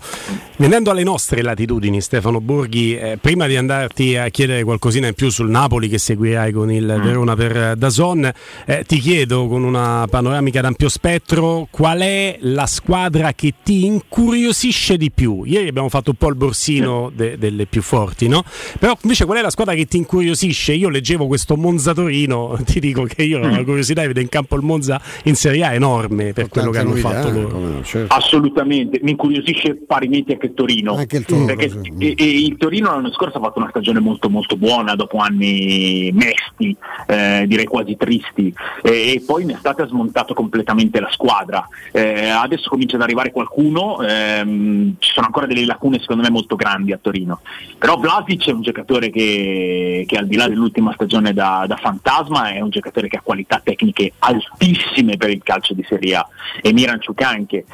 [0.56, 5.30] Venendo alle nostre latitudini, Stefano Borghi, eh, prima di andarti a chiedere qualcosina in più
[5.30, 8.30] sul Napoli che seguirai con il Verona per eh, Dazon,
[8.66, 14.96] eh, ti chiedo con una panoramica d'ampio spettro qual è la squadra che ti incuriosisce
[14.96, 15.42] di più.
[15.44, 18.44] Ieri abbiamo fatto un po' il borsino de- delle più forti, no?
[18.78, 20.72] Però invece qual è la squadra che ti incuriosisce?
[20.72, 24.30] Io leggevo questo Monza Torino, ti dico che io ho una curiosità di vedere in
[24.30, 27.48] campo il Monza in Serie A enorme per quello che hanno fatto loro.
[27.48, 28.14] come no, certo.
[28.34, 30.96] Assolutamente, mi incuriosisce parimenti anche il Torino.
[30.96, 31.92] Anche il Toro, perché sì.
[31.98, 36.10] e- e il Torino l'anno scorso ha fatto una stagione molto molto buona dopo anni
[36.12, 38.52] mesti, eh, direi quasi tristi,
[38.82, 41.66] e, e poi in estate ha smontato completamente la squadra.
[41.92, 46.56] Eh, adesso comincia ad arrivare qualcuno, ehm, ci sono ancora delle lacune secondo me molto
[46.56, 47.40] grandi a Torino.
[47.78, 52.52] Però Vlasic è un giocatore che, che al di là dell'ultima stagione da, da fantasma
[52.52, 56.28] è un giocatore che ha qualità tecniche altissime per il calcio di Serie A
[56.60, 57.64] e Miranchuk anche.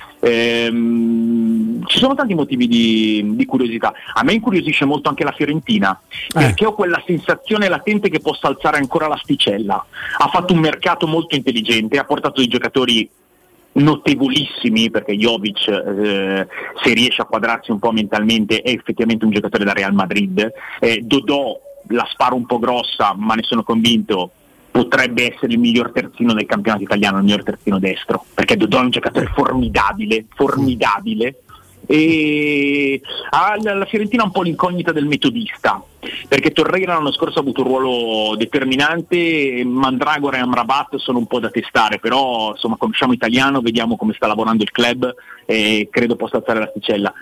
[0.51, 3.93] Ehm, ci sono tanti motivi di, di curiosità.
[4.14, 5.98] A me incuriosisce molto anche la Fiorentina,
[6.32, 9.85] perché ho quella sensazione latente che possa alzare ancora l'asticella.
[10.18, 13.09] Ha fatto un mercato molto intelligente, ha portato dei giocatori
[13.72, 16.48] notevolissimi perché Jovic eh,
[16.82, 21.01] se riesce a quadrarsi un po' mentalmente è effettivamente un giocatore da Real Madrid eh,
[21.05, 21.56] Dodò
[21.90, 24.32] la sparo un po' grossa ma ne sono convinto
[24.70, 28.84] potrebbe essere il miglior terzino del campionato italiano il miglior terzino destro perché Dodò è
[28.84, 31.42] un giocatore formidabile formidabile.
[31.86, 35.82] E ha la la Fiorentina un po' l'incognita del metodista
[36.28, 41.40] perché Torreira l'anno scorso ha avuto un ruolo determinante Mandragora e Amrabat sono un po'
[41.40, 45.12] da testare però insomma conosciamo italiano vediamo come sta lavorando il club
[45.47, 47.12] e credo possa alzare l'asticella.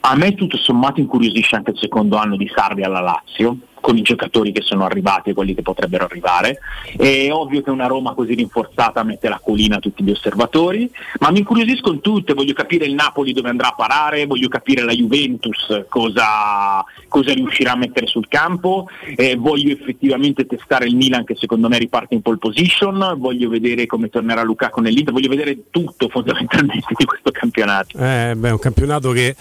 [0.00, 3.56] A me tutto sommato incuriosisce anche il secondo anno di Sarri alla Lazio
[3.88, 6.58] con i giocatori che sono arrivati e quelli che potrebbero arrivare.
[6.94, 10.90] È ovvio che una Roma così rinforzata mette la colina a tutti gli osservatori,
[11.20, 14.92] ma mi incuriosiscono tutte, voglio capire il Napoli dove andrà a parare, voglio capire la
[14.92, 21.34] Juventus cosa, cosa riuscirà a mettere sul campo, eh, voglio effettivamente testare il Milan che
[21.36, 26.10] secondo me riparte in pole position, voglio vedere come tornerà Lukaku nell'Inter, voglio vedere tutto
[26.10, 27.96] fondamentalmente di questo campionato.
[27.96, 29.34] Eh, beh, è un campionato che,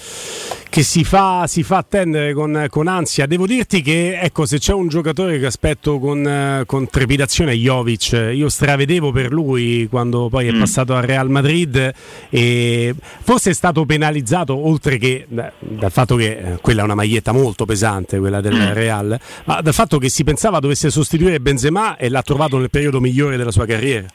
[0.70, 3.26] che si, fa, si fa attendere con, con ansia.
[3.26, 7.56] Devo dirti che ecco, se c'è un giocatore che aspetto con, eh, con trepidazione è
[7.56, 8.32] Jovic.
[8.34, 11.94] Io stravedevo per lui quando poi è passato al Real Madrid
[12.30, 16.96] e forse è stato penalizzato oltre che da- dal fatto che eh, quella è una
[16.96, 21.98] maglietta molto pesante, quella del Real, ma dal fatto che si pensava dovesse sostituire Benzema
[21.98, 24.08] e l'ha trovato nel periodo migliore della sua carriera.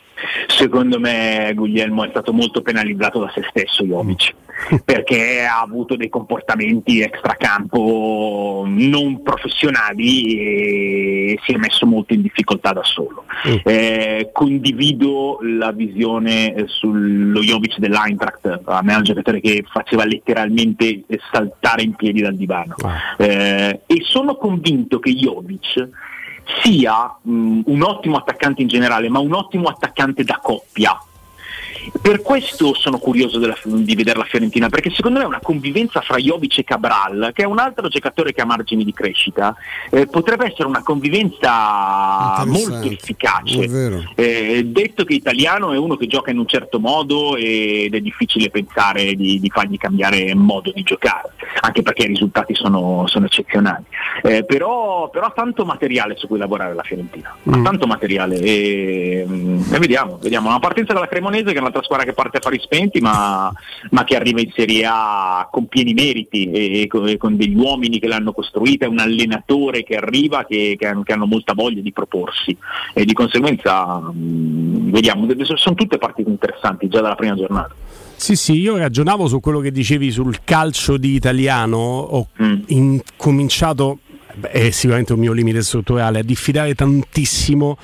[0.46, 4.34] Secondo me Guglielmo è stato molto penalizzato da se stesso Jovic
[4.84, 12.72] perché ha avuto dei comportamenti extracampo non professionali e si è messo molto in difficoltà
[12.72, 13.24] da solo.
[13.64, 21.04] Eh, condivido la visione sullo Jovic dell'Eintracht, a me è un giocatore che faceva letteralmente
[21.30, 22.76] saltare in piedi dal divano.
[23.18, 25.88] Eh, e sono convinto che Jovic
[26.62, 30.98] sia mh, un ottimo attaccante in generale, ma un ottimo attaccante da coppia.
[32.00, 36.16] Per questo sono curioso della- di vedere la Fiorentina, perché secondo me una convivenza fra
[36.16, 39.54] Jovic e Cabral, che è un altro giocatore che ha margini di crescita,
[39.90, 44.06] eh, potrebbe essere una convivenza molto efficace.
[44.14, 48.50] Eh, detto che italiano è uno che gioca in un certo modo ed è difficile
[48.50, 51.30] pensare di, di fargli cambiare modo di giocare,
[51.60, 53.84] anche perché i risultati sono, sono eccezionali.
[54.22, 59.24] Eh, però, però ha tanto materiale su cui lavorare la Fiorentina, ha tanto materiale e,
[59.26, 60.48] mm, e vediamo, vediamo.
[60.48, 63.50] Una partenza della Cremonese che è un'altra squadra che parte a fari spenti ma,
[63.90, 68.06] ma che arriva in Serie A con pieni meriti e, e con, degli uomini che
[68.06, 71.92] l'hanno costruita, è un allenatore che arriva che, che hanno, che hanno molta voglia di
[71.92, 72.56] proporsi.
[72.92, 77.74] E di conseguenza mm, vediamo, sono tutte partite interessanti già dalla prima giornata.
[78.14, 82.28] Sì, sì, io ragionavo su quello che dicevi sul calcio di italiano, ho
[82.66, 87.76] incominciato, beh, è sicuramente un mio limite strutturale, a diffidare tantissimo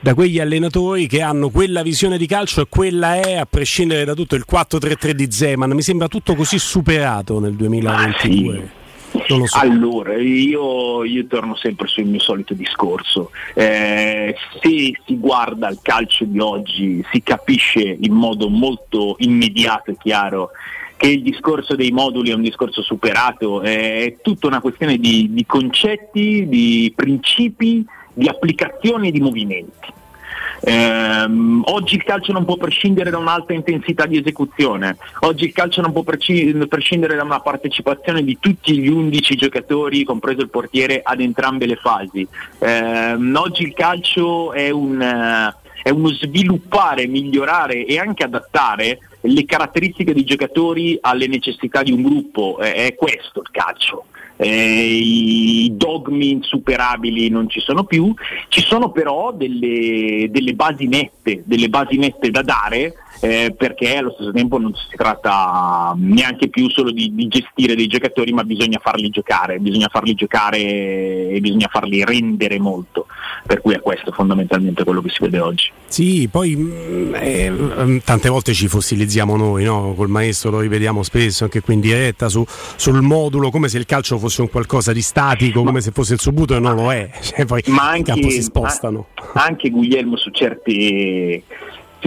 [0.00, 4.14] da quegli allenatori che hanno quella visione di calcio e quella è, a prescindere da
[4.14, 5.70] tutto, il 4-3-3 di Zeman.
[5.70, 8.82] Mi sembra tutto così superato nel 2022.
[9.28, 9.58] Non lo so.
[9.58, 13.30] Allora, io, io torno sempre sul mio solito discorso.
[13.54, 19.96] Eh, se si guarda il calcio di oggi, si capisce in modo molto immediato e
[20.02, 20.50] chiaro
[21.04, 25.44] che il discorso dei moduli è un discorso superato, è tutta una questione di, di
[25.44, 29.92] concetti, di principi, di applicazioni e di movimenti.
[30.62, 35.82] Ehm, oggi il calcio non può prescindere da un'alta intensità di esecuzione, oggi il calcio
[35.82, 41.20] non può prescindere da una partecipazione di tutti gli 11 giocatori, compreso il portiere, ad
[41.20, 42.26] entrambe le fasi.
[42.60, 45.52] Ehm, oggi il calcio è, un,
[45.82, 52.02] è uno sviluppare, migliorare e anche adattare le caratteristiche dei giocatori alle necessità di un
[52.02, 54.06] gruppo, è, è questo il calcio.
[54.36, 58.12] Eh, I dogmi insuperabili non ci sono più,
[58.48, 62.94] ci sono però delle, delle basi nette, delle basi nette da dare
[63.24, 67.86] eh, perché allo stesso tempo non si tratta neanche più solo di, di gestire dei
[67.86, 73.06] giocatori, ma bisogna farli giocare, bisogna farli giocare e bisogna farli rendere molto.
[73.46, 75.70] Per cui è questo fondamentalmente quello che si vede oggi.
[75.86, 79.94] Sì, poi mm, eh, mm, tante volte ci fossilizziamo noi, no?
[79.96, 83.86] col maestro lo rivediamo spesso anche qui in diretta su- sul modulo, come se il
[83.86, 86.92] calcio fosse un qualcosa di statico, come se fosse il suo butto e non lo
[86.92, 87.08] è.
[87.24, 89.06] Cioè, poi ma campo si spostano.
[89.14, 91.42] a- anche Guglielmo su certi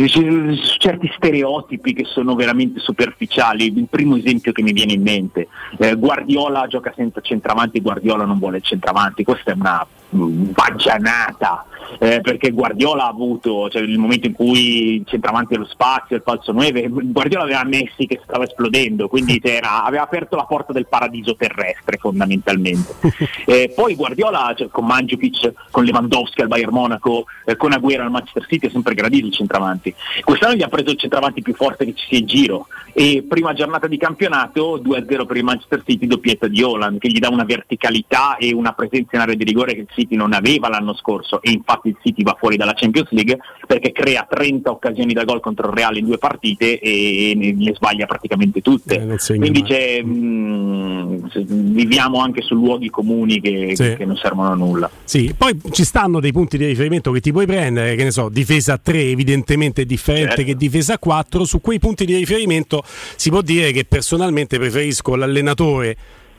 [0.06, 3.66] certi stereotipi che sono veramente superficiali.
[3.66, 5.48] Il primo esempio che mi viene in mente,
[5.80, 11.66] eh, Guardiola gioca senza centravanti, Guardiola non vuole il centravanti, questa è una baggianata,
[12.00, 16.22] eh, perché Guardiola ha avuto cioè, il momento in cui il centravanti dello spazio, il
[16.24, 21.36] falso 9, Guardiola aveva Messi che stava esplodendo, quindi aveva aperto la porta del paradiso
[21.36, 22.96] terrestre fondamentalmente.
[23.48, 28.12] Eh, poi Guardiola cioè, con Mandzukic, con Lewandowski al Bayern Monaco, eh, con Agüero al
[28.12, 29.94] Manchester City ha sempre gradito il centravanti.
[30.24, 33.54] Quest'anno gli ha preso il centravanti più forte che ci sia in giro e prima
[33.54, 37.44] giornata di campionato 2-0 per il Manchester City, doppietta di Holland che gli dà una
[37.46, 41.50] verticalità e una presenza in area di rigore che City non aveva l'anno scorso e
[41.52, 45.68] infatti il City va fuori dalla Champions League perché crea 30 occasioni da gol contro
[45.70, 48.96] il Real in due partite e ne, sbaglia praticamente tutte.
[48.96, 53.96] Eh, Quindi mh, se- viviamo anche su luoghi comuni che, Sì.
[53.98, 54.90] che non servono a nulla.
[55.04, 58.30] Sì, poi ci stanno dei punti di riferimento che ti puoi prendere, che ne so,
[58.30, 60.44] difesa a 3 evidentemente è differente Certo.
[60.44, 62.84] che difesa a 4, su quei punti di riferimento
[63.16, 65.98] si può dire che personalmente preferisco l'allenatore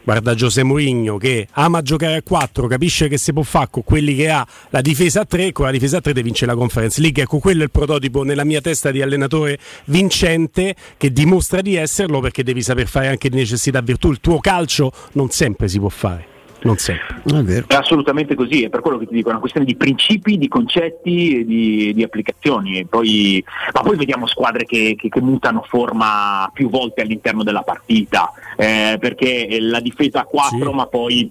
[0.08, 4.14] Guarda Giuseppe Mourinho che ama giocare a 4, capisce che si può fare con quelli
[4.14, 6.98] che ha la difesa a 3, con la difesa a 3 te vince la Conference
[7.02, 7.22] League.
[7.22, 12.20] Ecco, quello è il prototipo nella mia testa di allenatore vincente che dimostra di esserlo
[12.20, 14.10] perché devi saper fare anche di necessità virtù.
[14.10, 16.26] Il tuo calcio non sempre si può fare,
[16.62, 17.20] non sempre.
[17.24, 17.66] È vero.
[17.68, 20.48] È assolutamente così, è per quello che ti dico, è una questione di principi, di
[20.48, 22.78] concetti e di, di applicazioni.
[22.78, 27.62] E poi, ma poi vediamo squadre che, che- che mutano forma più volte all'interno della
[27.62, 31.30] partita, eh, perché la difesa a 4 ma poi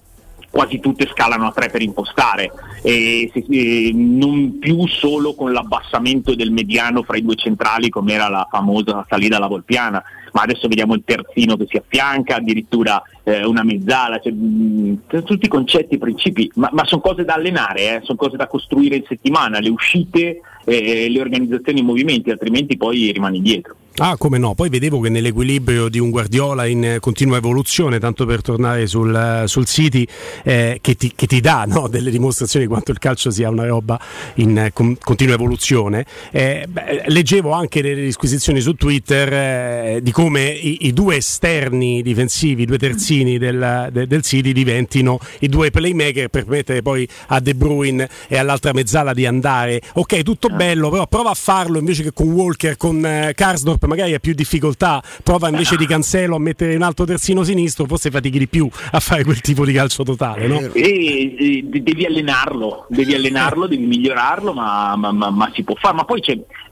[0.49, 2.51] quasi tutte scalano a 3 per impostare
[2.81, 8.13] e se- e non più solo con l'abbassamento del mediano fra i due centrali come
[8.13, 10.01] era la famosa salita alla Volpiana
[10.37, 15.47] ma adesso vediamo il terzino che si affianca addirittura eh, una mezzala cioè, mh, tutti
[15.47, 19.57] concetti, principi ma, ma sono cose da allenare eh, sono cose da costruire in settimana
[19.57, 23.75] le uscite eh, le organizzazioni in movimenti, altrimenti poi rimani indietro.
[23.99, 24.53] Ah, come no?
[24.53, 29.65] Poi vedevo che nell'equilibrio di un Guardiola in continua evoluzione, tanto per tornare sul, sul
[29.65, 30.05] City,
[30.43, 31.87] eh, che, ti, che, ti, dà no?
[31.87, 33.99] delle dimostrazioni di quanto il calcio sia una roba
[34.35, 36.05] in con, continua evoluzione.
[36.31, 42.01] Eh, beh, leggevo anche delle disquisizioni su Twitter eh, di come i, i, due esterni
[42.01, 47.07] difensivi, i due terzini del, de, del, City diventino i due playmaker per permettere poi
[47.27, 49.81] a De Bruyne e all'altra mezzala di andare.
[49.93, 54.13] Ok, tutto bello, però prova a farlo invece che con Walker, con eh, Karsdorp magari
[54.13, 58.39] ha più difficoltà, prova invece di Cancelo a mettere un altro terzino sinistro, forse fatichi
[58.39, 60.47] di più a fare quel tipo di calcio totale.
[60.47, 60.59] No?
[60.73, 65.95] E, e, devi allenarlo, devi allenarlo, devi migliorarlo, ma, ma, ma, ma si può fare.
[65.95, 66.21] Ma poi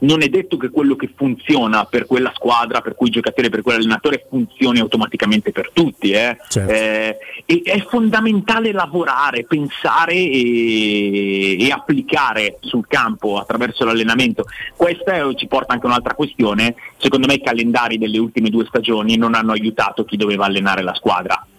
[0.00, 4.26] non è detto che quello che funziona per quella squadra, per quei giocatori, per quell'allenatore
[4.28, 6.10] funzioni automaticamente per tutti.
[6.10, 6.36] Eh?
[6.48, 6.72] Certo.
[6.72, 7.18] Eh,
[7.62, 14.44] è fondamentale lavorare, pensare e, e, applicare sul campo attraverso l'allenamento.
[14.76, 19.16] Questa ci porta anche a un'altra questione secondo me i calendari delle ultime due stagioni
[19.16, 21.44] non hanno aiutato chi doveva allenare la squadra,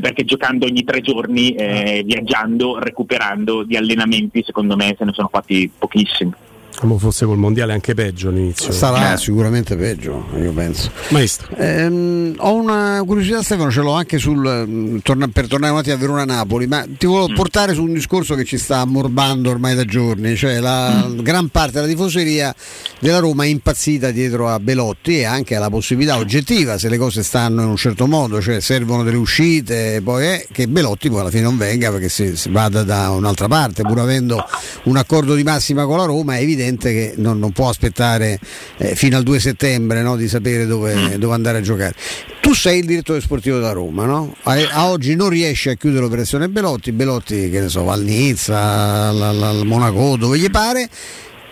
[0.00, 5.28] perché giocando ogni tre giorni, eh, viaggiando, recuperando di allenamenti, secondo me se ne sono
[5.28, 6.32] fatti pochissimi.
[6.76, 8.72] Come fosse col mondiale anche peggio all'inizio.
[8.72, 9.16] Sarà eh.
[9.16, 10.90] sicuramente peggio, io penso.
[11.08, 11.54] Maestro.
[11.56, 15.96] Ehm, ho una curiosità, Stefano, ce l'ho anche sul, mm, torna, per tornare avanti a
[15.96, 17.34] Verona-Napoli, ma ti volevo mm.
[17.34, 21.20] portare su un discorso che ci sta ammorbando ormai da giorni, cioè la mm.
[21.20, 22.54] gran parte della tifoseria
[22.98, 27.22] della Roma è impazzita dietro a Belotti e anche alla possibilità oggettiva, se le cose
[27.22, 31.30] stanno in un certo modo, cioè servono delle uscite, poi è che Belotti poi alla
[31.30, 34.44] fine non venga perché si, si vada da un'altra parte, pur avendo
[34.84, 38.38] un accordo di massima con la Roma, è evidente evidente che non, non può aspettare
[38.78, 41.14] eh, fino al 2 settembre no, di sapere dove, mm.
[41.14, 41.94] dove, andare a giocare.
[42.40, 44.34] Tu sei il direttore sportivo da Roma, no?
[44.42, 48.02] a, a, oggi non riesci a chiudere l'operazione Belotti, Belotti che ne so, va al
[48.02, 50.88] Nizza, al, al Monaco, dove gli pare.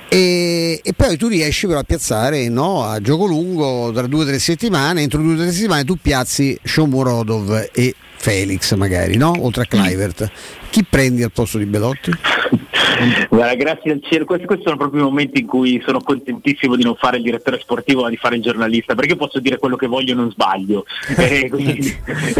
[0.08, 4.26] E, e, poi tu riesci però a piazzare no, a gioco lungo tra due o
[4.26, 9.32] tre settimane, entro due o tre settimane tu piazzi Shomurodov e Felix magari, no?
[9.40, 10.30] oltre a Clivert.
[10.70, 12.12] Chi prendi al posto di Belotti?
[13.28, 16.84] Guarda, grazie al cielo, questi, questi, sono proprio i momenti in cui sono contentissimo di
[16.84, 19.88] non fare il direttore sportivo ma di fare il giornalista, perché posso dire quello che
[19.88, 20.84] voglio e non sbaglio.
[21.22, 21.96] Eh, quindi,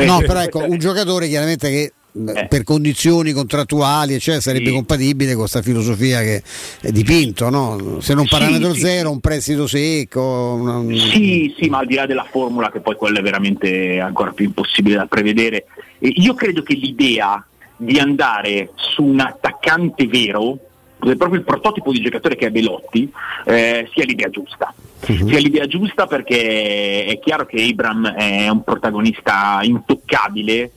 [0.06, 2.46] no, però ecco, un giocatore chiaramente che eh.
[2.46, 4.74] per condizioni contrattuali eccetera, sarebbe sì.
[4.74, 6.42] compatibile con questa filosofia che
[6.80, 8.00] è dipinto no?
[8.00, 9.14] se non parametro sì, zero sì.
[9.14, 10.94] un prestito secco una...
[10.94, 14.44] sì sì ma al di là della formula che poi quella è veramente ancora più
[14.44, 15.66] impossibile da prevedere
[15.98, 17.44] io credo che l'idea
[17.76, 20.58] di andare su un attaccante vero,
[20.98, 23.10] proprio il prototipo di giocatore che è Belotti,
[23.44, 24.72] eh, sia l'idea giusta.
[25.06, 25.28] Uh-huh.
[25.28, 30.70] Sia l'idea giusta perché è chiaro che Abram è un protagonista intoccabile,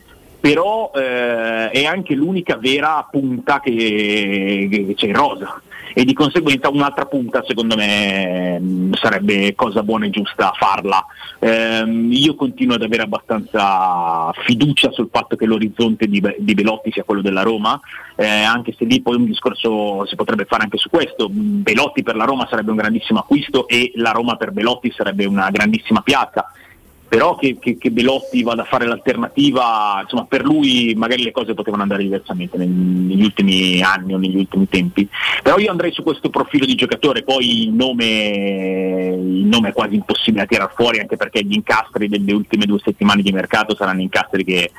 [0.45, 5.59] però eh, è anche l'unica vera punta che, che c'è in rosa
[5.91, 11.03] e di conseguenza un'altra punta secondo me mm, sarebbe cosa buona e giusta farla.
[11.39, 17.03] Ehm, io continuo ad avere abbastanza fiducia sul fatto che l'orizzonte di, di Belotti sia
[17.03, 17.79] quello della Roma,
[18.15, 21.27] eh, anche se lì poi un discorso si potrebbe fare anche su questo.
[21.27, 25.49] Belotti per la Roma sarebbe un grandissimo acquisto e la Roma per Belotti sarebbe una
[25.49, 26.51] grandissima piazza
[27.07, 31.53] però che, che, che, Belotti vada a fare l'alternativa, insomma per lui magari le cose
[31.53, 35.07] potevano andare diversamente negli, negli ultimi anni o negli ultimi tempi,
[35.41, 39.95] però io andrei su questo profilo di giocatore, poi il nome, il nome è quasi
[39.95, 44.01] impossibile da tirare fuori anche perché gli incastri delle ultime due settimane di mercato saranno
[44.01, 44.71] incastri che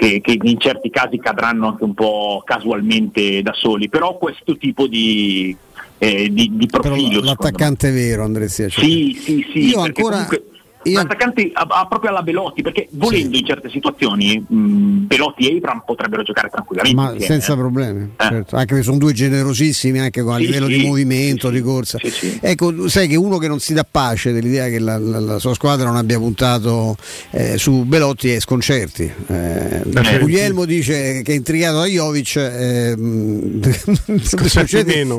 [0.00, 4.86] che, che, in certi casi cadranno anche un po' casualmente da soli, però questo tipo
[4.86, 5.54] di,
[5.98, 7.20] eh, di, di profilo.
[7.20, 8.70] Però l'attaccante vero, Andrea Cioè.
[8.70, 9.66] Sì, sì, sì.
[9.66, 10.14] Io ancora.
[10.14, 10.49] Comunque
[10.84, 11.00] io...
[11.00, 13.40] attaccante a, a, proprio alla Belotti, perché volendo sì.
[13.40, 16.96] in certe situazioni mh, Belotti e Abram potrebbero giocare tranquillamente.
[16.96, 17.56] Ma insieme, senza eh.
[17.56, 18.08] problemi, eh.
[18.16, 18.56] certo.
[18.56, 21.98] anche perché sono due generosissimi anche a sì, livello sì, di movimento, di corsa.
[22.40, 25.54] Ecco, sai che uno che non si dà pace dell'idea che la, la, la sua
[25.54, 26.96] squadra non abbia puntato
[27.30, 29.12] eh, su Belotti è Sconcerti.
[29.26, 29.82] Eh,
[30.20, 32.92] Guglielmo dice che è intrigato da Jovic, eh,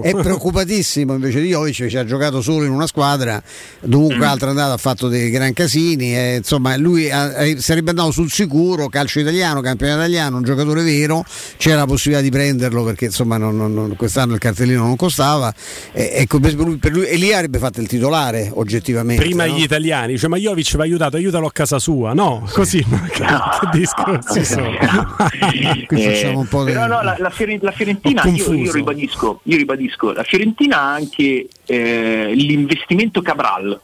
[0.02, 3.42] è preoccupatissimo invece di Jovic che ha giocato solo in una squadra,
[3.82, 4.30] dovunque mm.
[4.30, 8.32] altra andata ha fatto dei grandi Gian Casini, eh, insomma lui eh, sarebbe andato sul
[8.32, 11.24] sicuro, calcio italiano, campionato italiano, un giocatore vero,
[11.58, 15.54] c'era la possibilità di prenderlo perché insomma non, non, quest'anno il cartellino non costava,
[15.92, 19.22] eh, ecco, per lui, per lui, e lì avrebbe fatto il titolare oggettivamente.
[19.22, 19.54] Prima no?
[19.54, 22.48] gli italiani, cioè ma Jovic va aiutato, aiutalo a casa sua, no?
[22.52, 23.08] Così, no.
[23.12, 23.26] che
[23.78, 24.70] discorsi sono.
[25.88, 26.72] Qui facciamo un po' di...
[26.72, 32.32] Però no, la, la, Fiorentina, io, io, ribadisco, io ribadisco, la Fiorentina ha anche eh,
[32.34, 33.80] l'investimento Cabral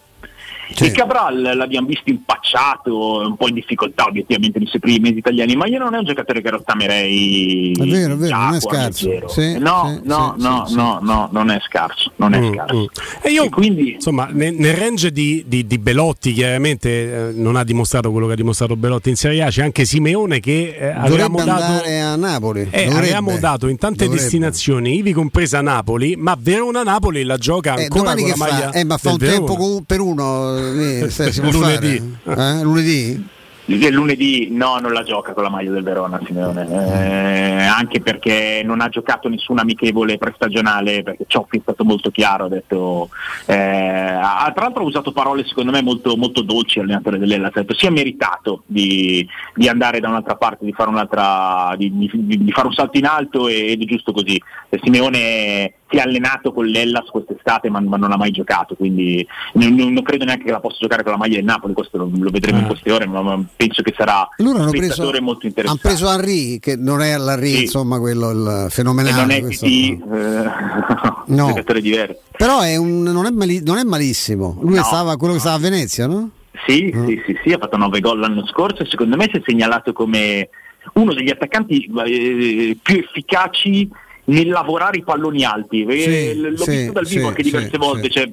[0.79, 5.55] E Cabral l'abbiamo visto impacciato, un po' in difficoltà obiettivamente nei suoi primi mesi italiani,
[5.55, 7.71] ma io non è un giocatore che rottamerei.
[7.71, 9.09] È vero, è vero, non è scarso.
[9.09, 9.27] zero.
[9.29, 12.53] Sì, no, sì, no, sì, no, sì, no, no, non è scarso, non è Mm,
[12.53, 12.75] scarso.
[12.75, 12.85] mm.
[13.21, 13.49] E io,
[13.95, 16.89] insomma, nel, nel range di, di- di Belotti, chiaramente
[17.29, 19.49] eh, non ha dimostrato quello che ha dimostrato Belotti in Serie A.
[19.49, 21.83] C'è anche Simeone che eh, avevamo dato.
[21.85, 22.67] a Napoli.
[22.71, 24.21] Eh, avevamo dato in tante Dovrebbe.
[24.21, 28.77] destinazioni, ivi compresa Napoli, ma Verona-Napoli la gioca Eh, ancora domani con la maglia fa?
[28.79, 29.57] Eh, ma fa un tempo Verona.
[29.59, 32.17] con- per uno eh, se- si può Lunedì.
[32.23, 32.59] fare?
[32.59, 33.35] Eh, lunedì?
[33.69, 38.61] Il lunedì no, non la gioca con la maglia del Verona Simeone, Eh, anche perché
[38.63, 43.09] non ha giocato nessuna amichevole prestagionale, perché Cioffi è stato molto chiaro, ha detto,
[43.45, 47.59] eh, ha- tra l'altro ha usato parole secondo me molto, molto dolci allenatore dell'Ellas, ha
[47.59, 52.09] detto si è meritato di, di andare da un'altra parte, di fare, un'altra, di, di-
[52.45, 54.41] di fare un salto in alto e- ed è giusto così.
[54.69, 59.25] E Simeone si è allenato con l'Ellas quest'estate ma, ma non ha mai giocato, quindi
[59.53, 62.09] non, non- credo neanche che la possa giocare con la maglia del Napoli, questo lo,
[62.11, 62.67] lo vedremo in Ah.
[62.67, 65.81] queste ore, ma, ma penso che sarà un hanno preso, molto hanno interessante.
[65.81, 67.61] preso Henry, che non è l'Henry, Sì.
[67.63, 69.15] insomma, quello il E fenomenale.
[69.21, 69.65] non è questo.
[69.65, 69.97] TT, eh,
[71.27, 71.47] un No.
[71.47, 72.19] giocatore diverso.
[72.37, 74.57] Però è un- non, è mali- non è malissimo.
[74.61, 74.83] Lui No.
[74.83, 76.29] stava quello che stava a Venezia, no?
[76.65, 79.41] Sì, sì, sì, sì, ha fatto 9 gol l'anno scorso e secondo me si è
[79.45, 80.49] segnalato come
[80.93, 83.89] uno degli attaccanti eh, più efficaci
[84.27, 85.85] nel lavorare i palloni alti.
[85.89, 88.29] Sì, L'ho sì, visto dal vivo sì, anche diverse volte, cioè,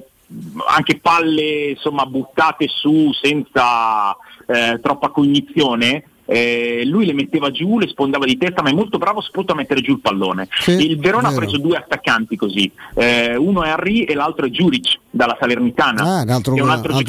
[0.67, 4.15] anche palle insomma, buttate su senza
[4.47, 6.03] eh, troppa cognizione.
[6.25, 9.55] Eh, lui le metteva giù, le spondava di testa, ma è molto bravo soprattutto a
[9.55, 10.47] mettere giù il pallone.
[10.67, 14.99] il Verona ha preso due attaccanti così, eh, uno è Henry e l'altro è Giuric
[15.09, 16.01] dalla Salernitana.
[16.01, 17.03] Ah, un altro, è un altro come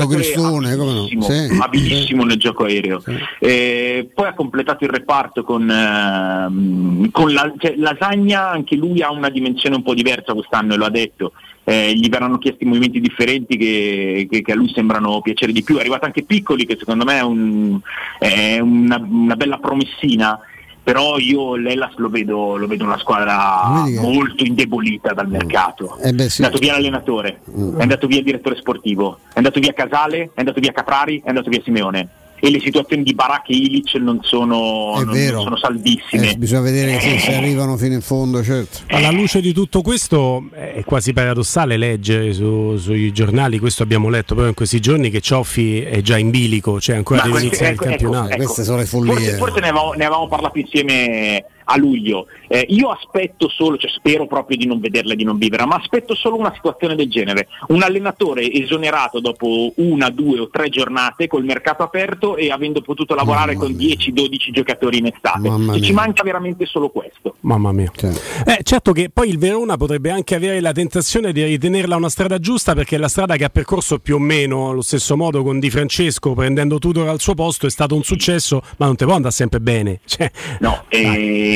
[0.76, 0.82] no?
[0.82, 3.02] abilissimo, Sì, abilissimo nel gioco aereo.
[3.38, 9.10] Eh, poi ha completato il reparto con, ehm, con la, cioè, Lasagna, anche lui ha
[9.10, 11.32] una dimensione un po' diversa quest'anno e lo ha detto.
[11.68, 15.76] Eh, gli verranno chiesti movimenti differenti che, che- che a lui sembrano piacere di più.
[15.76, 17.80] È arrivato anche Piccoli, che secondo me è, un-
[18.20, 20.38] è una, una bella promessina.
[20.84, 25.98] Però io l'Ellas lo vedo, lo vedo una squadra molto indebolita dal mercato.
[25.98, 26.42] Eh beh, sì.
[26.42, 27.40] È andato via l'allenatore,
[27.78, 31.28] è andato via il direttore sportivo, è andato via Casale, è andato via Caprari, è
[31.28, 32.08] andato via Simeone.
[32.38, 36.30] E le situazioni di Barak e Ilic non sono, non- sono saldissime.
[36.32, 37.18] Eh, bisogna vedere se, Eh.
[37.18, 38.78] se arrivano fino in fondo, certo.
[38.88, 44.26] Alla luce di tutto questo è quasi paradossale leggere su- sui giornali, questo abbiamo letto
[44.28, 47.72] proprio in questi giorni, che Cioffi è già in bilico, cioè ancora Ma deve iniziare
[47.72, 48.32] ecco, il ecco, campionato.
[48.34, 48.42] ecco.
[48.44, 49.30] Queste sono le Forse, follie.
[49.32, 52.26] forse ne, avevamo, ne avevamo parlato insieme a luglio.
[52.48, 55.76] Eh, io aspetto solo, cioè spero proprio di non vederla e di non vivere, ma
[55.76, 57.48] aspetto solo una situazione del genere.
[57.68, 63.14] Un allenatore esonerato dopo una, due o tre giornate col mercato aperto e avendo potuto
[63.14, 65.48] lavorare con 10-12 giocatori in estate.
[65.48, 67.36] Mamma Cioè, ci manca veramente solo questo.
[67.40, 67.90] Mamma mia.
[67.96, 72.38] Eh, certo che poi il Verona potrebbe anche avere la tentazione di ritenerla una strada
[72.38, 75.58] giusta perché è la strada che ha percorso più o meno allo stesso modo con
[75.58, 79.14] Di Francesco prendendo Tudor al suo posto è stato un successo, ma non te può
[79.14, 80.00] andare sempre bene.
[80.06, 80.30] Cioè,
[80.60, 80.84] No,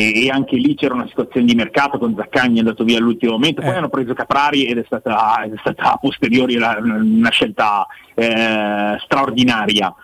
[0.00, 3.32] e, e anche lì c'era una situazione di mercato con Zaccagni è andato via all'ultimo
[3.32, 3.64] momento, Eh.
[3.64, 8.96] poi hanno preso Caprari ed è stata, è stata a posteriori la- una scelta eh,
[9.04, 9.94] straordinaria.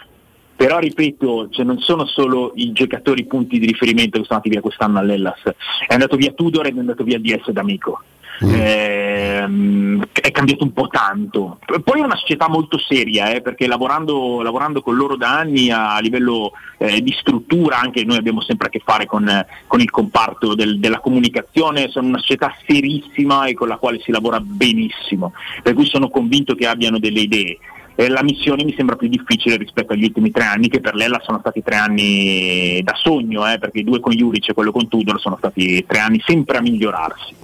[0.57, 4.61] Però ripeto, cioè non sono solo i giocatori punti di riferimento che sono andati via
[4.63, 5.43] quest'anno all'Ellas,
[5.87, 8.01] è andato via Tudor ed è andato via DS D'Amico.
[8.41, 11.59] Ehm, è cambiato un po' tanto.
[11.83, 15.99] Poi è una società molto seria, eh, perché lavorando, lavorando con loro da anni a
[16.01, 19.91] livello eh, di struttura, anche noi abbiamo sempre a che fare con, eh, con il
[19.91, 25.33] comparto del- della comunicazione, sono una società serissima e con la quale si lavora benissimo,
[25.63, 27.59] per cui sono convinto che abbiano delle idee.
[27.99, 31.21] Eh, la missione mi sembra più difficile rispetto agli ultimi tre anni, che per l'Ella
[31.25, 34.87] sono stati tre anni da sogno, eh, perché i due con Juric e quello con
[34.87, 37.35] Tudor sono stati tre anni sempre a migliorarsi.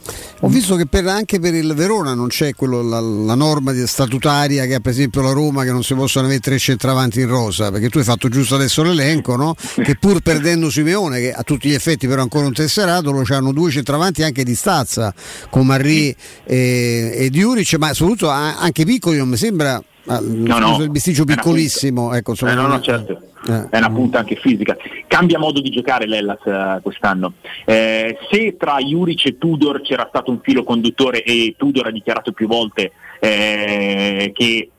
[0.41, 4.66] Ho visto che per- anche per il Verona non c'è quello- la, la norma statutaria
[4.66, 7.70] che ha per esempio la Roma che non si possono avere tre centravanti in rosa,
[7.70, 9.55] perché tu hai fatto giusto adesso l'elenco, no?
[9.83, 13.53] che pur perdendo Simeone, che a tutti gli effetti però ancora un tesserato, lo hanno
[13.53, 15.15] due centravanti anche di stazza,
[15.49, 16.15] con Marri
[16.45, 19.83] e, e Diuric, ma soprattutto anche piccoli non mi sembra...
[20.07, 23.20] ah, No, no, il bisticcio piccolissimo, ecco, Eh, no, no, è- certo.
[23.47, 23.69] eh.
[23.70, 24.77] È una punta anche fisica.
[25.07, 27.35] Cambia modo di giocare l'Ellas eh, quest'anno.
[27.65, 32.33] Eh, se tra Juric e Tudor c'era stato un filo conduttore e Tudor ha dichiarato
[32.33, 34.70] più volte eh, che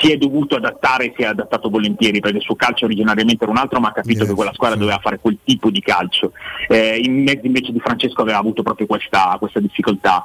[0.00, 3.50] si è dovuto adattare e si è adattato volentieri perché il suo calcio originariamente era
[3.52, 6.30] un altro ma ha capito che quella squadra doveva fare quel tipo di calcio
[6.68, 10.22] Eh, in mezzo invece di Francesco aveva avuto proprio questa, questa difficoltà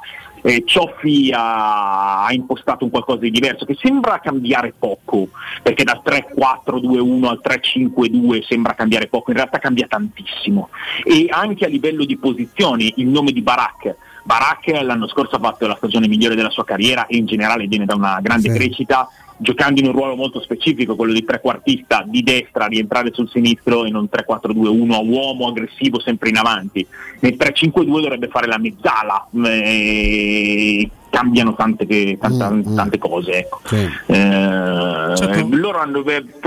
[0.48, 5.28] eh, Cioffi ha, ha impostato un qualcosa di diverso che sembra cambiare poco
[5.62, 10.70] perché dal 3-4-2-1 al 3-5-2 sembra cambiare poco in realtà cambia tantissimo
[11.04, 15.66] e anche a livello di posizioni il nome di Barak Barak l'anno scorso ha fatto
[15.66, 18.56] la stagione migliore della sua carriera e in generale viene da una grande Sì.
[18.56, 19.08] crescita
[19.38, 23.94] giocando in un ruolo molto specifico, quello di trequartista di destra, rientrare sul sinistro in
[23.94, 26.86] un 3-4-2-1 a uomo aggressivo sempre in avanti.
[27.20, 33.30] Nel 3-5-2 dovrebbe fare la mezzala, eh, cambiano tante, che- tanta- Mm, tante cose.
[33.32, 33.60] Ecco.
[34.06, 36.02] Eh, loro hanno,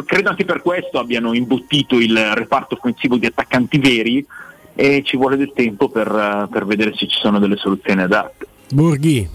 [0.06, 4.26] credo anche per questo abbiano imbottito il reparto offensivo di attaccanti veri
[4.76, 8.48] e ci vuole del tempo per, per vedere se ci sono delle soluzioni adatte.
[8.70, 9.28] Borghi,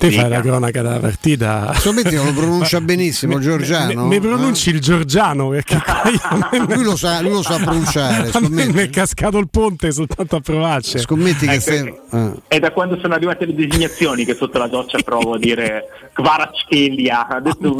[0.00, 0.22] te Dica.
[0.22, 1.74] fai la cronaca della partita.
[1.74, 4.06] Scommetti che lo pronuncia benissimo, Giorgiano.
[4.06, 5.78] Mi pronunci il Giorgiano perché
[6.68, 8.30] lui, lo sa, lui lo sa pronunciare.
[8.32, 10.98] a me mi è cascato il ponte soltanto a provarci.
[11.00, 12.32] Scommetti che Ecco, sei- ah.
[12.48, 17.26] È da quando sono arrivate le designazioni che sotto la doccia provo a dire Kvaratskhelia.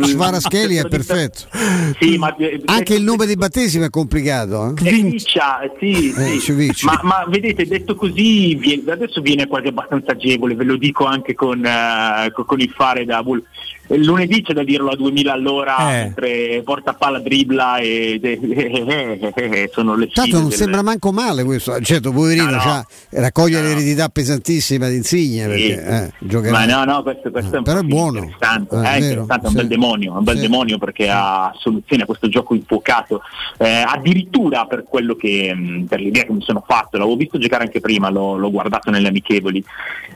[0.03, 1.45] Svaraschelli è perfetto.
[1.99, 2.35] Sì, ma
[2.67, 4.75] Anche il nome di battesimo è complicato.
[4.77, 5.11] Eh?
[5.11, 6.85] Ciccia, sì, Eh, sì.
[6.85, 11.65] Ma, ma vedete, detto così, adesso viene quasi abbastanza agevole, ve lo dico anche con,
[11.65, 12.10] eh, co-
[12.47, 13.43] con il fare da Bull.
[13.97, 16.03] Lunedì c'è da dirlo a 2000 all'ora, Eh.
[16.05, 21.81] mentre porta palla, dribbla e e- sono le Tanto non del- sembra manco male questo.
[21.81, 22.59] Certo, poverino, No, no.
[22.59, 25.49] c'ha- raccoglie l'eredità pesantissima di Insigne Sì.
[25.49, 26.53] perché eh, giocherà.
[26.53, 28.19] Ma no, no, questo, questo è un Però è buono.
[28.19, 29.57] interessante, Eh, è è vero, interessante, è un sì.
[29.57, 30.41] bel demonio, un bel Sì.
[30.43, 33.23] demonio perché ha soluzioni a questo gioco infuocato.
[33.59, 37.65] Eh, addirittura per quello che mh, per l'idea che mi sono fatto, l'avevo visto giocare
[37.65, 39.65] anche prima, l'ho, l'ho guardato nelle amichevoli.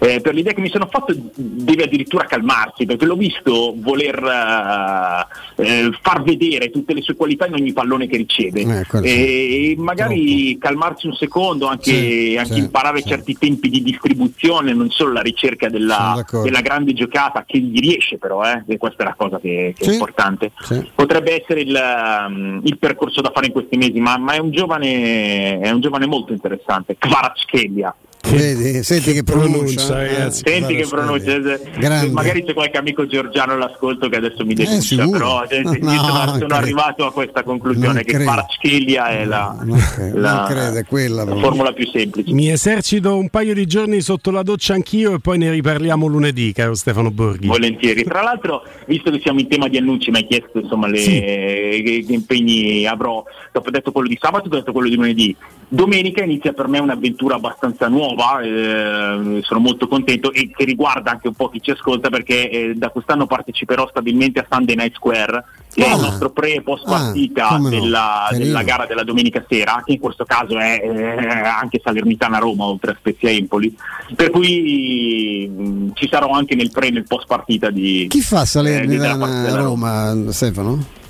[0.00, 5.26] eh, per l'idea che mi sono fatto deve addirittura calmarsi, perché l'ho visto voler
[5.56, 8.84] eh, eh, far vedere tutte le sue qualità in ogni pallone che riceve.
[8.86, 9.12] Quello sì.
[9.12, 14.90] e magari calmarsi un secondo, anche, Sì, anche sì, imparare certi tempi di distribuzione, non
[14.90, 19.06] solo la ricerca della, della grande giocata che gli riesce però, eh, e questa è
[19.06, 19.90] la cosa che, che Sì.
[19.90, 20.52] è importante.
[20.60, 20.90] Sì.
[20.94, 24.50] Potrebbe essere il, um, il percorso da fare in questi mesi, ma, ma è, un
[24.50, 27.94] giovane, è un giovane molto interessante, Kvaratskhelia.
[28.30, 29.54] Vedi, senti che pronuncia,
[29.86, 30.06] pronuncia, eh.
[30.08, 30.42] ragazzi.
[30.46, 31.38] Senti che pronuncia,
[31.78, 32.10] Grande.
[32.12, 35.10] magari c'è qualche amico georgiano all'ascolto che adesso mi denuncia, sicuro.
[35.10, 36.54] però eh, No, sono, sono credo.
[36.54, 38.24] arrivato a questa conclusione Non che credo.
[38.30, 42.32] Kvaratskhelia è la, Non credo, la- non credo, è quella la formula più semplice.
[42.32, 46.52] Mi esercito un paio di giorni sotto la doccia anch'io e poi ne riparliamo lunedì,
[46.52, 47.46] caro Stefano Borghi.
[47.46, 48.02] Volentieri.
[48.04, 52.04] Tra l'altro, visto che siamo in tema di annunci, mi hai chiesto insomma le, che,
[52.06, 53.22] che impegni avrò.
[53.52, 55.36] Dopo ho detto quello di sabato, ho detto quello di lunedì.
[55.74, 61.26] Domenica inizia per me un'avventura abbastanza nuova, eh, sono molto contento e che riguarda anche
[61.26, 65.44] un po' chi ci ascolta perché eh, da quest'anno parteciperò stabilmente a Sunday Night Square,
[65.74, 66.00] che è il Ah.
[66.00, 69.94] nostro pre e post Ah, partita come no, della, della gara della domenica sera, che
[69.94, 73.76] in questo caso è eh, anche Salernitana Roma oltre a Spezia Empoli.
[74.14, 78.42] Per cui mh, ci sarò anche nel pre e nel post partita di, Chi fa
[78.42, 81.02] eh, Salernitana Roma, Stefano?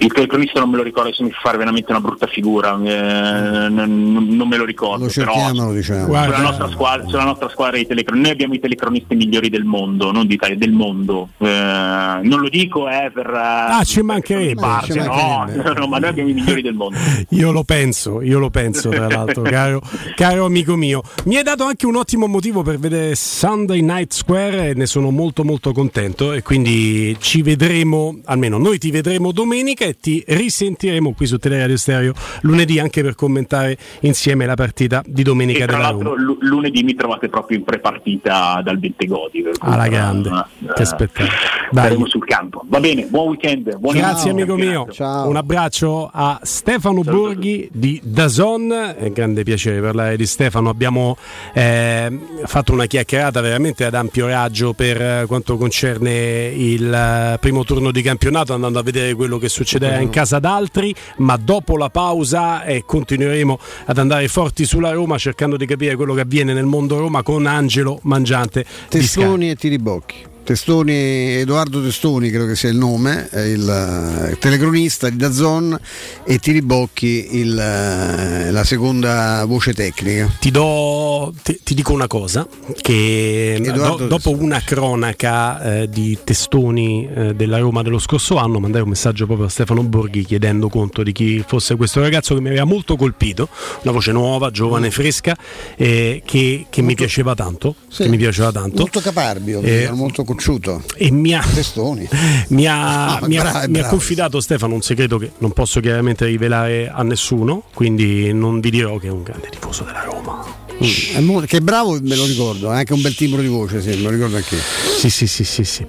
[0.00, 3.68] Il telecronista non me lo ricordo, adesso mi fa fare veramente una brutta figura, eh,
[3.68, 5.06] non, non me lo ricordo.
[5.06, 5.82] Lo però diciamo.
[5.82, 9.64] sulla, Guarda- nostra squadra, sulla nostra squadra di telecronisti, noi abbiamo i telecronisti migliori del
[9.64, 11.30] mondo, non d'Italia, del mondo.
[11.38, 13.26] Eh, non lo dico eh, per...
[13.28, 14.60] Ah, ci mancherebbe.
[14.60, 15.78] parte, ci no, mancherebbe.
[15.78, 16.98] no, ma noi abbiamo i migliori del mondo.
[17.30, 19.80] Io lo penso, io lo penso tra l'altro, caro,
[20.14, 21.02] caro amico mio.
[21.24, 25.10] Mi hai dato anche un ottimo motivo per vedere Sunday Night Square e ne sono
[25.10, 31.12] molto molto contento e quindi ci vedremo, almeno noi ti vedremo domenica e ti risentiremo
[31.12, 32.12] qui su Teleradio Stereo
[32.42, 36.22] lunedì anche per commentare insieme la partita di domenica E tra della l'altro Roma.
[36.22, 39.44] lu- lunedì mi trovate proprio in prepartita dal Bentegodi.
[39.60, 41.28] Alla eh, grande, eh, che spettacolo.
[41.70, 41.84] Dai.
[41.84, 42.64] Saremo sul campo.
[42.66, 43.76] Va bene, buon weekend.
[43.76, 45.28] Buon Grazie amico mio, campionato.
[45.28, 51.16] un abbraccio a Stefano Borghi di Dazon, è un grande piacere parlare di Stefano, abbiamo
[51.52, 57.64] eh, fatto una chiacchierata veramente ad ampio raggio per eh, quanto concerne il eh, primo
[57.64, 61.90] turno di campionato andando a vedere quello che succederà in casa d'altri, ma dopo la
[61.90, 66.64] pausa eh, continueremo ad andare forti sulla Roma cercando di capire quello che avviene nel
[66.64, 68.64] mondo Roma con Angelo Mangiante.
[68.88, 70.36] Testoni e Tiribocchi.
[70.52, 70.94] Testoni,
[71.40, 75.78] Edoardo Testoni credo che sia il nome, il eh, telecronista di Dazon
[76.24, 80.26] e Tiribocchi il, eh, la seconda voce tecnica.
[80.40, 82.48] Ti, do, ti, ti dico una cosa,
[82.80, 88.80] che do- dopo una cronaca eh, di testoni eh, della Roma dello scorso anno, mandai
[88.80, 92.48] un messaggio proprio a Stefano Borghi chiedendo conto di chi fosse questo ragazzo che mi
[92.48, 93.50] aveva molto colpito,
[93.82, 95.36] una voce nuova, giovane, fresca,
[95.76, 98.04] eh, che, che mi piaceva tanto, Sì.
[98.04, 98.78] che mi piaceva tanto.
[98.78, 100.82] Molto caparbio, Eh, molto cocciuto.
[100.94, 102.08] E mi ha, Testoni.
[102.48, 105.80] mi ha, Ah, mi ha- bravo, mi ha confidato Stefano un segreto che non posso
[105.80, 110.44] chiaramente rivelare a nessuno, quindi non vi dirò che è un grande tifoso della Roma.
[110.80, 113.88] Mm, è che bravo me lo ricordo, ha anche un bel timbro di voce, sì,
[113.88, 114.60] me lo ricordo anche io.
[114.96, 115.86] Sì, sì, sì, sì, sì.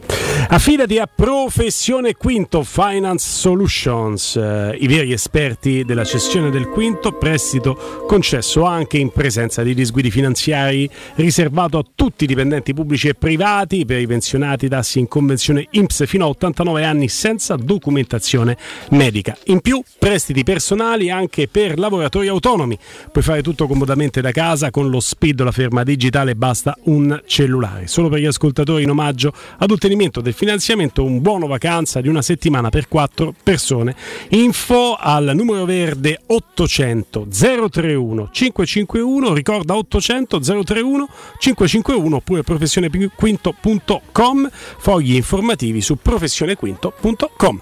[0.52, 8.04] Affidati a Professione Quinto Finance Solutions, eh, i veri esperti della cessione del quinto, prestito
[8.08, 13.86] concesso anche in presenza di disguidi finanziari, riservato a tutti i dipendenti pubblici e privati,
[13.86, 18.58] per i pensionati tassi in convenzione IMSS fino a 89 anni senza documentazione
[18.90, 19.38] medica.
[19.46, 22.76] In più, prestiti personali anche per lavoratori autonomi.
[23.12, 27.86] Puoi fare tutto comodamente da casa con lo SPID, la ferma digitale, basta un cellulare.
[27.86, 32.22] Solo per gli ascoltatori in omaggio ad ottenimento del finanziamento un buono vacanza di una
[32.22, 33.94] settimana per quattro persone.
[34.30, 41.10] Info al numero verde 800 031 551, ricorda 800 031
[41.40, 47.62] 551 oppure professionequinto.com, fogli informativi su professionequinto.com.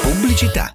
[0.00, 0.74] Pubblicità.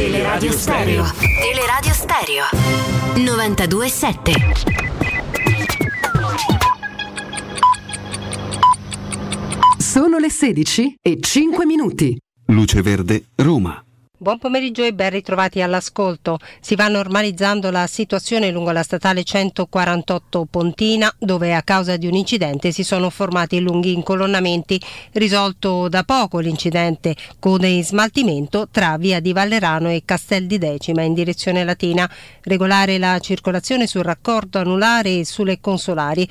[0.00, 1.04] Teleradio Stereo.
[1.18, 2.44] Teleradio Stereo.
[3.16, 4.32] 927.
[9.76, 12.16] Sono le 16 e 5 minuti.
[12.46, 13.78] Luce Verde, Roma.
[14.22, 16.36] Buon pomeriggio e ben ritrovati all'ascolto.
[16.60, 22.12] Si va normalizzando la situazione lungo la statale 148 Pontina, dove a causa di un
[22.12, 24.78] incidente si sono formati lunghi incolonnamenti.
[25.12, 31.00] Risolto da poco l'incidente code in smaltimento tra via di Vallerano e Castel di Decima
[31.00, 32.06] in direzione latina.
[32.42, 36.28] Regolare la circolazione sul raccordo anulare e sulle consolari.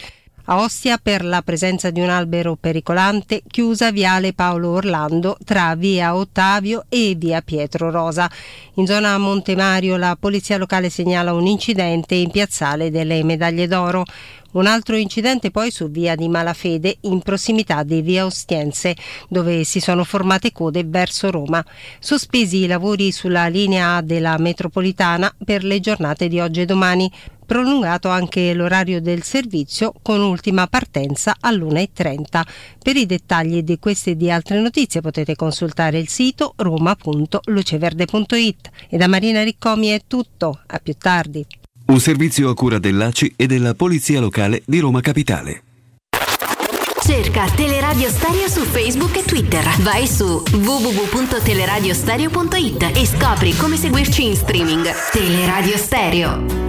[0.51, 6.15] A Ostia per la presenza di un albero pericolante, chiusa viale Paolo Orlando tra via
[6.15, 8.27] Ottavio e via Pietro Rosa.
[8.73, 14.05] In zona Montemario la polizia locale segnala un incidente in piazzale delle Medaglie d'Oro.
[14.51, 18.95] Un altro incidente poi su via di Malafede in prossimità di via Ostiense,
[19.27, 21.63] dove si sono formate code verso Roma.
[21.99, 27.11] Sospesi i lavori sulla linea A della metropolitana per le giornate di oggi e domani.
[27.45, 32.41] Prolungato anche l'orario del servizio con ultima partenza all'1.30.
[32.81, 38.69] Per i dettagli di queste e di altre notizie potete consultare il sito roma.luceverde.it.
[38.89, 41.43] E da Marina Riccomi è tutto, a più tardi.
[41.89, 45.63] Un servizio a cura dell'ACI e della Polizia Locale di Roma Capitale.
[47.01, 49.67] Cerca Teleradio Stereo su Facebook e Twitter.
[49.79, 54.87] Vai su www.teleradiostereo.it e scopri come seguirci in streaming.
[55.11, 56.68] Teleradio Stereo.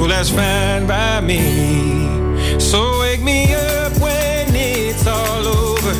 [0.00, 2.58] Well, that's fine by me.
[2.58, 5.92] So wake me up when it's all over.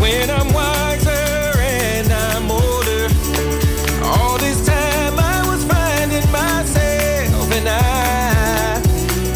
[0.00, 3.08] When I'm wiser and I'm older.
[4.02, 8.80] All this time I was finding myself and I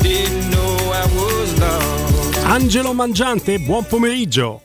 [0.00, 2.46] didn't know I was lost.
[2.46, 4.62] Angelo Mangiante, buon pomeriggio.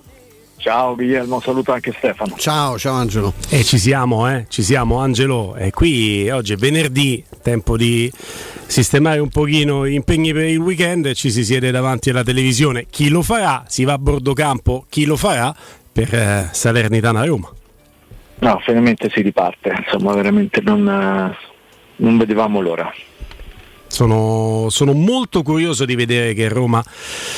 [0.56, 2.36] Ciao Guglielmo, saluto anche Stefano.
[2.38, 3.34] Ciao, ciao Angelo.
[3.50, 4.46] E ci siamo, eh?
[4.48, 5.58] Ci siamo, Angelo.
[5.58, 8.10] E qui oggi è venerdì, tempo di
[8.68, 12.86] sistemare un pochino gli impegni per il weekend e ci si siede davanti alla televisione.
[12.90, 13.64] Chi lo farà?
[13.68, 15.56] Si va a bordo campo, chi lo farà?
[15.92, 17.52] Per eh, Salernitana Roma.
[18.40, 21.36] No, finalmente si riparte, insomma veramente non, eh,
[21.98, 22.94] non vedevamo l'ora.
[23.88, 26.84] Sono, sono, molto curioso di vedere che Roma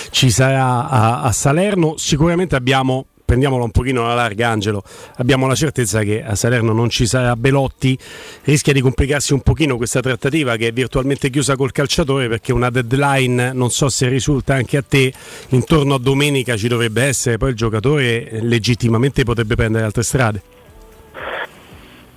[0.09, 1.95] ci sarà a, a, Salerno.
[1.95, 4.81] Sicuramente abbiamo, prendiamola un pochino alla larga Angelo,
[5.17, 7.95] abbiamo la certezza che a Salerno non ci sarà Belotti.
[8.43, 12.71] Rischia di complicarsi un pochino questa trattativa che è virtualmente chiusa col calciatore perché una
[12.71, 15.13] deadline, non so se risulta anche a te,
[15.49, 20.41] intorno a domenica ci dovrebbe essere, poi il giocatore legittimamente potrebbe prendere altre strade.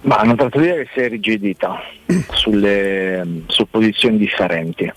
[0.05, 1.79] Ma una trattativa che si è rigidita
[2.33, 4.91] sulle, su posizioni differenti.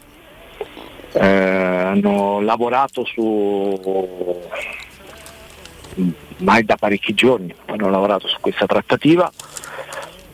[1.12, 3.80] Eh, hanno lavorato su
[6.38, 9.32] mai da parecchi giorni, hanno lavorato su questa trattativa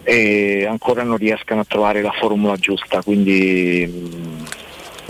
[0.04, 4.46] e ancora non riescono a trovare la formula giusta, quindi mh,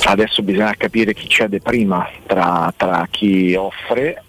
[0.06, 4.24] adesso bisogna capire chi cede prima tra, tra chi offre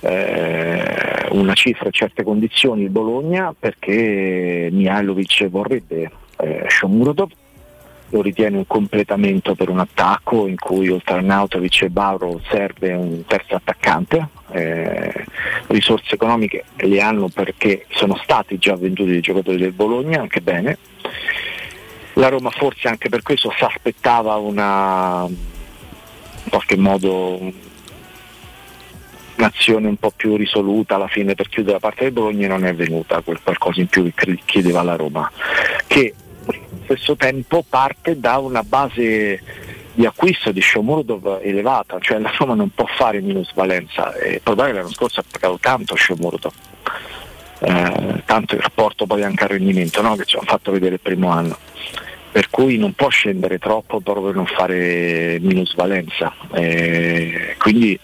[0.00, 7.30] eh, una cifra e certe condizioni il Bologna perché Mihailovic vorrebbe eh, Shomurodov
[8.14, 12.92] lo ritiene un completamento per un attacco in cui oltre a Nautovic e Bauro serve
[12.92, 14.28] un terzo attaccante.
[14.52, 15.24] Eh,
[15.66, 20.78] risorse economiche le hanno perché sono stati già venduti i giocatori del Bologna, anche bene.
[22.12, 27.52] La Roma forse anche per questo si aspettava una in qualche modo
[29.36, 32.72] un'azione un po' più risoluta alla fine per chiudere la parte del Bologna non è
[32.72, 35.28] venuta quel qualcosa in più che chiedeva la Roma,
[35.88, 36.14] che
[36.46, 39.40] allo stesso tempo parte da una base
[39.94, 44.94] di acquisto di Shomurdov elevata, cioè la Roma non può fare minusvalenza e probabilmente l'anno
[44.94, 46.52] scorso ha pagato tanto Shomurdov.
[47.60, 50.16] Eh, tanto il rapporto poi anche al rendimento no?
[50.16, 51.56] che ci hanno fatto vedere il primo anno
[52.32, 57.98] per cui non può scendere troppo proprio per non fare minusvalenza eh, quindi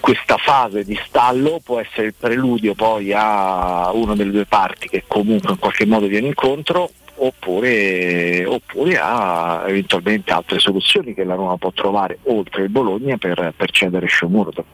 [0.00, 5.04] questa fase di stallo può essere il preludio poi a una delle due parti che
[5.06, 6.90] comunque in qualche modo viene incontro
[7.24, 13.54] oppure, oppure a eventualmente altre soluzioni che la Roma può trovare oltre il Bologna per,
[13.56, 14.64] per cedere Sciomurdo.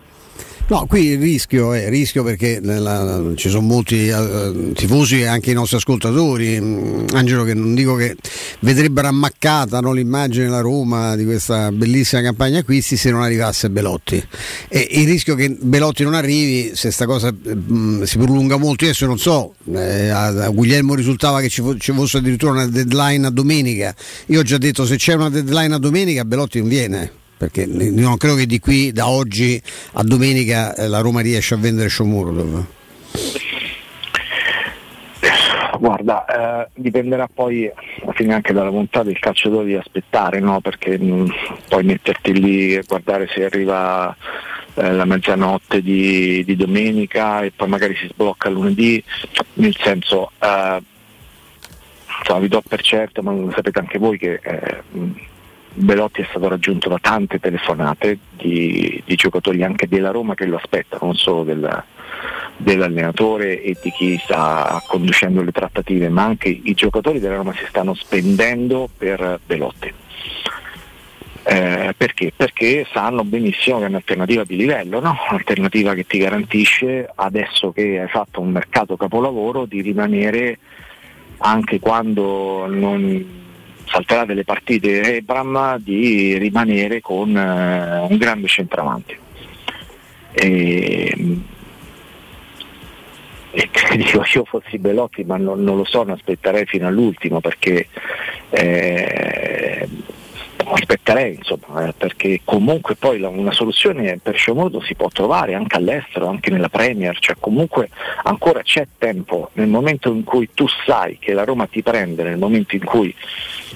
[0.70, 5.50] No, qui il rischio è rischio perché nella, ci sono molti uh, tifosi e anche
[5.50, 8.14] i nostri ascoltatori, mm, Angelo, che non dico che
[8.60, 14.22] vedrebbero ammaccata no, l'immagine della Roma di questa bellissima campagna acquisti se non arrivasse Belotti.
[14.68, 18.84] E il rischio che Belotti non arrivi, se questa cosa mh, mm, si prolunga molto,
[18.84, 22.66] io adesso non so, eh, a Guglielmo risultava che ci, fo- ci fosse addirittura una
[22.66, 23.94] deadline a domenica.
[24.26, 28.16] Io ho già detto se c'è una deadline a domenica Belotti non viene perché non
[28.16, 29.62] credo che di qui da oggi
[29.92, 32.64] a domenica eh, la Roma riesca a vendere Shomurodov.
[35.78, 37.70] Guarda, eh, dipenderà poi
[38.02, 40.60] alla fine anche dalla volontà del calciatore di aspettare, no?
[40.60, 41.26] perché mh, mm,
[41.68, 44.14] poi metterti lì e guardare se arriva
[44.74, 49.02] eh, la mezzanotte di, di, domenica e poi magari si sblocca lunedì,
[49.54, 50.82] nel senso, eh,
[52.18, 54.82] insomma, vi do per certo, ma lo sapete anche voi che eh,
[55.78, 60.56] Belotti è stato raggiunto da tante telefonate di, di giocatori anche della Roma che lo
[60.56, 61.84] aspettano, non solo del,
[62.56, 67.64] dell'allenatore e di chi sta conducendo le trattative, ma anche i giocatori della Roma si
[67.68, 69.92] stanno spendendo per Belotti.
[71.44, 72.32] Eh, perché?
[72.36, 75.16] Perché sanno benissimo che è un'alternativa di livello, no?
[75.30, 80.58] un'alternativa che ti garantisce adesso che hai fatto un mercato capolavoro di rimanere
[81.38, 83.47] anche quando non,
[83.88, 89.16] salterà delle partite Ebram di rimanere con eh, un grande centravanti.
[90.32, 91.40] E,
[93.50, 97.88] e dico io fossi Belotti ma non, non, lo so, ne aspetterei fino all'ultimo perché
[98.50, 99.88] eh,
[100.72, 105.76] aspetterei insomma, eh, perché comunque poi la, una soluzione per Sciomordo si può trovare anche
[105.76, 107.90] all'estero, anche nella Premier, cioè comunque
[108.24, 112.38] ancora c'è tempo nel momento in cui tu sai che la Roma ti prende, nel
[112.38, 113.14] momento in cui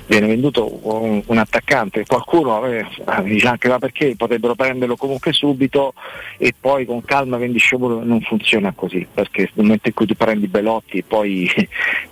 [0.07, 2.85] viene venduto un, un attaccante, qualcuno eh,
[3.23, 5.95] dice anche ma perché potrebbero prenderlo comunque subito
[6.39, 10.15] e poi con calma vendi Sciomuro non funziona così, perché nel momento in cui tu
[10.15, 11.51] prendi Belotti poi,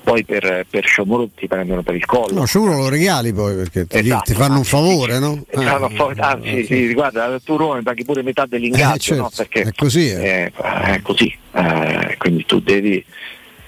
[0.02, 2.32] poi per, per Sciomuro ti prendono per il collo.
[2.32, 5.44] No, Sciomuro lo regali poi perché ti, esatto, ti fanno un favore, no?
[5.54, 6.92] Ah, anzi, eh, sì.
[6.94, 9.22] guarda, tu Roma paghi pure metà dell'ingaggio, eh, certo.
[9.22, 9.30] no?
[9.34, 10.10] Perché è così.
[10.10, 10.52] Eh.
[10.52, 11.36] è così.
[11.52, 13.04] Eh, quindi tu devi,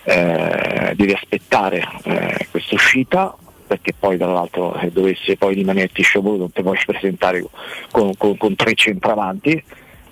[0.05, 1.87] eh, devi aspettare
[2.51, 7.43] questa uscita perché poi dall'altro se dovesse poi rimanerti sciopero non ti puoi presentare
[7.91, 9.65] con, con, con tre centravanti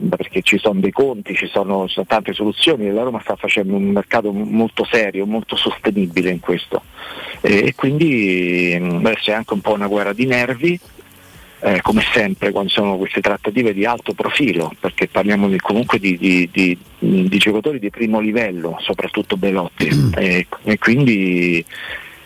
[0.09, 3.37] perché ci sono dei conti, ci sono, ci sono, tante soluzioni e la Roma sta
[3.37, 6.83] facendo un mercato molto serio, molto sostenibile in questo
[7.41, 10.79] e, e quindi adesso è anche un po' una guerra di nervi
[11.63, 16.17] eh, come sempre quando sono queste trattative di alto profilo, perché parliamo di, comunque di,
[16.17, 20.13] di, di, giocatori di primo livello, soprattutto Belotti, mm.
[20.17, 21.65] e, e, quindi,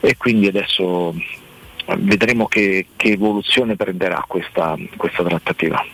[0.01, 1.15] e, quindi, adesso
[1.99, 5.85] vedremo che, che evoluzione prenderà questa, questa trattativa.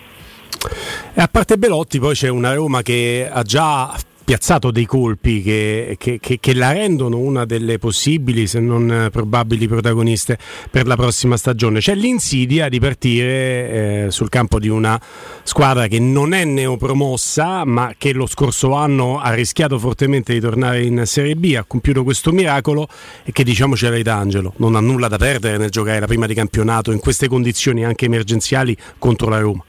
[1.14, 3.96] E a parte Belotti poi c'è una Roma che ha già
[4.30, 9.66] piazzato dei colpi che, che, che, che, la rendono una delle possibili, se non probabili
[9.66, 10.38] protagoniste
[10.70, 11.80] per la prossima stagione.
[11.80, 15.00] C'è l'insidia di partire eh, sul campo di una
[15.42, 20.84] squadra che non è neopromossa, ma che lo scorso anno ha rischiato fortemente di tornare
[20.84, 22.86] in Serie B, ha compiuto questo miracolo
[23.24, 26.26] e che diciamoci la verità Angelo, non ha nulla da perdere nel giocare la prima
[26.26, 29.64] di campionato in queste condizioni anche emergenziali contro la Roma.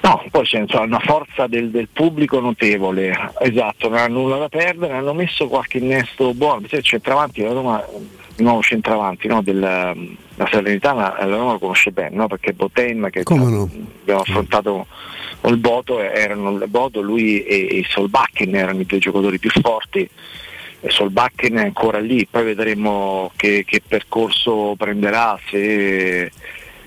[0.00, 4.48] No, poi c'è insomma, una forza del, del, pubblico notevole, esatto, non hanno nulla da
[4.48, 7.84] perdere, hanno messo qualche innesto buono, se il centravanti la Roma
[8.36, 9.92] nuovo centravanti no, della
[10.38, 12.28] la Salernitana, la Roma lo conosce bene, no?
[12.28, 13.68] perché Boten che Come no?
[14.02, 14.86] abbiamo affrontato
[15.46, 20.08] il Boto, erano il Boto, lui e, e Solbakken erano i due giocatori più forti
[20.86, 26.30] Solbakken è ancora lì, poi vedremo che, che percorso prenderà se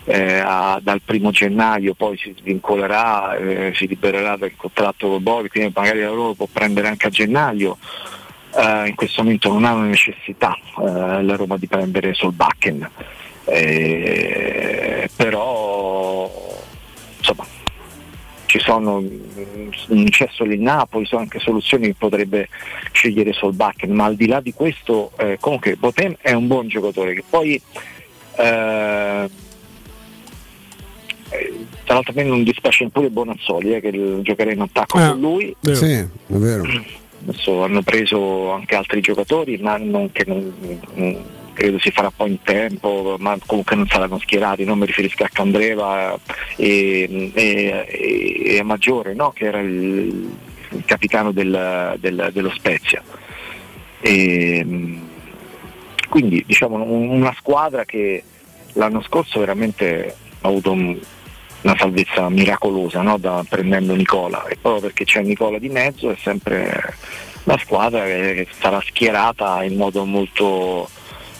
[0.06, 5.50] eh, a- dal primo gennaio poi si svincolerà, eh, si libererà dal contratto con Bovi,
[5.50, 7.78] quindi magari la Roma può prendere anche a gennaio.
[8.54, 12.90] Eh, in questo momento non ha una necessità eh, la Roma di prendere Solbakken,
[13.46, 16.30] Eh, però
[17.18, 17.46] insomma
[18.46, 19.02] ci sono
[19.88, 22.50] non c'è solo il Napoli, sono anche soluzioni che potrebbe
[22.92, 27.14] scegliere Solbakken, ma al di là di questo eh, comunque Botem è un buon giocatore
[27.14, 27.62] che poi
[28.36, 29.30] eh,
[31.32, 35.12] eh, tra l'altro a me non dispiace pure Bonazzoli eh, che giocherà in attacco Ah,
[35.12, 36.64] con lui Sì, è vero.
[37.28, 40.54] adesso hanno preso anche altri giocatori ma non, che non,
[40.96, 45.24] non- credo si farà poi in tempo ma comunque non saranno schierati non mi riferisco
[45.24, 46.18] a Candreva
[46.56, 47.86] e, e-
[48.46, 49.32] e- a Maggiore no?
[49.32, 50.30] che era il,
[50.70, 53.04] il capitano del- del- dello Spezia
[54.00, 54.66] E,
[56.10, 58.24] quindi diciamo un- una squadra che
[58.74, 60.98] l'anno scorso veramente ha avuto un-
[61.62, 63.18] una salvezza miracolosa no?
[63.18, 66.96] da, prendendo Nicola e proprio perché c'è Nicola di mezzo è sempre
[67.44, 70.90] una squadra che sarà schierata in modo molto,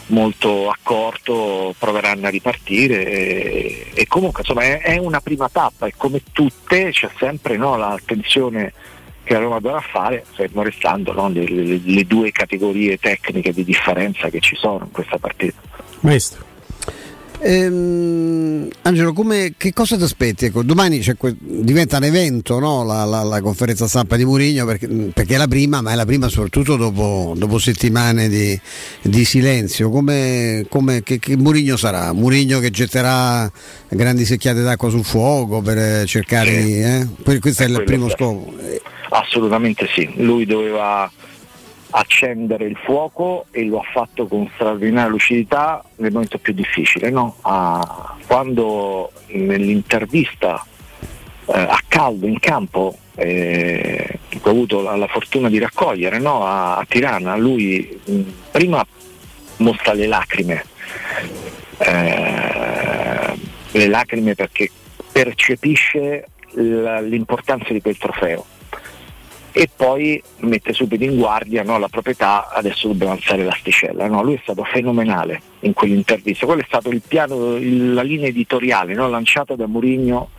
[0.08, 5.94] molto accorto, proveranno a ripartire e, e comunque insomma è, è una prima tappa e
[5.96, 8.74] come tutte c'è sempre no, l'attenzione
[9.24, 13.64] che la Roma dovrà fare, fermo restando no, le, le- le due categorie tecniche di
[13.64, 15.62] differenza che ci sono in questa partita.
[16.00, 16.51] Maestro.
[17.44, 20.46] Ehm, Angelo, come, che cosa ti aspetti?
[20.46, 22.84] Ecco, domani que- diventa un evento no?
[22.84, 26.06] la, la- la conferenza stampa di Mourinho perché, perché è la prima, ma è la
[26.06, 28.60] prima soprattutto dopo, dopo settimane di,
[29.02, 29.90] di silenzio.
[29.90, 32.14] Come, come- che, che Mourinho sarà?
[32.14, 33.52] Mourinho che getterà
[33.90, 36.80] grandi secchiate d'acqua sul fuoco per eh, cercare di...
[36.80, 37.08] eh?
[37.40, 38.54] Questo è il quello primo scopo.
[39.10, 41.12] Assolutamente sì, lui doveva
[41.92, 47.36] accendere il fuoco e lo ha fatto con straordinaria lucidità nel momento più difficile, no?
[47.42, 50.66] Ah, quando nell'intervista
[51.46, 56.46] eh, a caldo in campo eh, che ho avuto la, la fortuna di raccogliere no?
[56.46, 58.86] a, a Tirana, lui mh, prima
[59.58, 60.66] mostra le lacrime,
[61.78, 63.36] eh,
[63.72, 64.70] le lacrime perché
[65.12, 68.46] percepisce l'importanza di quel trofeo
[69.54, 74.08] e poi mette subito in guardia no, la proprietà, adesso dobbiamo alzare l'asticella.
[74.08, 77.58] No, lui è stato fenomenale in quell'intervista, quello è stato il piano,
[77.94, 80.30] la linea editoriale no, lanciata da Mourinho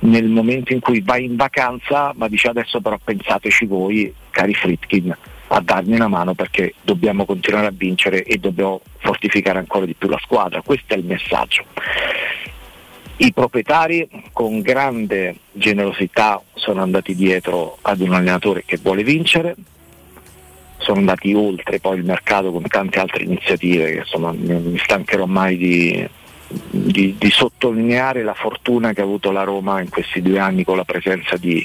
[0.00, 5.16] nel momento in cui vai in vacanza, ma dice adesso però pensateci voi, cari Fritkin,
[5.48, 10.08] a darmi una mano perché dobbiamo continuare a vincere e dobbiamo fortificare ancora di più
[10.08, 10.62] la squadra.
[10.62, 11.64] Questo è il messaggio.
[13.22, 19.54] I proprietari con grande generosità sono andati dietro ad un allenatore che vuole vincere,
[20.78, 25.26] sono andati oltre poi il mercato con tante altre iniziative che insomma non mi stancherò
[25.26, 26.08] mai di,
[26.48, 30.76] di- di sottolineare la fortuna che ha avuto la Roma in questi due anni con
[30.76, 31.64] la presenza di,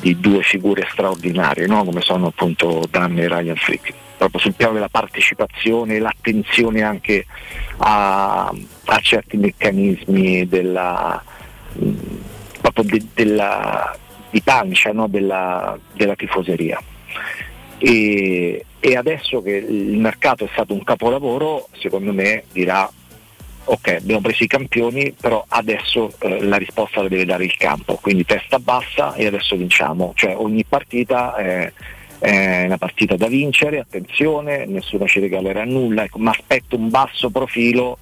[0.00, 1.84] di due figure straordinarie no?
[1.84, 7.26] come sono appunto Dan e Ryan Frick proprio sul piano della partecipazione e l'attenzione anche
[7.78, 11.22] a, a certi meccanismi della,
[12.60, 13.96] proprio de- della-
[14.30, 15.06] di pancia no?
[15.06, 16.82] della, della tifoseria.
[17.78, 22.90] E, e adesso che il mercato è stato un capolavoro, secondo me dirà
[23.68, 27.96] ok abbiamo preso i campioni, però adesso eh, la risposta la deve dare il campo,
[28.00, 31.72] quindi testa bassa e adesso vinciamo, cioè ogni partita è,
[32.26, 37.30] è una partita da vincere, attenzione, nessuno ci regalerà nulla, ecco, ma aspetto un basso
[37.30, 37.98] profilo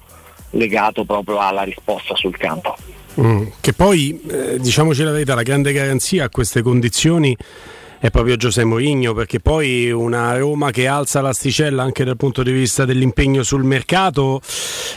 [0.51, 2.75] legato proprio alla risposta sul campo.
[3.21, 7.37] Mm, Che poi, eh, diciamoci la verità, la grande garanzia a queste condizioni
[7.99, 12.51] è proprio Giuseppe Mourinho, perché poi una Roma che alza l'asticella anche dal punto di
[12.51, 14.41] vista dell'impegno sul mercato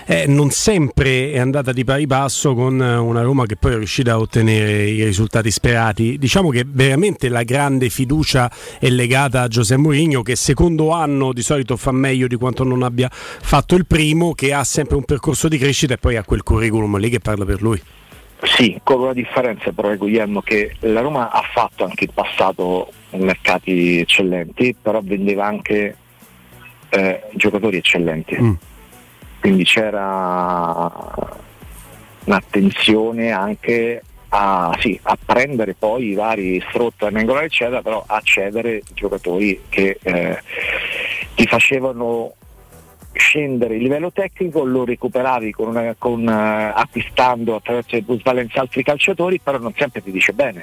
[0.07, 3.77] eh, non sempre è andata di pari passo con eh, una Roma che poi è
[3.77, 6.18] riuscita a ottenere i risultati sperati.
[6.18, 11.43] Diciamo che veramente la grande fiducia è legata a Giuseppe Mourinho che secondo anno di
[11.43, 15.49] solito fa meglio di quanto non abbia fatto il primo, che ha sempre un percorso
[15.49, 17.81] di crescita e poi ha quel curriculum lì che parla per lui.
[18.42, 24.00] Sì, con una differenza però Guglielmo che la Roma ha fatto anche in passato mercati
[24.00, 25.97] eccellenti, però vendeva anche
[26.91, 28.36] eh, giocatori eccellenti.
[29.41, 30.91] Quindi c'era
[32.25, 38.83] un'attenzione anche a, sì, a prendere poi i vari Strotto, Nengola eccetera, però a cedere
[38.92, 40.42] giocatori che eh,
[41.34, 42.34] ti facevano
[43.19, 48.83] scendere il livello tecnico, lo recuperavi con una- con, eh, acquistando attraverso il bus altri
[48.83, 50.63] calciatori, però non sempre ti dice bene.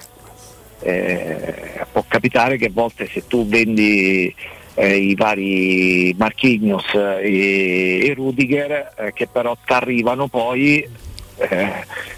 [0.81, 4.33] Eh, può capitare che a volte se tu vendi
[4.75, 10.85] eh, i vari Marquinhos e, e Rudiger eh, che però ti arrivano poi
[11.37, 11.69] eh,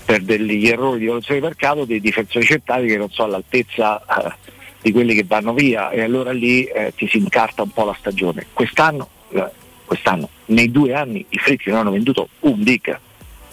[0.03, 4.33] per degli errori di valutazione di mercato dei difensori centrali che non sono all'altezza eh,
[4.81, 7.95] di quelli che vanno via e allora lì eh, ti si incarta un po' la
[7.97, 8.47] stagione.
[8.53, 9.45] Quest'anno, eh,
[9.87, 12.99] quest'anno nei due anni i Fritti non hanno venduto un big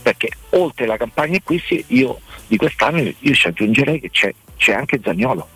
[0.03, 5.01] perché oltre alla campagna acquisti io di quest'anno io ci aggiungerei che c'è, c'è anche
[5.03, 5.49] Zagnolo.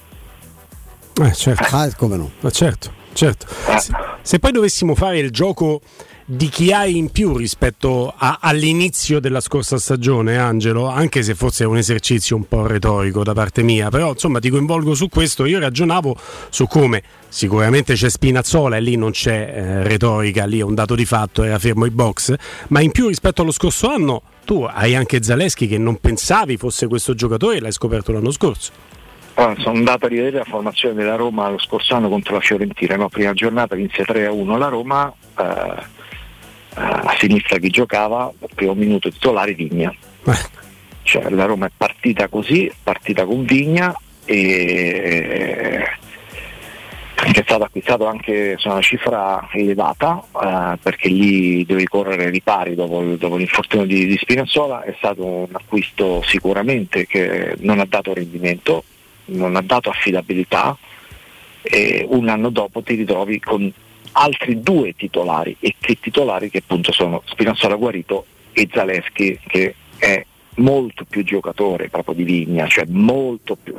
[1.21, 1.77] Eh, certo.
[1.77, 2.31] Ah, come no?
[2.41, 3.47] Ma certo, certo.
[3.79, 3.93] Se,
[4.23, 5.83] se poi dovessimo fare il gioco
[6.31, 11.65] di chi hai in più rispetto a- all'inizio della scorsa stagione, Angelo, anche se forse
[11.65, 15.47] è un esercizio un po' retorico da parte mia, però insomma ti coinvolgo su questo,
[15.47, 16.15] io ragionavo
[16.51, 20.95] su come sicuramente c'è Spinazzola e lì non c'è eh, retorica, lì è un dato
[20.95, 22.35] di fatto, era fermo i box,
[22.69, 26.89] ma in più rispetto allo scorso anno tu hai anche Zaleschi che non pensavi fosse
[26.89, 28.71] questo giocatore e l'hai scoperto l'anno scorso.
[29.33, 32.97] Allora, sono andato a rivedere la formazione della Roma lo scorso anno contro la Fiorentina,
[32.97, 33.09] no?
[33.09, 35.97] prima giornata inizia 3-1 la Roma, eh,
[36.75, 39.95] a sinistra chi giocava, al primo minuto titolare Vigna.
[41.03, 43.95] Cioè, la Roma è partita così, partita con Vigna
[44.27, 45.83] e
[47.33, 52.75] che è stato acquistato anche su una cifra elevata eh, perché lì devi correre ripari
[52.75, 58.15] dopo, dopo l'infortunio di, di Spinazzola, è stato un acquisto sicuramente che non ha dato
[58.15, 58.85] rendimento,
[59.27, 60.77] non ha dato affidabilità
[61.63, 63.71] e un anno dopo ti ritrovi con
[64.21, 70.25] altri due titolari e che titolari che appunto sono Spinazzola Guarito e Zaleschi che è
[70.57, 73.77] molto più giocatore proprio di Vigna, cioè molto più,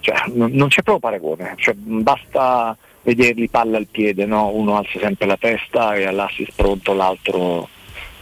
[0.00, 4.48] cioè, non non c'è proprio paragone, cioè, basta vederli palla al piede, no?
[4.48, 7.68] uno alza sempre la testa e all'assist pronto l'altro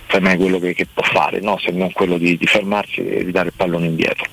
[0.07, 1.59] per me quello che, che può fare, no?
[1.59, 4.25] se non quello di, di fermarsi e di dare il pallone indietro.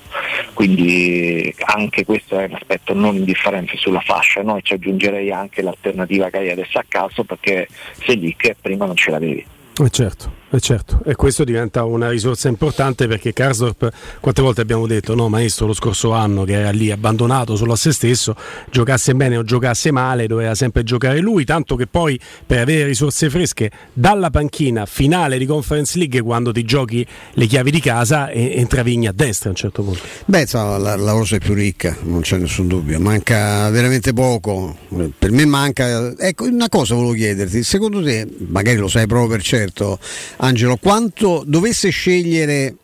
[0.54, 4.60] Quindi anche questo è un aspetto non indifferente sulla fascia, no?
[4.62, 7.68] ci aggiungerei anche l'alternativa che hai adesso a caso perché
[8.04, 9.44] sei lì che prima non ce l'avevi.
[9.82, 13.90] Eh certo, eh certo, e questo diventa una risorsa importante perché Karsdorp,
[14.20, 17.76] quante volte abbiamo detto, no maestro, lo scorso anno che era lì abbandonato solo a
[17.76, 18.36] se stesso,
[18.70, 23.30] giocasse bene o giocasse male, doveva sempre giocare lui, tanto che poi per avere risorse
[23.30, 28.52] fresche dalla panchina finale di Conference League quando ti giochi le chiavi di casa e-
[28.56, 30.00] entra Vigna a destra a un certo punto.
[30.26, 33.00] Beh, insomma, la, la rosa è più ricca, non c'è nessun dubbio.
[33.00, 34.76] Manca veramente poco.
[35.18, 36.14] Per me manca.
[36.16, 39.98] Ecco, una cosa volevo chiederti: secondo te, magari lo sai proprio per certo,
[40.44, 42.76] Angelo, quanto dovesse scegliere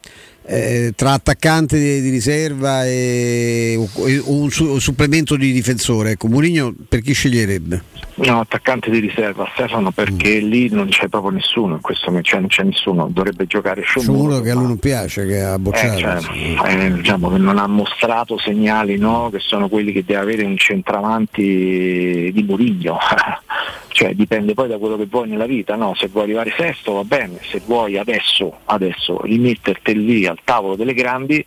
[0.45, 6.29] eh, tra attaccante di, di riserva e, o- e un su- supplemento di difensore, ecco,
[6.29, 7.83] Mourinho per chi sceglierebbe?
[8.17, 12.41] No, attaccante di riserva Stefano perché lì non c'è proprio nessuno, in questo momento cioè,
[12.41, 14.13] non c'è nessuno, dovrebbe giocare Sciomuro.
[14.13, 15.97] Sciomuro che a lui non piace, che ha bocciato.
[15.97, 20.21] Eh, cioè, eh, diciamo che non ha mostrato segnali no, che sono quelli che deve
[20.21, 22.99] avere un centravanti di Murigno.
[23.89, 25.95] cioè, dipende poi da quello che vuoi nella vita, no?
[25.95, 30.95] se vuoi arrivare sesto va bene, se vuoi adesso, adesso rimetterti lì al tavolo delle
[30.95, 31.45] grandi,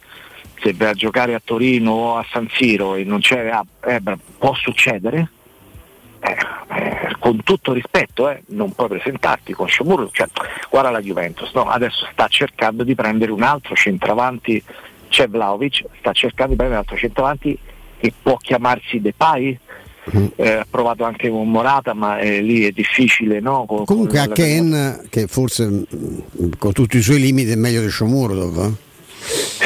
[0.61, 4.01] se vai a giocare a Torino o a San Siro e non c'è, ah, eh,
[4.37, 5.29] può succedere,
[6.19, 6.37] eh,
[6.75, 10.27] eh, con tutto rispetto, eh, non puoi presentarti con Sciomuro, cioè,
[10.69, 11.67] guarda la Juventus, no?
[11.69, 14.63] adesso sta cercando di prendere un altro centravanti,
[15.09, 17.57] c'è Vlaovic, sta cercando di prendere un altro centravanti
[17.99, 19.59] che può chiamarsi Depay,
[20.35, 23.65] eh, ha provato anche con Morata, ma eh, lì è difficile, no?
[23.65, 27.55] Con- Comunque con a la- Ken, che forse mh, con tutti i suoi limiti è
[27.55, 28.71] meglio di Sciomuro, eh?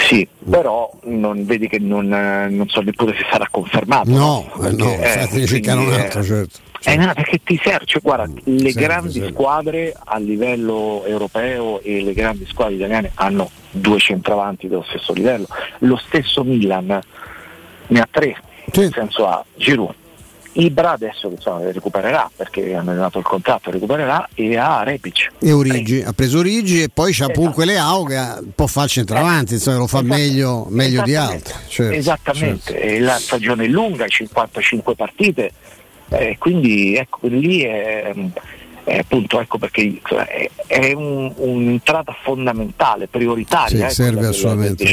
[0.07, 4.09] Sì, però non, vedi che non, eh, non so neppure se sarà confermato.
[4.09, 6.59] No, eh, Perché, no, eh, infatti cercano un altro, certo.
[6.83, 9.32] Eh, no, perché ti serve, cioè, guarda, le serve, grandi serve.
[9.32, 15.48] squadre a livello europeo e le grandi squadre italiane hanno due centravanti dello stesso livello.
[15.80, 17.01] Lo stesso Milan
[17.88, 18.38] ne ha tre,
[18.75, 19.93] nel senso ha Giroud.
[20.59, 25.33] Ibra adesso insomma, recupererà perché hanno dato il contratto, recupererà e ha Repic.
[25.39, 28.19] E Origi, ha preso Origi e poi c'ha Punque Leao che
[28.55, 31.53] può fare centravanti, insomma, lo fa meglio, meglio di altri.
[31.67, 35.51] Certo, Esattamente, e la stagione è lunga, 55 partite,
[36.09, 38.13] eh, quindi ecco lì è,
[38.88, 43.67] è appunto ecco perché è, è un- un'entrata fondamentale, prioritaria.
[43.67, 44.88] Sì, ecco, serve assolutamente,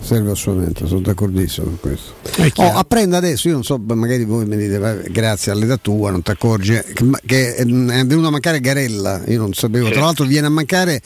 [0.00, 2.12] serve assolutamente, sono d'accordissimo con questo.
[2.62, 6.20] Oh, apprendo adesso, io non so, magari voi mi dite "Vai, grazie all'età tua, non
[6.22, 9.92] ti accorgi, eh, che, ma- che è venuto a mancare Garella, io non sapevo, Sì.
[9.92, 11.00] tra l'altro viene a mancare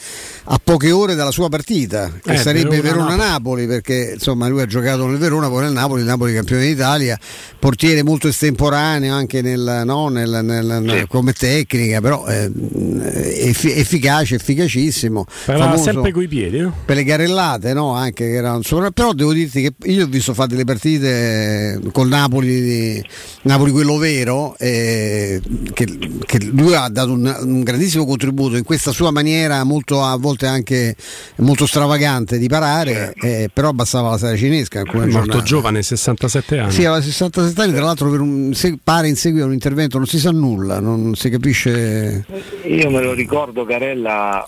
[0.45, 3.67] a poche ore dalla sua partita, che Eh, sarebbe Verona-Napoli.
[3.67, 7.17] Perché insomma lui ha giocato nel Verona, poi nel Napoli, il Napoli campione d'Italia,
[7.57, 14.35] portiere molto estemporaneo anche nel, no, nel- nel- nel- come tecnica, però eh, effi- efficace,
[14.35, 15.25] efficacissimo.
[15.45, 16.73] Parla famoso sempre coi piedi, no?
[16.85, 17.93] per le garellate, no?
[17.93, 22.07] Anche che erano sopra- però devo dirti che io ho visto fare delle partite col
[22.07, 23.03] Napoli,
[23.43, 25.41] Napoli quello vero, eh,
[25.73, 25.85] che,
[26.25, 30.47] che lui ha dato un, un grandissimo contributo in questa sua maniera molto a volte
[30.47, 30.95] anche
[31.37, 34.81] molto stravagante di parare, eh, però bastava la sala cinesca.
[34.81, 35.43] È morto giornate.
[35.43, 36.71] giovane, 67 anni.
[36.71, 39.97] Sì, aveva 67 anni, tra l'altro per un, se- pare in seguito a un intervento,
[39.97, 42.22] non si sa nulla, non si capisce.
[42.63, 44.45] Io me lo ricordo Carella,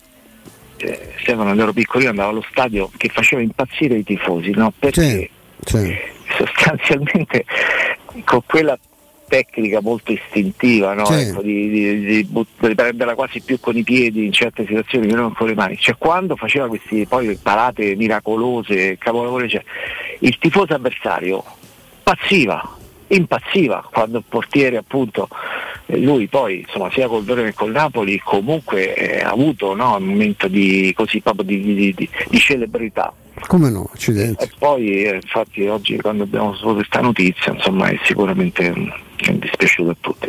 [0.77, 4.73] eh, Stefano quando ero piccolino andavo allo stadio che faceva impazzire i tifosi, no?
[4.77, 5.29] Perché
[6.37, 7.45] sostanzialmente
[8.23, 8.77] con quella
[9.27, 11.05] tecnica molto istintiva, no?
[11.29, 15.07] Ecco, di, di- di but- di prenderla quasi più con i piedi in certe situazioni
[15.07, 15.77] che non con le mani.
[15.77, 19.63] Cioè quando faceva queste poi parate miracolose, capolavori, cioè,
[20.19, 21.43] il tifoso avversario
[22.03, 25.27] pazziva, impazziva quando il portiere appunto
[25.87, 30.03] lui poi insomma sia col Verona che col Napoli comunque eh, ha avuto no, un
[30.03, 33.13] momento di così proprio di, di- di- celebrità
[33.47, 34.43] Come no, accidenti.
[34.43, 39.31] e poi eh, infatti oggi quando abbiamo saputo questa notizia insomma è sicuramente mm, è
[39.33, 40.27] dispiaciuto a tutti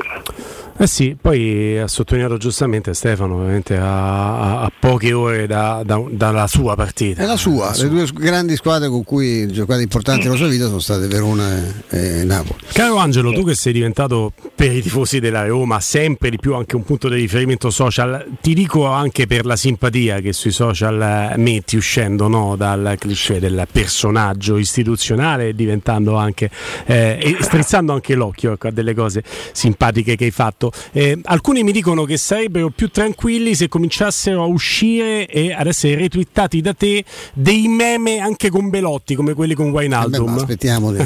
[0.79, 6.05] Eh sì, poi ha sottolineato giustamente Stefano, ovviamente a, a- a poche ore da- da-
[6.11, 7.23] dalla sua partita.
[7.23, 10.79] È la sua, le due grandi squadre con cui giocate importanti nella sua vita sono
[10.79, 12.61] state Verona e, e Napoli.
[12.73, 16.77] Caro Angelo, tu che sei diventato per i tifosi della Roma sempre di più anche
[16.77, 21.01] un punto di riferimento social, ti dico anche per la simpatia che sui social
[21.33, 26.51] eh, metti uscendo no, dal cliché del personaggio istituzionale, diventando anche
[26.85, 29.23] eh, e strizzando anche l'occhio ecco, a delle cose
[29.53, 30.65] simpatiche che hai fatto.
[30.93, 35.97] Eh, alcuni mi dicono che sarebbero più tranquilli se cominciassero a uscire e ad essere
[35.97, 40.35] retweetati da te dei meme anche con Belotti come quelli con Wijnaldum.
[40.37, 40.93] aspettiamo.
[40.95, 41.01] È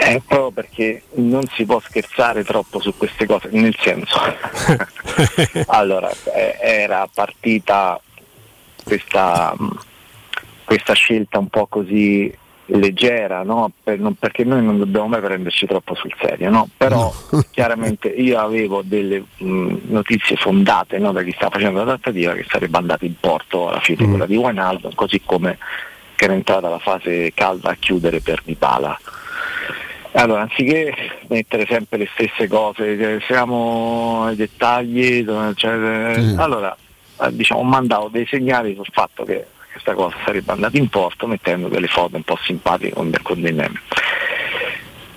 [0.00, 4.16] Eh, proprio perché non si può scherzare troppo su queste cose, nel senso,
[5.66, 8.00] allora eh, era partita
[8.84, 9.54] questa,
[10.64, 12.32] questa scelta un po' così
[12.68, 13.70] leggera, no?
[13.82, 16.68] Per- non- perché noi non dobbiamo mai prenderci troppo sul serio, no?
[16.76, 17.12] però
[17.50, 22.44] chiaramente io avevo delle mh, notizie fondate no, da chi sta facendo la trattativa che
[22.48, 25.58] sarebbe andata in porto alla fine quella di Wijnaldum, così come
[26.14, 28.98] che era entrata la fase calda a chiudere per Dybala.
[30.12, 30.92] Allora, anziché
[31.28, 35.24] mettere sempre le stesse cose, eh, siamo ai dettagli,
[35.54, 36.76] cioè, eh, allora
[37.20, 41.26] eh, diciamo, ho mandato dei segnali sul fatto che questa cosa sarebbe andata in porto
[41.26, 43.80] mettendo delle foto un po' simpatiche con, dei meme.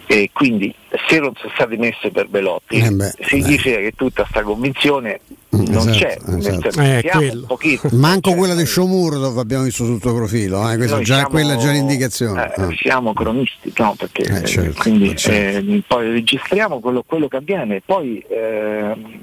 [0.07, 0.73] E quindi
[1.07, 5.21] se non sono state messe per Belotti Eh beh, significa che tutta questa convinzione
[5.51, 6.81] non esatto, c'è, nel esatto.
[6.81, 11.01] Eh, un pochino Manco quella di Shomur dove abbiamo visto sul tuo profilo, eh, già,
[11.03, 12.53] siamo- quella è già un'indicazione.
[12.53, 12.69] eh, Ah.
[12.75, 13.95] siamo cronisti, no?
[13.97, 15.71] Perché Eh, certo, quindi eh, certo.
[15.71, 19.19] eh, poi registriamo quello, quello che avviene e poi ehm,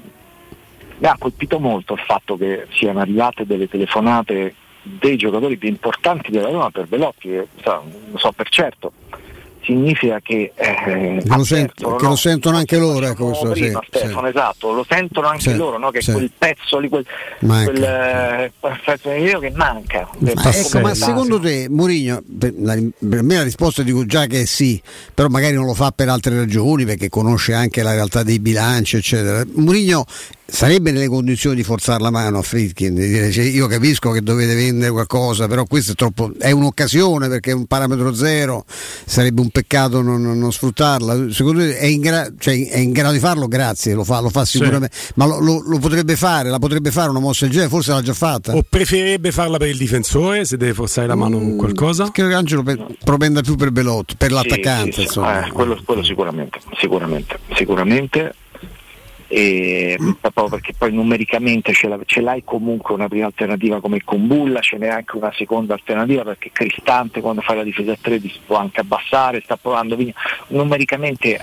[0.97, 4.55] mi ha colpito molto il fatto che siano arrivate delle telefonate
[4.99, 8.91] dei giocatori più importanti della Roma per Velotti, che so, lo so per certo.
[9.61, 12.09] Significa che, eh, Che lo, avvertono, che no?
[12.09, 14.27] lo sentono anche loro, ecco questo, sì, prima, Stefano, sì.
[14.35, 15.91] esatto, lo sentono anche Sì, loro, no?
[15.91, 16.11] che sì.
[16.11, 17.05] quel pezzo lì, quel,
[17.41, 17.71] Manca.
[17.71, 18.51] quel eh,
[18.83, 20.09] pezzo di video che manca.
[20.17, 24.45] Ma, Ecco, ma secondo te Mourinho, per, per me la risposta dico già che è
[24.45, 24.81] sì,
[25.13, 28.95] però magari non lo fa per altre ragioni, perché conosce anche la realtà dei bilanci,
[28.95, 29.43] eccetera.
[29.53, 30.05] Mourinho
[30.51, 34.21] sarebbe nelle condizioni di forzare la mano a Fritkin, di dire cioè, io capisco che
[34.21, 39.41] dovete vendere qualcosa, però questo è troppo è un'occasione perché è un parametro zero, sarebbe
[39.41, 41.31] un peccato non, non- non sfruttarla.
[41.31, 43.47] Secondo te è in, gra- cioè, è in grado di farlo?
[43.47, 47.09] Grazie, lo fa, lo fa sicuramente, ma lo, lo- lo potrebbe fare, la potrebbe fare
[47.09, 48.55] una mossa del genere, forse l'ha già fatta.
[48.55, 52.09] O preferirebbe farla per il difensore se deve forzare la mano con qualcosa?
[52.11, 54.85] Credo che Angelo pe- propenda più per Belotti, per l'attaccante.
[54.85, 55.01] Sì, sì, sì.
[55.03, 55.45] insomma.
[55.47, 58.33] Eh, quello, quello sicuramente, sicuramente, sicuramente.
[59.31, 64.59] E, proprio perché poi numericamente ce, la- ce l'hai comunque una prima alternativa come Combulla,
[64.59, 68.39] ce n'è anche una seconda alternativa perché Cristante quando fai la difesa a 3 si
[68.43, 70.13] può anche abbassare, sta provando Vigna.
[70.47, 71.39] numericamente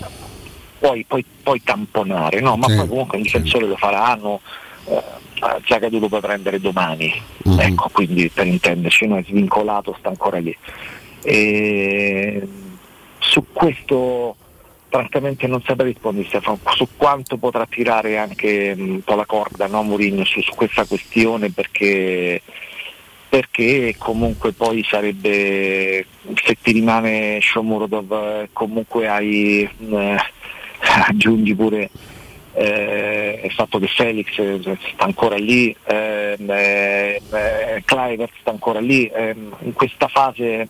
[0.81, 2.57] puoi, puoi, puoi tamponare, no?
[2.57, 4.41] ma Sì, poi comunque il difensore lo faranno.
[4.89, 5.03] Eh,
[5.67, 7.13] Zagadou lo puoi prendere domani,
[7.45, 7.59] Mhm.
[7.61, 10.57] ecco, quindi per intenderci, no, è svincolato, sta ancora lì.
[11.23, 12.49] E
[13.19, 14.37] su questo
[14.97, 19.83] francamente non saprei rispondere Stefano, su quanto potrà tirare anche un po' la corda no,
[19.83, 22.41] Mourinho su, su questa questione perché,
[23.29, 26.07] perché comunque poi sarebbe
[26.43, 30.17] se ti rimane Shomurodov eh, comunque hai eh,
[31.09, 31.91] aggiungi pure
[32.55, 38.81] eh, il fatto che Felix eh, sta ancora lì, ehm, eh, eh, Kluivert sta ancora
[38.81, 40.67] lì, ehm, in questa fase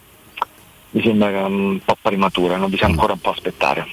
[0.91, 2.69] mi sembra un po' prematura, no?
[2.69, 3.87] bisogna ancora un po' aspettare.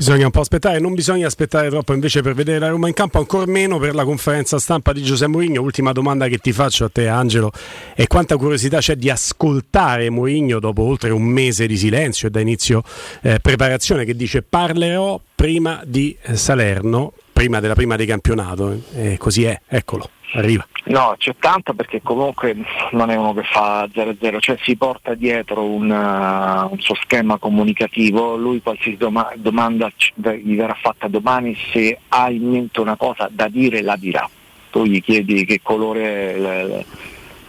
[0.00, 3.18] Bisogna un po' aspettare, non bisogna aspettare troppo invece per vedere la Roma in campo,
[3.18, 5.60] ancora meno per la conferenza stampa di Giuseppe Mourinho.
[5.60, 7.50] Ultima domanda che ti faccio a te Angelo
[7.94, 12.40] è quanta curiosità c'è di ascoltare Mourinho dopo oltre un mese di silenzio e da
[12.40, 12.82] inizio
[13.20, 19.16] eh, preparazione che dice parlerò prima di eh, Salerno, prima della prima di campionato e
[19.16, 20.66] così è, eccolo, arriva.
[20.84, 22.54] No, c'è tanto perché comunque
[22.92, 27.38] non è uno che fa 0-0, cioè si porta dietro un, uh, un suo schema
[27.38, 33.26] comunicativo, lui qualsiasi doma- domanda gli verrà fatta domani, se ha in mente una cosa
[33.30, 34.28] da dire la dirà.
[34.70, 36.84] Tu gli chiedi che colore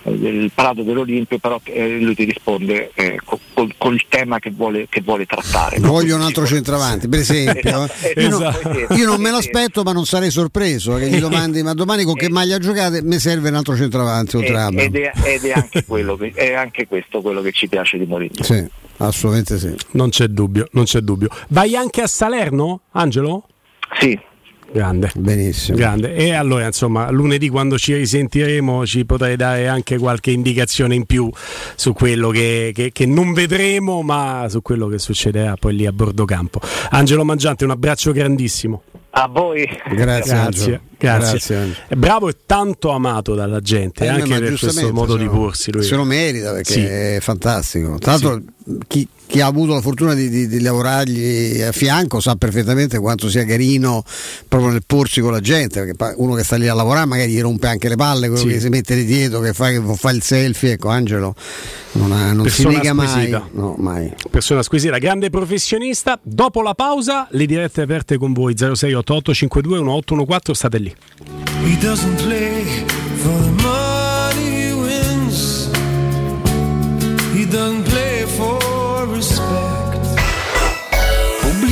[0.03, 4.87] il prato dell'Olimpio, però eh, lui ti risponde eh, col, col- col tema che vuole,
[4.89, 5.79] che vuole trattare.
[5.79, 7.87] Voglio un altro centravanti, per esempio.
[8.01, 8.93] Esatto, Io, non, esatto.
[8.93, 12.15] io non me lo aspetto, ma non sarei sorpreso che gli domandi: ma domani con
[12.15, 13.01] che maglia giocate?
[13.03, 16.31] Mi serve un altro centravanti oltre a Eh, ed, è, ed è anche quello che,
[16.33, 18.43] è anche questo quello che ci piace di Mourinho.
[18.43, 18.65] Sì,
[18.97, 19.73] assolutamente sì.
[19.91, 21.29] Non c'è dubbio, non c'è dubbio.
[21.49, 23.45] Vai anche a Salerno, Angelo?
[23.99, 24.19] Sì.
[24.73, 25.11] Grande.
[25.15, 25.77] Benissimo.
[25.77, 26.13] Grande.
[26.13, 31.29] E allora, insomma, lunedì quando ci risentiremo ci potrai dare anche qualche indicazione in più
[31.75, 35.91] su quello che, che- che non vedremo, ma su quello che succederà poi lì a
[35.91, 36.59] bordo campo.
[36.91, 38.83] Angelo Mangiante, un abbraccio grandissimo.
[39.11, 39.65] A voi.
[39.65, 40.79] Grazie, Grazie, Angelo.
[41.01, 41.55] Grazie.
[41.55, 45.71] Grazie, bravo e tanto amato dalla gente, Eh, anche per questo modo di porsi.
[45.71, 45.83] Lui.
[45.83, 46.79] Se lo merita perché Sì.
[46.81, 47.97] è fantastico.
[47.99, 48.41] Tra l'altro,
[48.87, 53.29] chi, chi ha avuto la fortuna di, di- di lavorargli a fianco sa perfettamente quanto
[53.29, 54.03] sia carino
[54.47, 55.83] proprio nel porsi con la gente.
[55.85, 58.49] Perché uno che sta lì a lavorare magari gli rompe anche le palle, quello Sì.
[58.49, 60.73] che si mette di dietro, che fa, che fa il selfie.
[60.73, 61.33] Ecco, Angelo
[61.93, 63.29] non, ha- non si nega mai.
[63.53, 64.13] No, mai.
[64.29, 66.19] Persona squisita, grande professionista.
[66.21, 70.90] Dopo la pausa, le dirette aperte con voi 0688 52 1814, state lì.
[71.65, 72.65] He doesn't play
[73.23, 73.70] for the money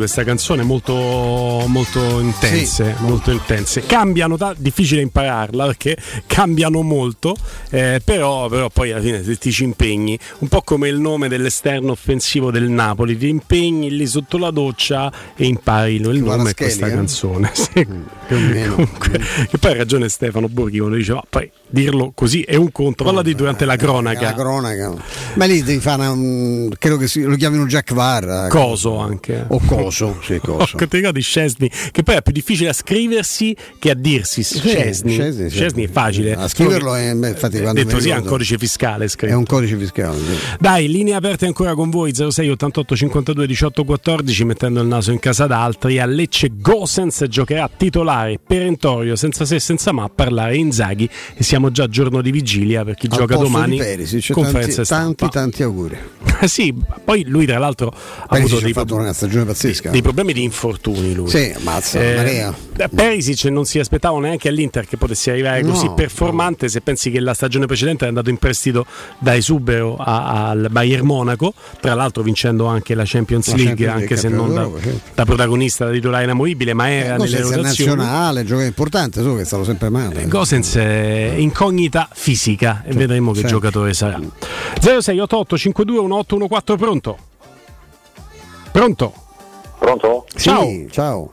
[0.00, 3.84] questa canzone molto, molto intense, molto intense.
[3.84, 5.96] Cambiano, da, difficile impararla perché
[6.26, 7.36] cambiano molto,
[7.68, 11.28] eh, però, però poi alla fine se ti ci impegni, un po' come il nome
[11.28, 16.54] dell'esterno offensivo del Napoli, ti impegni lì sotto la doccia e impari il nome di
[16.54, 16.90] questa eh?
[16.90, 17.50] canzone.
[17.60, 17.86] Sì.
[18.26, 22.70] Comunque, che poi ha ragione Stefano Borghi quando dice, ma poi dirlo così è un
[22.72, 24.20] conto, parla di durante la cronaca.
[24.20, 24.94] La cronaca.
[25.34, 28.48] Ma lì devi fare una, un- credo che si- lo chiamino Jack Var.
[28.48, 29.44] Coso anche.
[29.48, 30.76] O coso, sì, coso.
[30.76, 35.12] Ti ricordi Scesni, che poi è più difficile a scriversi che a dirsi Scesni.
[35.12, 35.56] Scesni, sì.
[35.56, 36.34] Scesni è facile.
[36.34, 39.32] A scriverlo è, beh, infatti, quando detto mi sì, è un codice fiscale scritto.
[39.32, 40.16] È un codice fiscale.
[40.18, 40.38] sì.
[40.58, 45.18] Dai, linee aperte ancora con voi 06 88 52 18 14 mettendo il naso in
[45.18, 50.56] casa d'altri a Lecce Gosens giocherà titolare perentorio senza se e senza ma a parlare
[50.56, 54.82] Inzaghi e siamo già a giorno di vigilia per chi Al gioca domani Perisic, conferenza
[54.84, 55.98] tanti, tanti, tanti auguri.
[56.46, 56.74] sì,
[57.04, 59.90] poi lui tra l'altro ha Perisic avuto ha dei, fatto una stagione pazzesca.
[59.90, 61.28] dei problemi di infortuni lui.
[61.28, 62.54] Sì, marea.
[62.76, 67.10] eh, Perisic non si aspettava neanche all'Inter che potesse arrivare così No, performante se pensi
[67.10, 68.86] che la stagione precedente è andato in prestito
[69.18, 74.00] da Esubero a- al Bayern Monaco, tra l'altro vincendo anche la Champions La League, Champions
[74.00, 74.68] anche se non da,
[75.14, 77.96] da protagonista, da titolare inamovibile, ma era Gosens nelle rotazioni.
[77.96, 80.26] nazionale, gioca importante, solo che è stato sempre male.
[80.28, 83.54] Gosens è incognita fisica e vedremo che certo.
[83.56, 84.18] giocatore sarà.
[84.80, 87.18] 0688 52 1814 pronto?
[88.70, 89.12] Pronto?
[89.78, 90.26] Pronto?
[90.34, 91.30] Sì, ciao.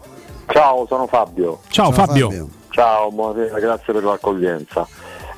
[0.48, 1.60] Ciao, sono Fabio.
[1.70, 2.50] Ciao, Fabio.
[2.70, 4.88] Ciao, buonasera, grazie per l'accoglienza.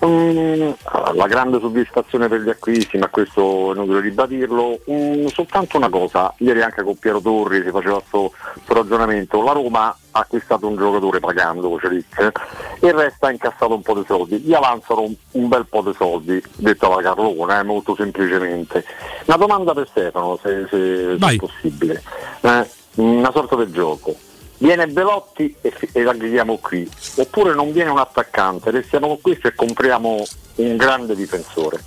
[0.06, 0.72] Mm,
[1.14, 4.80] la grande soddisfazione per gli acquisti, ma questo è inutile ribadirlo.
[4.90, 8.32] Mm, soltanto una cosa, ieri anche con Piero Torri si faceva questo
[8.68, 12.32] ragionamento, la Roma ha acquistato un giocatore pagando Celic
[12.80, 15.82] e il resto ha incassato un po' di soldi, gli avanzano un, un bel po'
[15.82, 18.86] di soldi, detto alla Carlone, eh, molto semplicemente.
[19.26, 22.02] Una domanda per Stefano, se, se- se è possibile.
[22.42, 24.16] Eh, una sorta di gioco.
[24.60, 29.56] Viene Belotti e, e l'aggreghiamo qui, oppure non viene un attaccante, restiamo con questo e
[29.56, 30.24] compriamo
[30.56, 31.82] un grande difensore.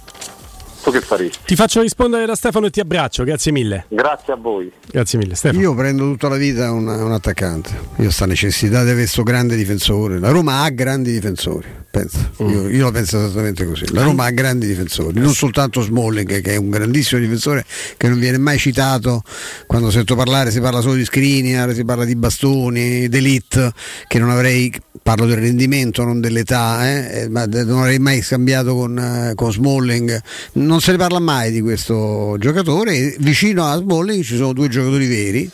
[0.83, 1.39] Tu che faresti?
[1.47, 3.87] Ti faccio rispondere da Stefano e ti abbraccio, grazie mille.
[3.89, 4.71] Grazie a voi.
[4.91, 5.61] Grazie mille, Stefano.
[5.61, 7.71] Io prendo tutta la vita un, un attaccante.
[7.99, 10.19] Io ho sta necessità di avere questo grande difensore.
[10.19, 11.69] La Roma ha grandi difensori.
[11.93, 12.31] pensa.
[12.39, 13.93] Io, io la penso esattamente così.
[13.93, 17.65] La Roma ha grandi difensori, non soltanto Smalling, che è un grandissimo difensore
[17.97, 19.23] che non viene mai citato.
[19.67, 23.73] Quando sento parlare si parla solo di Skriniar, si parla di bastoni, d'elite,
[24.09, 24.73] che non avrei.
[25.03, 29.51] Parlo del rendimento, non dell'età, eh, eh, ma non avrei mai scambiato con, eh, con
[29.51, 30.23] Smalling.
[30.53, 33.17] Non se ne parla mai di questo giocatore.
[33.19, 35.51] Vicino a Smalling ci sono due giocatori veri.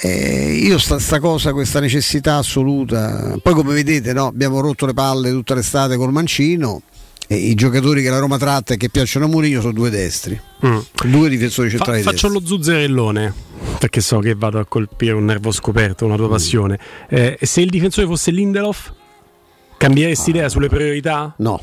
[0.00, 4.92] Eh, io sta, sta cosa, questa necessità assoluta, poi come vedete no, abbiamo rotto le
[4.92, 6.82] palle tutta l'estate col Mancino
[7.26, 10.38] e i giocatori che la Roma tratta e che piacciono a Mourinho sono due destri,
[11.06, 12.32] due difensori Fa- centrali faccio destri.
[12.32, 13.34] lo zuzzerellone
[13.78, 16.78] perché so che vado a colpire un nervo scoperto, una tua passione.
[17.08, 18.92] Eh, se il difensore fosse Lindelof,
[19.76, 21.34] cambieresti idea sulle priorità?
[21.38, 21.60] No,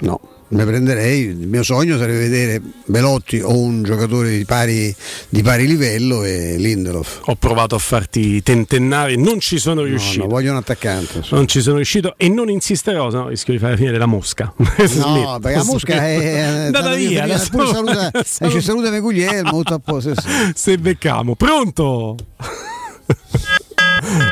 [0.00, 0.20] no,
[0.54, 1.20] ne prenderei.
[1.22, 4.94] Il mio sogno sarebbe vedere Belotti o un giocatore di pari,
[5.28, 7.22] di pari livello e Lindelof.
[7.24, 10.24] Ho provato a farti tentennare, non ci sono riuscito.
[10.24, 11.22] no, voglio un attaccante.
[11.30, 14.06] Non ci sono riuscito e non insisterò, se no rischio di fare la fine della
[14.06, 14.52] mosca.
[15.04, 17.24] No, perché la mosca è, andata via.
[17.24, 20.14] via, pure saluta, eh, ci saluta Guglielmo, tutto a posto.
[20.54, 22.16] Se beccamo, pronto?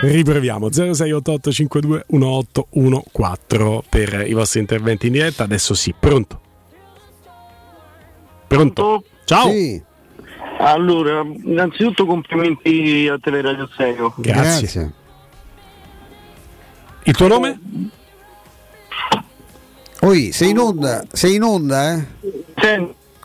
[0.03, 5.45] Riproviamo 0688 52 1814 per i vostri interventi in diretta.
[5.45, 6.41] Adesso sì, pronto.
[8.47, 9.05] Pronto?
[9.25, 9.51] Ciao.
[10.59, 14.15] Allora, innanzitutto complimenti a Teleradio Stereo.
[14.19, 14.93] Grazie.
[17.05, 17.59] Il tuo nome?
[20.01, 22.07] Oi, sei in onda, sei in onda, eh?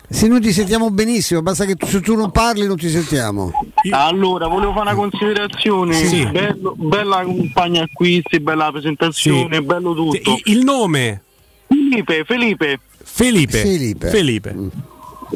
[0.09, 3.51] Se noi ti sentiamo benissimo, basta che tu, se tu non parli non ti sentiamo.
[3.91, 5.93] Allora, volevo fare una considerazione.
[5.93, 6.25] Sì.
[6.25, 10.39] Bello- bella campagna acquisti, bella presentazione, bello tutto.
[10.45, 11.23] Il nome?
[11.67, 12.79] Felipe, Felipe.
[13.03, 13.57] Felipe.
[13.57, 14.09] Felipe.
[14.09, 14.55] Felipe.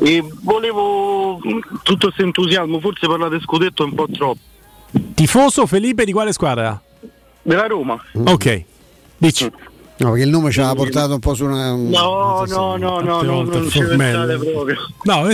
[0.02, 4.40] E volevo mh, tutto questo entusiasmo, forse parlate scudetto un po' troppo.
[5.14, 6.82] Tifoso Felipe di quale squadra?
[7.42, 8.02] Della Roma.
[8.14, 8.64] Ok,
[9.18, 9.52] dici.
[10.02, 11.72] No, perché il nome ci aveva portato un po' su una.
[11.76, 14.76] No, no, no, no, no, non ci pensate proprio.
[15.04, 15.28] No,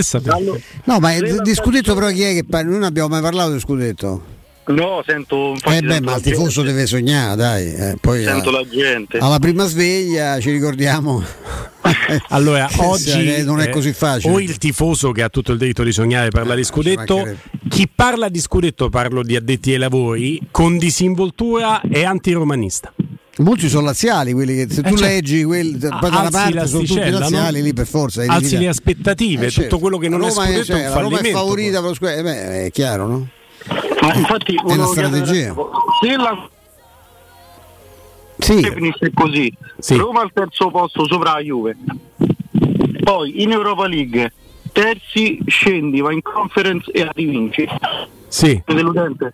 [0.84, 2.68] No, ma il- di scudetto però chi è che parla?
[2.70, 4.36] Noi non abbiamo mai parlato di scudetto.
[4.68, 7.74] No, sento infatti Eh beh, ma il tifoso deve sognare, dai.
[7.74, 9.16] eh, poi Sento alla, la gente.
[9.16, 11.22] alla prima sveglia ci ricordiamo.
[12.28, 14.32] Allora, oggi sia- non è eh, così facile.
[14.34, 17.26] O il tifoso che ha tutto il diritto di sognare parla di scudetto.
[17.68, 22.92] Chi parla di scudetto, parlo di addetti ai lavori, con disinvoltura è antiromanista.
[23.38, 26.30] Molti sono laziali, quelli che se tu Eh, cioè, leggi quelli da poi da una
[26.30, 27.64] parte sono tutti laziali, no?
[27.64, 28.24] lì per forza.
[28.26, 29.68] Alzi le aspettative, Eh, certo.
[29.68, 31.88] tutto quello che non Roma è scudetto cioè, è un la Roma è favorita per
[31.88, 33.28] lo scudetto, eh beh, è chiaro, no?
[34.00, 35.54] Ma infatti È una strategia.
[36.00, 36.48] Se la
[38.38, 38.62] Sì.
[38.72, 39.52] finisce così,
[39.96, 41.76] Roma al terzo posto sopra la Juve.
[43.02, 44.32] Poi in Europa League,
[44.72, 47.66] terzi scendi, va in conference e rivinci.
[48.28, 48.60] Sì.
[48.64, 49.32] È deludente.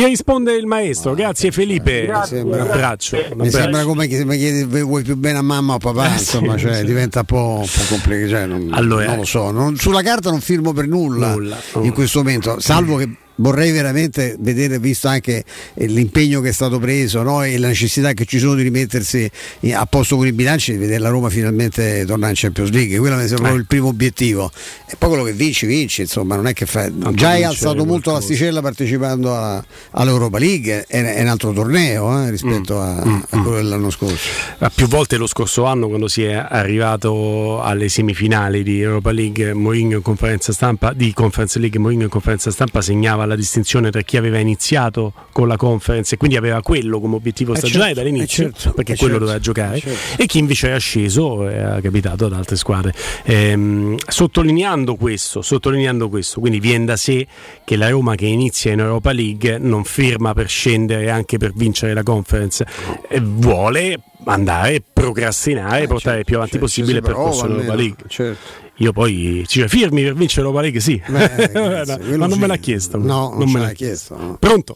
[0.00, 2.06] Ti risponde il maestro, grazie Felipe.
[2.06, 2.40] Grazie.
[2.40, 3.18] Un abbraccio.
[3.34, 6.08] Mi sembra come che mi chiedi vuoi più bene a mamma o a papà, Eh,
[6.16, 6.84] sì, insomma, cioè, sì.
[6.86, 8.30] diventa un po', un po' complicato.
[8.30, 11.36] cioè, non, Allora- non lo so, non- sulla carta non firmo per nulla,
[11.82, 15.44] in questo momento, salvo che vorrei veramente vedere, visto anche
[15.74, 19.30] eh, l'impegno che è stato preso no, e la necessità che ci sono di rimettersi
[19.60, 22.98] in- a posto con i bilanci, di vedere la Roma finalmente tornare in Champions League,
[22.98, 24.50] quello mi sembra proprio il primo obiettivo.
[24.88, 26.92] E poi quello che vinci, vinci, insomma, non è che fai.
[27.14, 32.30] Già hai alzato molto l'asticella partecipando alla- all'Europa League, è, è un altro torneo eh,
[32.30, 34.28] rispetto a, a quello dell'anno scorso.
[34.58, 39.54] Ah, Più volte lo scorso anno, quando si è arrivato alle semifinali di Europa League,
[39.54, 44.02] Mourinho in conferenza stampa, di Conference League, Mourinho in conferenza stampa segnava la distinzione tra
[44.02, 48.08] chi aveva iniziato con la conference e quindi aveva quello come obiettivo Eh, stagionale certo,
[48.08, 50.22] dall'inizio, certo, perché eh, quello certo, doveva giocare, certo.
[50.22, 52.94] e chi invece era sceso e ha capitato ad altre squadre.
[53.24, 57.26] Ehm, sottolineando questo, sottolineando questo, quindi viene da sé
[57.64, 61.94] che la Roma che inizia in Europa League non firma per scendere anche per vincere
[61.94, 62.66] la conference,
[63.08, 68.04] e vuole andare, procrastinare, portare più avanti possibile il ci si percorso dell'Europa almeno, League.
[68.08, 68.68] certo.
[68.80, 72.46] Io poi cioè, firmi per vincere l'Europa League sì, Beh, No, quello ma non me
[72.46, 72.96] l'ha chiesto.
[72.96, 74.16] No, non me l'ha chiesto.
[74.16, 74.36] no.
[74.38, 74.74] Pronto?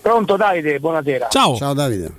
[0.00, 1.28] Pronto Davide, buonasera.
[1.28, 1.56] Ciao.
[1.56, 2.10] Ciao Davide.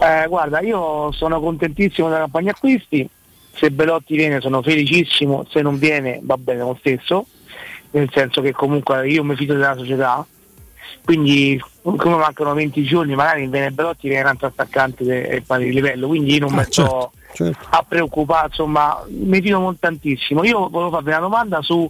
[0.00, 3.08] Eh, guarda, io sono contentissimo della campagna acquisti,
[3.54, 7.26] se Belotti viene sono felicissimo, se non viene va bene lo stesso,
[7.92, 10.26] nel senso che comunque io mi fido della società,
[11.04, 16.08] quindi come mancano 20 giorni magari viene Belotti viene un altro attaccante del pari livello,
[16.08, 17.12] quindi io non mi sto
[17.70, 20.44] a preoccupare, insomma mi fido molto tantissimo.
[20.44, 21.88] Io volevo farvi una domanda sui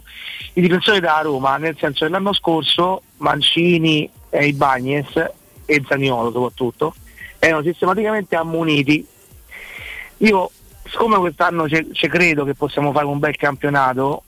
[0.53, 5.31] difensori della Roma, nel senso che l'anno scorso Mancini e Ibagnez
[5.65, 6.93] e Zaniolo soprattutto
[7.39, 9.05] erano sistematicamente ammoniti.
[10.17, 10.51] Io,
[10.85, 14.23] siccome quest'anno ci ci credo che possiamo fare un bel campionato,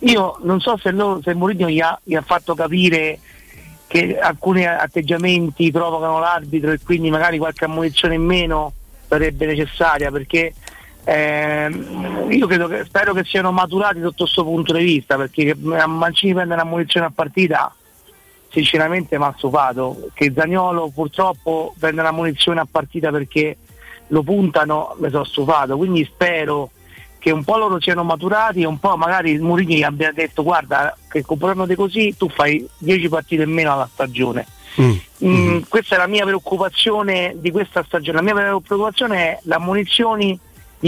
[0.00, 3.18] io non so se, loro, se Mourinho gli ha, gli ha fatto capire
[3.94, 8.72] che alcuni atteggiamenti provocano l'arbitro e quindi magari qualche ammonizione in meno
[9.06, 10.52] sarebbe necessaria perché
[11.04, 16.34] ehm, io credo che, spero che siano maturati sotto questo punto di vista perché Mancini
[16.34, 17.72] prende un'ammonizione a partita
[18.50, 23.58] sinceramente mi ha stufato che Zagnolo purtroppo prende una munizione a partita perché
[24.08, 26.70] lo puntano, mi sono stufato, quindi spero
[27.24, 30.42] che un po' loro siano maturati e un po' magari il Mourinho gli abbia detto
[30.42, 34.46] guarda che comportandoti così tu fai 10 partite in meno alla stagione.
[35.24, 40.38] Mm, Questa è la mia preoccupazione di questa stagione, la mia preoccupazione è la munizioni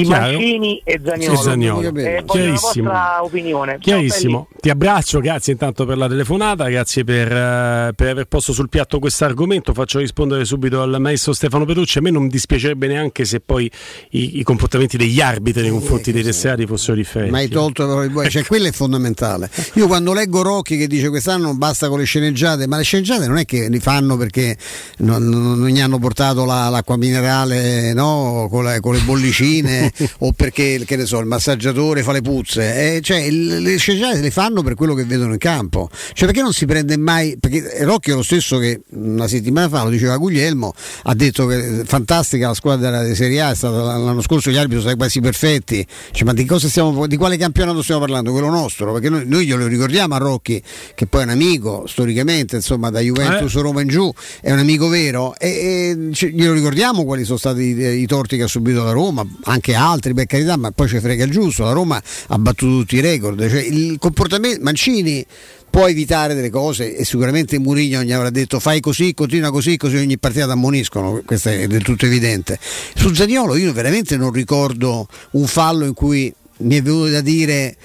[0.02, 0.32] di Chiaro.
[0.32, 1.88] Mancini e Zaniolo.
[1.88, 2.88] Eh, voglio la Chiarissimo.
[2.90, 3.70] vostra opinione.
[3.72, 8.52] Ciao, Chiarissimo, ti abbraccio, grazie intanto per la telefonata, grazie per, eh, per aver posto
[8.52, 9.72] sul piatto questo argomento.
[9.72, 11.98] Faccio rispondere subito al maestro Stefano Petrucci.
[11.98, 13.70] A me non dispiacerebbe neanche se poi
[14.10, 17.32] i, i comportamenti degli arbitri nei confronti dei tesserati fossero differenti.
[17.32, 19.50] Ma hai tolto però i buoi, cioè quello è fondamentale.
[19.74, 23.38] Io quando leggo Rocchi che dice quest'anno basta con le sceneggiate, ma le sceneggiate non
[23.38, 24.56] è che li fanno perché
[24.98, 28.46] non, non- non gli hanno portato la- l'acqua minerale no?
[28.50, 29.85] con, la- con le bollicine
[30.20, 32.96] o perché che ne so, il massaggiatore fa le puzze.
[32.96, 35.88] Eh, cioè, le sceneggiate le fanno per quello che vedono in campo.
[35.90, 37.36] Cioè perché non si prende mai.
[37.38, 40.72] Perché Rocchi è lo stesso che una settimana fa lo diceva Guglielmo,
[41.04, 44.80] ha detto che fantastica la squadra di Serie A, è stata l'anno scorso gli arbitri
[44.80, 45.86] sono stati quasi perfetti.
[46.10, 48.32] Cioè, ma di, cosa stiamo, di quale campionato stiamo parlando?
[48.32, 48.92] Quello nostro?
[48.92, 50.62] Perché noi, noi glielo ricordiamo a Rocchi,
[50.94, 53.60] che poi è un amico storicamente, insomma, da Juventus Eh.
[53.60, 55.34] Roma in giù, è un amico vero.
[55.38, 59.26] E, e glielo ricordiamo quali sono stati i, i torti che ha subito la Roma,
[59.44, 61.64] anche altri, per carità, ma poi ci frega il giusto.
[61.64, 63.48] La Roma ha battuto tutti i record.
[63.48, 65.24] Cioè, il comportamento Mancini
[65.68, 69.96] può evitare delle cose e sicuramente Mourinho gli avrà detto fai così, continua così, così
[69.96, 72.58] ogni partita ti ammoniscono, questo è del tutto evidente.
[72.94, 77.76] Su Zaniolo io veramente non ricordo un fallo in cui mi è venuto da dire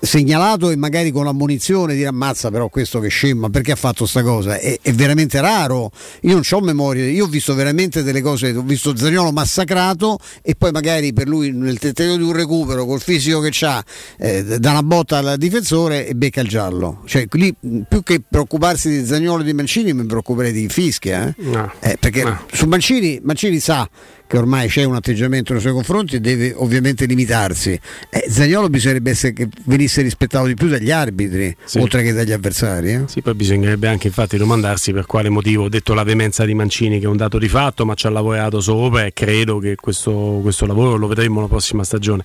[0.00, 4.22] segnalato e magari con l'ammonizione dire ammazza però questo che scema perché ha fatto sta
[4.22, 5.90] cosa è, è veramente raro
[6.22, 10.54] io non ho memoria io ho visto veramente delle cose ho visto Zaniolo massacrato e
[10.54, 13.84] poi magari per lui nel tentativo di un recupero col fisico che ha
[14.18, 17.54] eh, dà una botta al difensore e becca il giallo cioè lì
[17.88, 21.34] più che preoccuparsi di Zaniolo e di Mancini mi preoccuperei di Fischia eh?
[21.38, 21.72] No.
[21.80, 22.40] Eh, perché No.
[22.52, 23.88] su Mancini, Mancini sa
[24.28, 27.70] che ormai c'è un atteggiamento nei suoi confronti e deve ovviamente limitarsi.
[28.10, 31.78] Eh, Zagnolo bisognerebbe essere che venisse rispettato di più dagli arbitri, Sì.
[31.78, 32.92] oltre che dagli avversari.
[32.92, 33.02] eh.
[33.06, 36.98] Sì, poi bisognerebbe anche infatti domandarsi per quale motivo, ho detto la veemenza di Mancini
[37.00, 40.40] che è un dato di fatto, ma ci ha lavorato sopra e credo che questo,
[40.42, 42.22] questo lavoro lo vedremo la prossima stagione.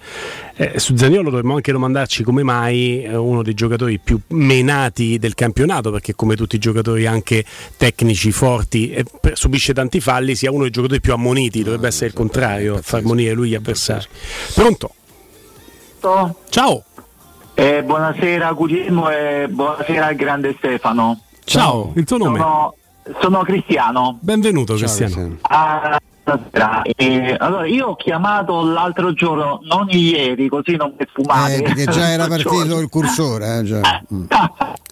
[0.57, 5.35] Eh, su Zaniolo dovremmo anche domandarci come mai è uno dei giocatori più menati del
[5.35, 7.45] campionato, perché come tutti i giocatori anche
[7.77, 11.91] tecnici, forti, e per- subisce tanti falli, sia uno dei giocatori più ammoniti, dovrebbe essere
[12.01, 14.05] il contrario, a far monire lui gli avversari.
[14.53, 14.91] Pronto?
[16.49, 16.83] Ciao!
[17.55, 21.21] Eh, buonasera Guglielmo e buonasera al grande Stefano.
[21.45, 22.39] Ciao, il tuo nome?
[22.39, 22.75] Sono,
[23.21, 24.17] sono Cristiano.
[24.19, 25.37] Benvenuto Cristiano.
[25.43, 26.81] Ah, buonasera.
[26.95, 31.57] Eh, allora, io ho chiamato l'altro giorno, non ieri, così non per fumare.
[31.57, 33.59] Eh, perché già era partito il cursore.
[33.59, 34.01] eh, già.
[34.13, 34.25] Mm.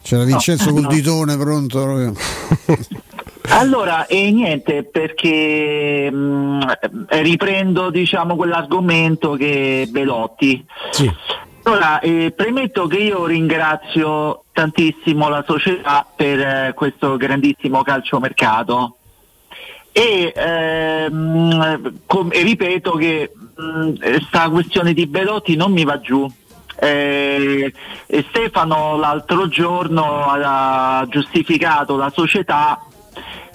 [0.02, 2.14] C'era Vincenzo col ditone pronto.
[3.54, 6.76] Allora, e niente, perché mh,
[7.10, 10.66] riprendo diciamo quell'argomento che Belotti.
[11.64, 18.96] Allora, eh, premetto che io ringrazio tantissimo la società per eh, questo grandissimo calciomercato
[19.92, 23.32] e ehm, com- e ripeto che
[24.00, 26.28] questa questione di Belotti non mi va giù.
[26.84, 27.72] Eh,
[28.08, 32.80] e Stefano l'altro giorno ha giustificato la società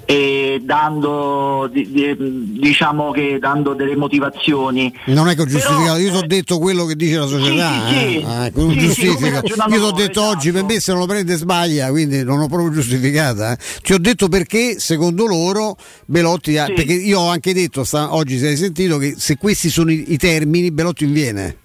[0.05, 2.15] e dando di- di-
[2.61, 6.85] diciamo che dando delle motivazioni Non è che ho giustificato, io ti ho detto quello
[6.85, 7.73] che dice la società.
[7.89, 8.11] Sì, sì, eh.
[8.21, 8.25] sì.
[8.25, 9.15] Ah, non giustifico.
[9.17, 12.23] come ragionano io ti ho detto oggi per me se non lo prende sbaglia, quindi
[12.23, 13.55] non ho proprio giustificata.
[13.55, 13.59] eh.
[13.83, 18.39] Ti ho detto perché secondo loro Belotti ha, perché io ho anche detto sta- oggi
[18.39, 21.57] se hai sentito che se questi sono i, i termini Belotti viene.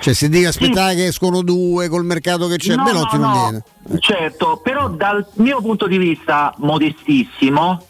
[0.00, 3.32] Cioè se devi aspettare che escono due col mercato che c'è, No, Belotti no, non
[3.32, 3.42] no,
[3.84, 4.00] viene.
[4.00, 7.84] Certo, però dal mio punto di vista modestissimo,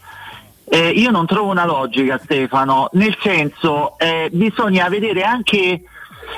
[0.70, 5.82] eh, io non trovo una logica Stefano, nel senso eh, bisogna vedere anche,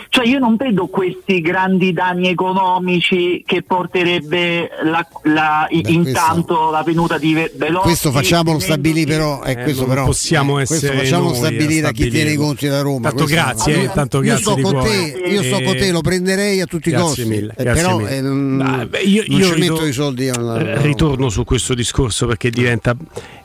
[0.08, 6.82] cioè io non vedo questi grandi danni economici che porterebbe la- la- Beh, intanto la
[6.82, 7.86] venuta di Ve- Belotti.
[7.88, 11.92] Questo facciamolo stabilire però, eh, Eh, questo però possiamo eh, questo essere facciamo stabilire a
[11.92, 13.08] chi tiene i conti da Roma.
[13.08, 15.76] Tanto questo- grazie, Allora, tanto io grazie sto di con te, io sto Eh, con
[15.76, 17.24] te, lo prenderei a tutti i costi.
[17.24, 18.10] mille, eh, però mille.
[18.16, 20.82] eh, non, Ah, beh, io, non io ci ritor- metto i soldi alla- alla- eh,
[20.82, 22.94] ritorno su questo discorso perché diventa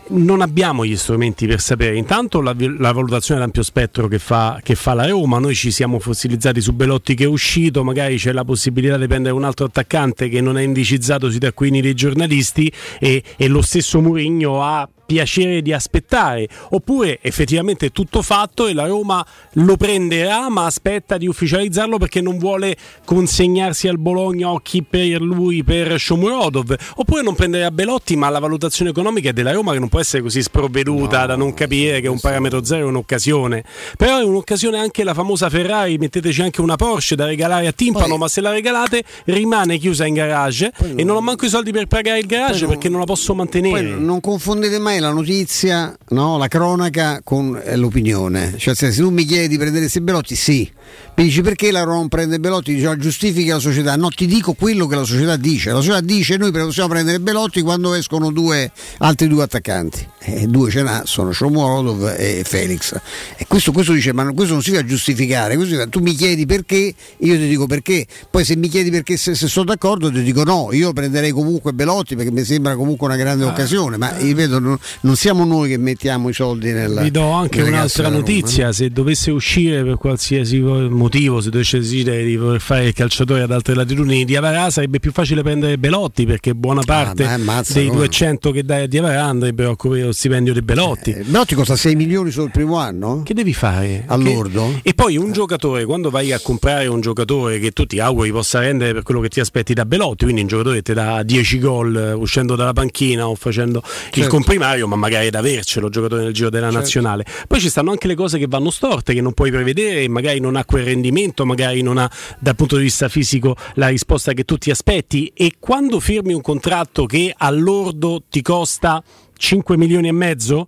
[0.10, 1.98] non abbiamo gli strumenti per sapere.
[1.98, 5.40] Intanto la, la valutazione ad ampio spettro che fa, che fa la Roma.
[5.40, 9.34] Noi ci siamo fossilizzati su Belotti che è uscito magari c'è la possibilità di prendere
[9.34, 14.02] un altro attaccante che non è indicizzato sui taccuini dei giornalisti e, e lo stesso
[14.02, 16.48] Mourinho ha piacere di aspettare.
[16.72, 22.22] Oppure effettivamente è tutto fatto e la Roma lo prenderà ma aspetta di ufficializzarlo perché
[22.22, 22.76] non vuole
[23.06, 26.76] consegnarsi al Bologna occhi per lui per Shomurodov.
[26.96, 30.22] Oppure non prenderà Belotti ma la valutazione economica è della Roma che non può essere
[30.22, 33.64] così sprovveduta da non capire che un parametro zero è un'occasione.
[33.98, 38.18] Però è un'occasione anche la famosa Ferrari metteteci anche una Porsche da regalare a Timpano
[38.18, 41.88] ma se la regalate rimane chiusa in garage e non ho manco i soldi per
[41.88, 43.90] pagare il garage perché non la posso mantenere.
[43.90, 48.56] Poi non confondete mai la notizia, no, la cronaca con eh, l'opinione.
[48.58, 50.70] Cioè, se tu mi chiedi di prendere Belotti, sì.
[51.18, 52.74] Mi dici perché la Roma non prende Belotti?
[52.74, 53.96] Dici, "Ah, giustifica la società.
[53.96, 55.70] No, ti dico quello che la società dice.
[55.72, 60.06] La società dice noi possiamo prendere Belotti quando escono due, altri due attaccanti.
[60.20, 62.94] E due ce n'ha, sono Shomurodov e Felix.
[63.38, 65.54] E questo, questo dice, ma questo non si fa giustificare.
[65.54, 68.06] Significa, tu mi chiedi perché, io ti dico perché.
[68.30, 71.72] Poi se mi chiedi perché se, se sono d'accordo, ti dico no, io prenderei comunque
[71.72, 73.50] Belotti perché mi sembra comunque una grande Ah.
[73.50, 73.96] occasione.
[73.96, 77.00] Ma ripeto, non, non siamo noi che mettiamo i soldi nel.
[77.04, 81.04] Vi do anche un'altra Roma, notizia: se dovesse uscire per qualsiasi motivo,
[81.42, 85.12] se dovesse decidere di voler fare il calciatore ad altre latitudini di Avarà, sarebbe più
[85.12, 88.00] facile prendere Belotti perché buona parte ma ammazza, dei come?
[88.00, 91.12] 200 che dai a di Avarà andrebbero a coprire lo stipendio di Belotti.
[91.12, 93.22] Eh, Belotti costa 6 milioni solo il primo anno?
[93.24, 94.04] Che devi fare?
[94.08, 94.72] All'ordo?
[94.82, 98.32] Che- E poi un giocatore, quando vai a comprare un giocatore che tu ti auguri
[98.32, 101.24] possa rendere per quello che ti aspetti da Belotti, quindi un giocatore che ti dà
[101.24, 104.30] 10 gol eh, uscendo dalla panchina o facendo il Certo.
[104.30, 106.80] comprimario, ma magari ad avercelo giocatore nel giro della Certo.
[106.80, 107.26] nazionale.
[107.48, 110.56] Poi ci stanno anche le cose che vanno storte, che non puoi prevedere, magari non
[110.56, 112.10] ha quel rendimento, magari non ha
[112.40, 115.32] dal punto di vista fisico la risposta che tu ti aspetti.
[115.34, 119.04] E quando firmi un contratto che all'ordo ti costa
[119.38, 120.68] 5 milioni e mezzo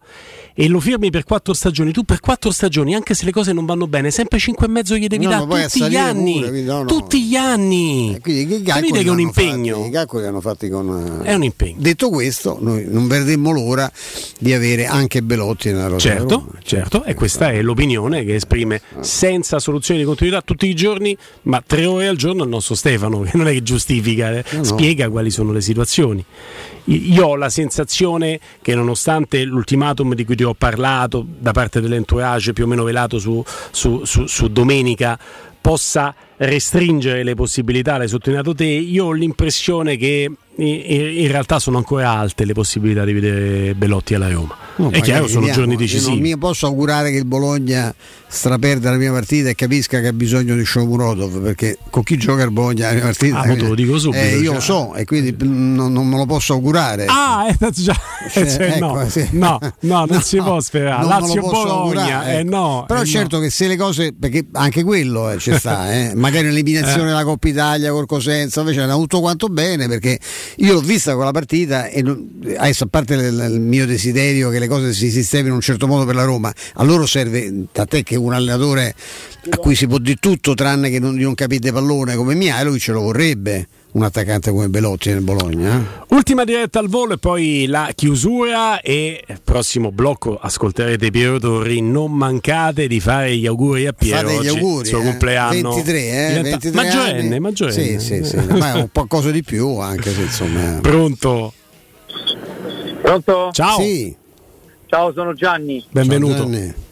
[0.60, 3.66] e lo firmi per 4 stagioni, tu per 4 stagioni, anche se le cose non
[3.66, 6.34] vanno bene, sempre 5 e mezzo gli devi No, dare tutti gli anni.
[6.34, 6.86] pure, quindi no, no.
[6.86, 8.18] Tutti gli anni.
[8.22, 9.76] Quindi che Capite che è un impegno.
[9.76, 11.22] fatti- I calcoli li hanno fatti con.
[11.24, 11.76] eh, È un impegno.
[11.78, 13.92] Detto questo, noi non vedremo l'ora
[14.40, 19.60] di avere anche Belotti nella rosa Certo, certo, e questa è l'opinione che esprime senza
[19.60, 23.32] soluzione di continuità tutti i giorni, ma tre ore al giorno il nostro Stefano, che
[23.36, 24.64] non è che giustifica, eh, No, no.
[24.64, 26.26] spiega quali sono le situazioni.
[26.86, 32.54] Io ho la sensazione che nonostante l'ultimatum di cui ti ho parlato da parte dell'entourage
[32.54, 35.18] più o meno velato su, su- su- su domenica
[35.60, 42.12] possa restringere le possibilità, l'hai sottolineato te, io ho l'impressione che in, realtà sono ancora
[42.12, 44.56] alte le possibilità di vedere Belotti alla Roma.
[44.78, 45.60] No, è chiaro, sono vediamo.
[45.60, 46.12] giorni Io decisivi.
[46.12, 47.94] Non mi posso augurare che il Bologna
[48.30, 52.44] straperda la prima partita e capisca che ha bisogno di Shomurodov perché con chi gioca
[52.44, 54.54] il Bologna la prima partita Ah, te lo dico subito, eh, io cioè.
[54.56, 57.96] lo so e quindi mm, non, non me lo posso augurare Ah, eh, già,
[58.32, 59.28] Cioè, cioè, no, ecco, sì.
[59.32, 61.02] no, no, non No, si può sperare.
[61.06, 62.50] non me lo Lazio posso Bologna, augurare, eh ecco.
[62.50, 62.84] no.
[62.88, 63.44] però eh certo no.
[63.44, 66.12] che se le cose perché anche quello eh, ci sta eh.
[66.16, 67.06] magari un'eliminazione Eh.
[67.06, 70.20] della Coppa Italia col Cosenza invece era tutto quanto bene perché
[70.58, 72.04] io l'ho vista quella partita e
[72.58, 75.88] adesso a parte il, il mio desiderio che le cose si sistemino in un certo
[75.88, 78.96] modo per la Roma a loro serve tant'è che un allenatore
[79.50, 82.82] a cui si può dire tutto tranne che non, di non capite pallone come Mihailovic
[82.82, 86.06] ce lo vorrebbe un attaccante come Belotti nel Bologna eh.
[86.18, 91.80] Ultima diretta al volo e poi la chiusura e prossimo blocco ascolterete Piero Torri.
[91.82, 94.28] Non mancate di fare gli auguri a Piero.
[94.28, 95.04] Fate gli auguri il suo eh.
[95.04, 95.74] compleanno.
[95.74, 96.28] 23, eh?
[96.28, 97.40] Diventa 23 maggiorenne, anni.
[97.40, 98.00] maggiorenne.
[98.00, 100.80] Sì, sì, sì, ma è un po' cosa di più anche se insomma.
[100.82, 101.54] Pronto?
[103.02, 103.50] Pronto?
[103.52, 103.80] Ciao.
[103.80, 104.16] Sì.
[104.88, 105.84] Ciao, sono Gianni.
[105.92, 106.86] Benvenuto.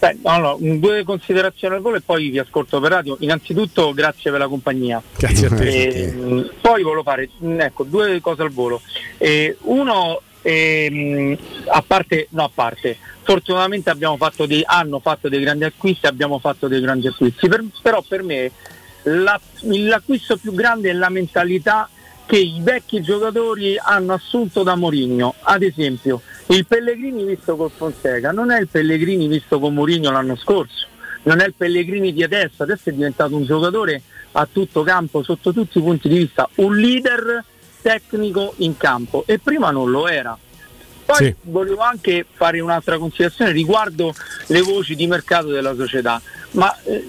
[0.00, 3.18] Beh, no, no, due considerazioni al volo e poi vi ascolto per radio.
[3.20, 5.02] Innanzitutto grazie per la compagnia.
[5.18, 5.68] Grazie a te.
[5.88, 8.80] E, mh, poi volevo fare mh, ecco, due cose al volo.
[9.18, 15.40] E, uno, ehm, a parte, no a parte, fortunatamente abbiamo fatto dei, hanno fatto dei
[15.40, 18.50] grandi acquisti, abbiamo fatto dei grandi acquisti, Per- però per me
[19.02, 21.88] la- l'acquisto più grande è la mentalità
[22.24, 25.34] che i vecchi giocatori hanno assunto da Mourinho.
[25.40, 30.36] Ad esempio, il Pellegrini visto col Fonseca non è il Pellegrini visto con Mourinho l'anno
[30.36, 30.86] scorso.
[31.22, 35.52] non è il Pellegrini di adesso, adesso è diventato un giocatore a tutto campo, sotto
[35.52, 37.44] tutti i punti di vista, un leader
[37.82, 40.36] tecnico in campo e prima non lo era.
[41.04, 41.34] Poi Sì.
[41.42, 44.14] volevo anche fare un'altra considerazione riguardo
[44.46, 46.20] le voci di mercato della società,
[46.52, 47.04] ma eh,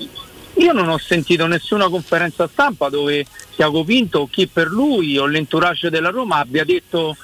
[0.56, 5.26] io non ho sentito nessuna conferenza stampa dove Tiago Pinto o chi per lui o
[5.26, 7.16] l'entourage della Roma abbia detto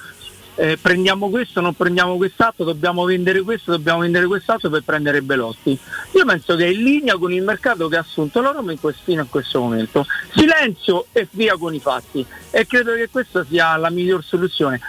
[0.60, 5.78] eh, prendiamo questo, non prendiamo quest'altro, dobbiamo vendere questo, dobbiamo vendere quest'altro per prendere Belotti.
[6.12, 8.80] Io penso che è in linea con il mercato che ha assunto la Roma in
[8.80, 10.04] quest- fino a questo momento.
[10.34, 12.26] Silenzio e via con i fatti.
[12.50, 14.80] E credo che questa sia la miglior soluzione.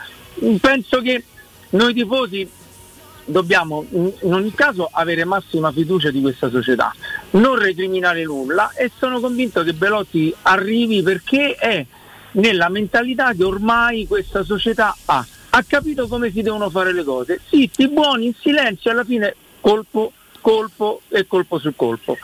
[0.60, 1.24] Penso che
[1.70, 2.50] noi tifosi
[3.26, 6.92] dobbiamo in ogni caso avere massima fiducia di questa società,
[7.32, 11.86] non recriminare nulla e sono convinto che Belotti arrivi perché è
[12.32, 15.24] nella mentalità che ormai questa società ha.
[15.52, 17.40] Ha capito come si devono fare le cose.
[17.50, 22.14] Zitti, buoni, in silenzio, alla fine colpo, colpo e colpo su colpo.
[22.14, 22.18] Io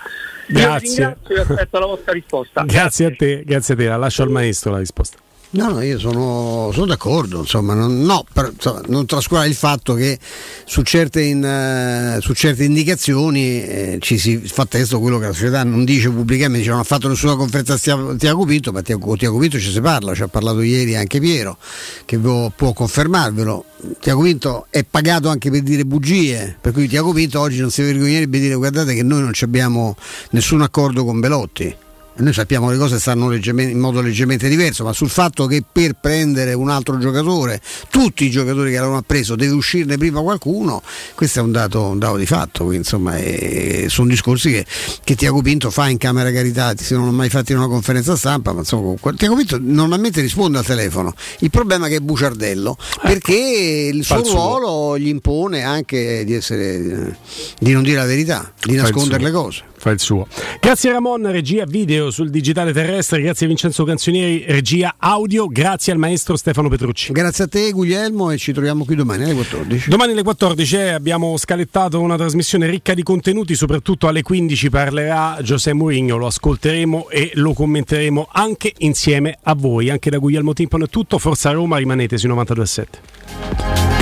[0.47, 0.89] vi Grazie.
[0.89, 2.63] ringrazio e aspetto la vostra risposta.
[2.67, 3.85] Grazie a te, grazie a te.
[3.87, 5.17] La lascio al maestro la risposta.
[5.55, 9.93] No, no, io sono, sono d'accordo, insomma, non, no, per- insomma, non trascurare il fatto
[9.93, 10.19] che
[10.65, 15.31] su certe, in, eh, su certe indicazioni eh, ci si fa testo quello che la
[15.31, 19.15] società non dice pubblicamente, dice non ha fatto nessuna conferenza a Tiago Pinto, ma Tiago,
[19.15, 21.57] Tiago Pinto ci si parla, ci ha parlato ieri anche Piero,
[22.03, 23.63] che vo- può confermarvelo.
[24.01, 27.81] Tiago Pinto è pagato anche per dire bugie, per cui Tiago Pinto oggi non si
[27.81, 29.95] vergognerebbe di dire guardate che noi non abbiamo
[30.31, 31.83] nessun accordo con Belotti.
[32.17, 35.95] Noi sappiamo che le cose stanno in modo leggermente diverso, ma sul fatto che per
[35.99, 40.81] prendere un altro giocatore, tutti i giocatori che l'hanno preso, deve uscirne prima qualcuno,
[41.13, 42.59] questo è un dato, un dato di fatto.
[42.59, 44.65] Quindi, insomma, è- sono discorsi che,
[45.03, 48.15] che Tiago Pinto fa in Camera Caritati, se non l'ho mai fatto in una conferenza
[48.15, 51.13] stampa, ma insomma, comunque, Tiago Pinto normalmente risponde al telefono.
[51.39, 57.17] Il problema è che è buciardello, perché il suo ruolo gli impone anche di, essere,
[57.59, 59.63] di non dire la verità, di nascondere le cose.
[59.85, 60.25] Fa il suo.
[60.59, 66.35] Grazie Ramon, regia video sul digitale terrestre, grazie Vincenzo Canzonieri, regia audio, grazie al maestro
[66.37, 67.11] Stefano Petrucci.
[67.13, 69.87] Grazie a te Guglielmo e ci troviamo qui domani alle 14.
[69.87, 75.37] Domani alle 14 eh, abbiamo scalettato una trasmissione ricca di contenuti, soprattutto alle 15 parlerà
[75.43, 79.91] Giuseppe Mourinho, lo ascolteremo e lo commenteremo anche insieme a voi.
[79.91, 83.94] Anche da Guglielmo Timpano è tutto, Forza Roma, rimanete sui 92.7.